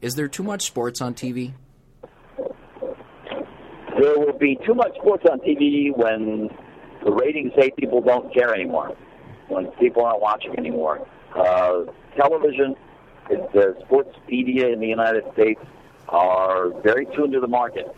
Is 0.00 0.14
there 0.14 0.28
too 0.28 0.42
much 0.42 0.66
sports 0.66 1.00
on 1.00 1.14
TV? 1.14 1.52
There 4.00 4.18
will 4.18 4.38
be 4.38 4.58
too 4.64 4.72
much 4.72 4.94
sports 4.96 5.26
on 5.30 5.40
TV 5.40 5.94
when 5.94 6.48
the 7.04 7.12
ratings 7.12 7.52
say 7.54 7.70
people 7.78 8.00
don't 8.00 8.32
care 8.32 8.54
anymore, 8.54 8.96
when 9.48 9.66
people 9.72 10.06
aren't 10.06 10.22
watching 10.22 10.56
anymore. 10.56 11.06
Uh, 11.36 11.82
television, 12.16 12.76
the 13.28 13.76
sports 13.84 14.16
media 14.26 14.68
in 14.68 14.80
the 14.80 14.86
United 14.86 15.24
States 15.34 15.60
are 16.08 16.70
very 16.80 17.04
tuned 17.14 17.34
to 17.34 17.40
the 17.40 17.46
market 17.46 17.94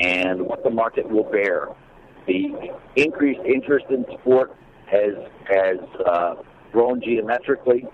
and 0.00 0.46
what 0.46 0.62
the 0.62 0.70
market 0.70 1.10
will 1.10 1.28
bear. 1.28 1.66
The 2.28 2.70
increased 2.94 3.40
interest 3.44 3.86
in 3.90 4.04
sport 4.20 4.54
has 4.86 5.14
has 5.48 5.78
uh, 6.06 6.34
grown 6.70 7.02
geometrically. 7.02 7.84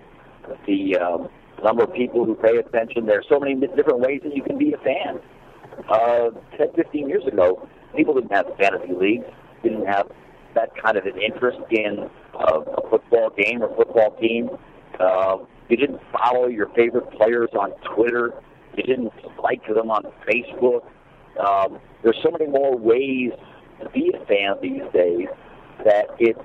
The 0.66 0.98
um, 0.98 1.30
number 1.64 1.84
of 1.84 1.94
people 1.94 2.26
who 2.26 2.34
pay 2.34 2.58
attention. 2.58 3.06
There 3.06 3.20
are 3.20 3.24
so 3.26 3.40
many 3.40 3.54
different 3.54 4.00
ways 4.00 4.20
that 4.24 4.36
you 4.36 4.42
can 4.42 4.58
be 4.58 4.74
a 4.74 4.78
fan. 4.78 5.18
Uh, 5.88 6.30
10, 6.56 6.72
15 6.74 7.08
years 7.08 7.24
ago, 7.26 7.68
people 7.96 8.14
didn't 8.14 8.32
have 8.32 8.46
fantasy 8.58 8.92
leagues, 8.92 9.26
didn't 9.62 9.86
have 9.86 10.10
that 10.54 10.70
kind 10.82 10.96
of 10.96 11.06
an 11.06 11.20
interest 11.20 11.58
in 11.70 12.10
uh, 12.34 12.60
a 12.60 12.90
football 12.90 13.30
game 13.30 13.62
or 13.62 13.74
football 13.76 14.16
team. 14.20 14.50
Uh, 14.98 15.38
you 15.68 15.76
didn't 15.76 16.00
follow 16.12 16.46
your 16.46 16.68
favorite 16.74 17.10
players 17.12 17.50
on 17.58 17.72
Twitter. 17.94 18.32
You 18.76 18.82
didn't 18.82 19.12
like 19.42 19.64
to 19.66 19.74
them 19.74 19.90
on 19.90 20.02
Facebook. 20.26 20.84
Um, 21.38 21.78
there's 22.02 22.18
so 22.22 22.30
many 22.30 22.46
more 22.50 22.76
ways 22.76 23.32
to 23.80 23.88
be 23.90 24.12
a 24.14 24.24
fan 24.26 24.54
these 24.60 24.82
days 24.92 25.28
that 25.84 26.06
it's 26.18 26.40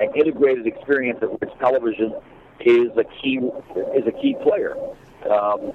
an 0.00 0.10
integrated 0.14 0.66
experience 0.66 1.20
of 1.22 1.30
which 1.40 1.50
television 1.58 2.14
is 2.60 2.90
a 2.96 3.04
key 3.22 3.38
is 3.94 4.06
a 4.06 4.12
key 4.12 4.36
player. 4.42 4.76
Um, 5.30 5.72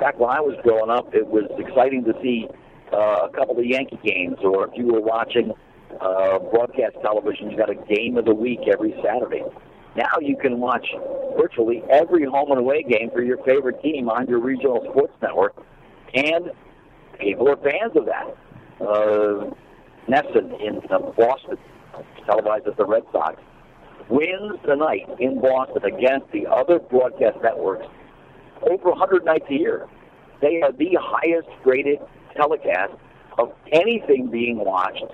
back 0.00 0.18
when 0.18 0.30
I 0.30 0.40
was 0.40 0.56
growing 0.62 0.90
up, 0.90 1.14
it 1.14 1.26
was 1.26 1.44
exciting 1.58 2.04
to 2.04 2.14
see 2.22 2.46
uh, 2.92 3.28
a 3.28 3.30
couple 3.34 3.58
of 3.58 3.64
Yankee 3.64 3.98
games, 4.04 4.36
or 4.42 4.66
if 4.68 4.72
you 4.76 4.86
were 4.86 5.00
watching 5.00 5.52
uh, 6.00 6.38
broadcast 6.38 6.96
television, 7.02 7.50
you 7.50 7.56
got 7.56 7.70
a 7.70 7.74
game 7.74 8.16
of 8.16 8.24
the 8.24 8.34
week 8.34 8.60
every 8.70 8.94
Saturday. 9.04 9.42
Now 9.96 10.14
you 10.20 10.36
can 10.36 10.60
watch 10.60 10.86
virtually 11.36 11.82
every 11.90 12.24
home 12.24 12.50
and 12.50 12.60
away 12.60 12.82
game 12.82 13.10
for 13.10 13.22
your 13.22 13.38
favorite 13.44 13.82
team 13.82 14.08
on 14.08 14.26
your 14.26 14.38
regional 14.38 14.86
sports 14.90 15.14
network, 15.20 15.56
and 16.14 16.50
people 17.18 17.48
are 17.48 17.56
fans 17.56 17.96
of 17.96 18.06
that. 18.06 18.36
Uh, 18.80 19.50
NESN 20.08 20.60
in 20.64 20.80
uh, 20.90 20.98
Boston, 21.16 21.58
televised 22.24 22.66
at 22.66 22.76
the 22.76 22.86
Red 22.86 23.02
Sox, 23.12 23.40
wins 24.08 24.58
tonight 24.64 25.06
in 25.18 25.40
Boston 25.40 25.84
against 25.84 26.30
the 26.32 26.46
other 26.46 26.78
broadcast 26.78 27.38
networks 27.42 27.86
over 28.62 28.90
100 28.90 29.24
nights 29.24 29.46
a 29.50 29.54
year. 29.54 29.88
They 30.40 30.60
are 30.62 30.72
the 30.72 30.96
highest 31.00 31.48
rated 31.64 31.98
telecast 32.36 32.92
of 33.38 33.52
anything 33.72 34.30
being 34.30 34.58
watched 34.58 35.04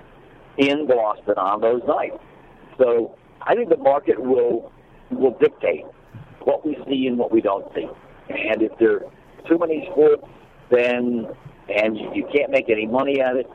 in 0.57 0.87
Boston 0.87 1.35
on 1.37 1.61
those 1.61 1.81
nights. 1.87 2.17
So 2.77 3.15
I 3.41 3.55
think 3.55 3.69
the 3.69 3.77
market 3.77 4.19
will 4.19 4.71
will 5.11 5.37
dictate 5.39 5.85
what 6.41 6.65
we 6.65 6.77
see 6.87 7.07
and 7.07 7.17
what 7.17 7.31
we 7.31 7.41
don't 7.41 7.65
see. 7.73 7.87
And 8.29 8.61
if 8.61 8.71
there 8.79 8.95
are 8.95 9.11
too 9.47 9.57
many 9.59 9.87
sports, 9.91 10.23
then 10.71 11.27
and 11.69 11.97
you 12.15 12.27
can't 12.33 12.51
make 12.51 12.69
any 12.69 12.85
money 12.85 13.21
at 13.21 13.35
it, 13.35 13.49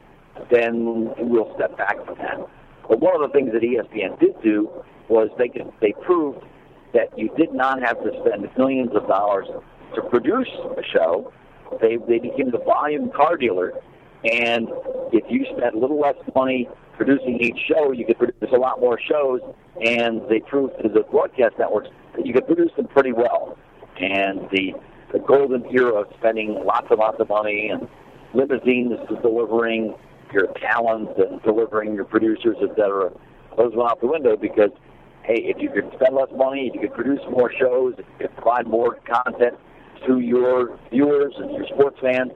then 0.51 1.12
we'll 1.18 1.53
step 1.55 1.76
back 1.76 2.05
from 2.05 2.18
that. 2.18 2.38
But 2.88 3.01
one 3.01 3.14
of 3.14 3.20
the 3.20 3.32
things 3.32 3.53
that 3.53 3.62
ESPN 3.62 4.18
did 4.18 4.41
do 4.43 4.68
was 5.09 5.28
they 5.38 5.49
could, 5.49 5.72
they 5.80 5.93
proved 6.05 6.45
that 6.93 7.16
you 7.16 7.30
did 7.36 7.53
not 7.53 7.80
have 7.82 8.03
to 8.03 8.11
spend 8.20 8.49
millions 8.59 8.91
of 8.95 9.07
dollars 9.07 9.47
to 9.95 10.03
produce 10.03 10.49
a 10.76 10.82
show. 10.93 11.32
They 11.80 11.97
they 11.97 12.18
became 12.18 12.51
the 12.51 12.59
volume 12.64 13.11
car 13.11 13.36
dealer, 13.36 13.72
and 14.24 14.68
if 15.12 15.24
you 15.30 15.47
spent 15.57 15.74
a 15.74 15.78
little 15.78 16.01
less 16.01 16.16
money 16.34 16.68
producing 16.97 17.41
each 17.41 17.59
show, 17.66 17.93
you 17.93 18.05
could 18.05 18.18
produce 18.18 18.51
a 18.53 18.59
lot 18.59 18.80
more 18.80 18.99
shows. 19.01 19.41
And 19.84 20.20
they 20.28 20.41
proved 20.41 20.74
to 20.82 20.88
the 20.88 21.03
broadcast 21.11 21.55
networks 21.59 21.88
that 22.16 22.26
you 22.26 22.34
could 22.34 22.47
produce 22.47 22.70
them 22.76 22.86
pretty 22.88 23.12
well. 23.12 23.57
And 23.99 24.49
the 24.53 24.74
the 25.12 25.20
golden 25.20 25.64
era 25.74 26.03
of 26.03 26.07
spending 26.18 26.62
lots 26.64 26.86
and 26.91 26.99
lots 26.99 27.18
of 27.20 27.28
money 27.28 27.70
and 27.72 27.88
limousines 28.34 28.99
delivering 29.22 29.95
your 30.32 30.47
talent 30.61 31.11
and 31.18 31.43
delivering 31.43 31.95
your 31.95 32.05
producers, 32.05 32.57
et 32.62 32.70
cetera, 32.76 33.11
those 33.57 33.74
went 33.74 33.91
out 33.91 34.01
the 34.01 34.07
window 34.07 34.36
because, 34.36 34.70
hey, 35.22 35.43
if 35.47 35.61
you 35.61 35.68
could 35.70 35.91
spend 35.95 36.14
less 36.14 36.28
money, 36.36 36.68
if 36.68 36.74
you 36.74 36.88
could 36.88 36.95
produce 36.95 37.20
more 37.30 37.51
shows, 37.59 37.95
if 37.99 38.05
you 38.20 38.28
could 38.28 38.34
provide 38.36 38.66
more 38.66 38.99
content 39.07 39.59
to 40.07 40.20
your 40.20 40.78
viewers 40.90 41.34
and 41.36 41.53
your 41.53 41.66
sports 41.66 41.98
fans, 42.01 42.32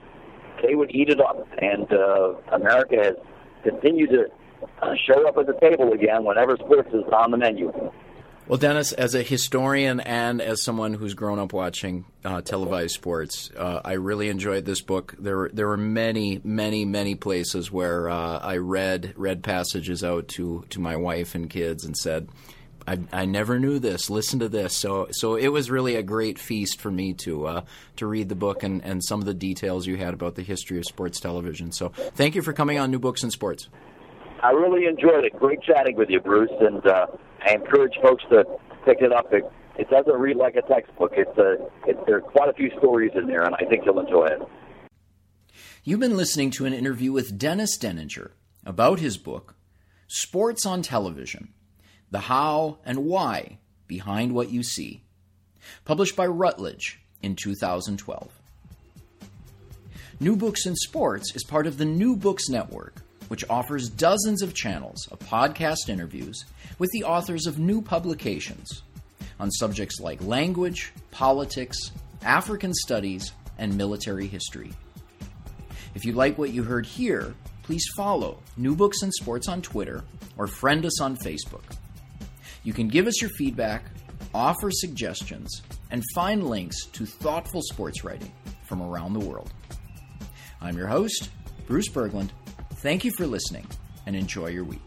they 0.62 0.74
would 0.74 0.94
eat 0.94 1.08
it 1.08 1.20
up. 1.20 1.46
And 1.58 1.92
uh, 1.92 2.34
America 2.52 2.96
has 2.96 3.16
continued 3.62 4.10
to 4.10 4.24
uh, 4.82 4.94
show 5.06 5.26
up 5.28 5.36
at 5.36 5.46
the 5.46 5.58
table 5.60 5.92
again 5.92 6.24
whenever 6.24 6.56
sports 6.56 6.88
is 6.92 7.04
on 7.12 7.30
the 7.30 7.36
menu. 7.36 7.72
Well, 8.46 8.58
Dennis, 8.58 8.92
as 8.92 9.14
a 9.14 9.22
historian 9.22 10.00
and 10.00 10.42
as 10.42 10.62
someone 10.62 10.92
who's 10.92 11.14
grown 11.14 11.38
up 11.38 11.54
watching 11.54 12.04
uh, 12.26 12.42
televised 12.42 12.94
sports, 12.94 13.50
uh, 13.56 13.80
I 13.82 13.92
really 13.92 14.28
enjoyed 14.28 14.66
this 14.66 14.82
book. 14.82 15.14
There, 15.18 15.36
were, 15.38 15.50
there 15.50 15.66
were 15.66 15.78
many, 15.78 16.42
many, 16.44 16.84
many 16.84 17.14
places 17.14 17.72
where 17.72 18.10
uh, 18.10 18.40
I 18.40 18.58
read 18.58 19.14
read 19.16 19.42
passages 19.42 20.04
out 20.04 20.28
to 20.28 20.66
to 20.68 20.78
my 20.78 20.94
wife 20.94 21.34
and 21.34 21.48
kids 21.48 21.86
and 21.86 21.96
said, 21.96 22.28
I, 22.86 22.98
I 23.12 23.24
never 23.24 23.58
knew 23.58 23.78
this. 23.78 24.10
Listen 24.10 24.38
to 24.40 24.48
this. 24.48 24.76
So, 24.76 25.08
so 25.10 25.36
it 25.36 25.48
was 25.48 25.70
really 25.70 25.96
a 25.96 26.02
great 26.02 26.38
feast 26.38 26.80
for 26.80 26.90
me 26.90 27.14
to 27.14 27.46
uh, 27.46 27.64
to 27.96 28.06
read 28.06 28.28
the 28.28 28.34
book 28.34 28.62
and, 28.62 28.84
and 28.84 29.02
some 29.02 29.20
of 29.20 29.26
the 29.26 29.34
details 29.34 29.86
you 29.86 29.96
had 29.96 30.14
about 30.14 30.34
the 30.34 30.42
history 30.42 30.78
of 30.78 30.84
sports 30.84 31.20
television. 31.20 31.72
So, 31.72 31.90
thank 32.14 32.34
you 32.34 32.42
for 32.42 32.52
coming 32.52 32.78
on 32.78 32.90
New 32.90 32.98
Books 32.98 33.22
in 33.22 33.30
Sports. 33.30 33.68
I 34.42 34.50
really 34.50 34.86
enjoyed 34.86 35.24
it. 35.24 35.32
Great 35.38 35.62
chatting 35.62 35.96
with 35.96 36.10
you, 36.10 36.20
Bruce, 36.20 36.50
and 36.60 36.86
uh, 36.86 37.06
I 37.46 37.54
encourage 37.54 37.94
folks 38.02 38.24
to 38.30 38.44
pick 38.84 39.00
it 39.00 39.12
up. 39.12 39.32
It, 39.32 39.44
it 39.78 39.88
doesn't 39.88 40.20
read 40.20 40.36
like 40.36 40.54
a 40.56 40.62
textbook. 40.62 41.12
It's 41.16 41.38
a, 41.38 41.52
it, 41.88 41.96
there 42.06 42.18
are 42.18 42.20
quite 42.20 42.50
a 42.50 42.52
few 42.52 42.70
stories 42.78 43.12
in 43.14 43.26
there, 43.26 43.42
and 43.42 43.54
I 43.54 43.64
think 43.64 43.84
you'll 43.86 44.00
enjoy 44.00 44.26
it. 44.26 44.40
You've 45.82 46.00
been 46.00 46.16
listening 46.16 46.50
to 46.52 46.66
an 46.66 46.74
interview 46.74 47.10
with 47.12 47.38
Dennis 47.38 47.78
Deninger 47.78 48.32
about 48.66 49.00
his 49.00 49.16
book, 49.16 49.56
Sports 50.06 50.66
on 50.66 50.82
Television 50.82 51.54
The 52.14 52.20
How 52.20 52.78
and 52.84 53.06
Why 53.06 53.58
Behind 53.88 54.36
What 54.36 54.48
You 54.48 54.62
See, 54.62 55.02
published 55.84 56.14
by 56.14 56.28
Routledge 56.28 57.00
in 57.22 57.34
2012. 57.34 58.30
New 60.20 60.36
Books 60.36 60.64
in 60.64 60.76
Sports 60.76 61.34
is 61.34 61.42
part 61.42 61.66
of 61.66 61.76
the 61.76 61.84
New 61.84 62.14
Books 62.14 62.48
Network 62.48 63.02
which 63.26 63.44
offers 63.50 63.88
dozens 63.88 64.42
of 64.42 64.54
channels 64.54 65.08
of 65.10 65.18
podcast 65.18 65.88
interviews 65.88 66.44
with 66.78 66.88
the 66.92 67.02
authors 67.02 67.48
of 67.48 67.58
new 67.58 67.82
publications 67.82 68.82
on 69.40 69.50
subjects 69.50 69.98
like 69.98 70.22
language, 70.22 70.92
politics, 71.10 71.90
African 72.22 72.72
studies, 72.74 73.32
and 73.58 73.76
military 73.76 74.28
history. 74.28 74.72
If 75.96 76.04
you 76.04 76.12
like 76.12 76.38
what 76.38 76.52
you 76.52 76.62
heard 76.62 76.86
here, 76.86 77.34
please 77.64 77.84
follow 77.96 78.38
New 78.56 78.76
Books 78.76 79.02
in 79.02 79.10
Sports 79.10 79.48
on 79.48 79.62
Twitter 79.62 80.04
or 80.38 80.46
friend 80.46 80.86
us 80.86 81.00
on 81.00 81.16
Facebook. 81.16 81.64
You 82.64 82.72
can 82.72 82.88
give 82.88 83.06
us 83.06 83.20
your 83.20 83.30
feedback, 83.30 83.84
offer 84.34 84.70
suggestions, 84.72 85.62
and 85.90 86.02
find 86.14 86.48
links 86.48 86.86
to 86.86 87.06
thoughtful 87.06 87.62
sports 87.62 88.02
writing 88.02 88.32
from 88.64 88.82
around 88.82 89.12
the 89.12 89.20
world. 89.20 89.52
I'm 90.60 90.76
your 90.76 90.88
host, 90.88 91.30
Bruce 91.66 91.88
Berglund 91.88 92.30
Thank 92.84 93.02
you 93.02 93.12
for 93.12 93.26
listening 93.26 93.66
and 94.04 94.14
enjoy 94.14 94.48
your 94.48 94.64
week. 94.64 94.82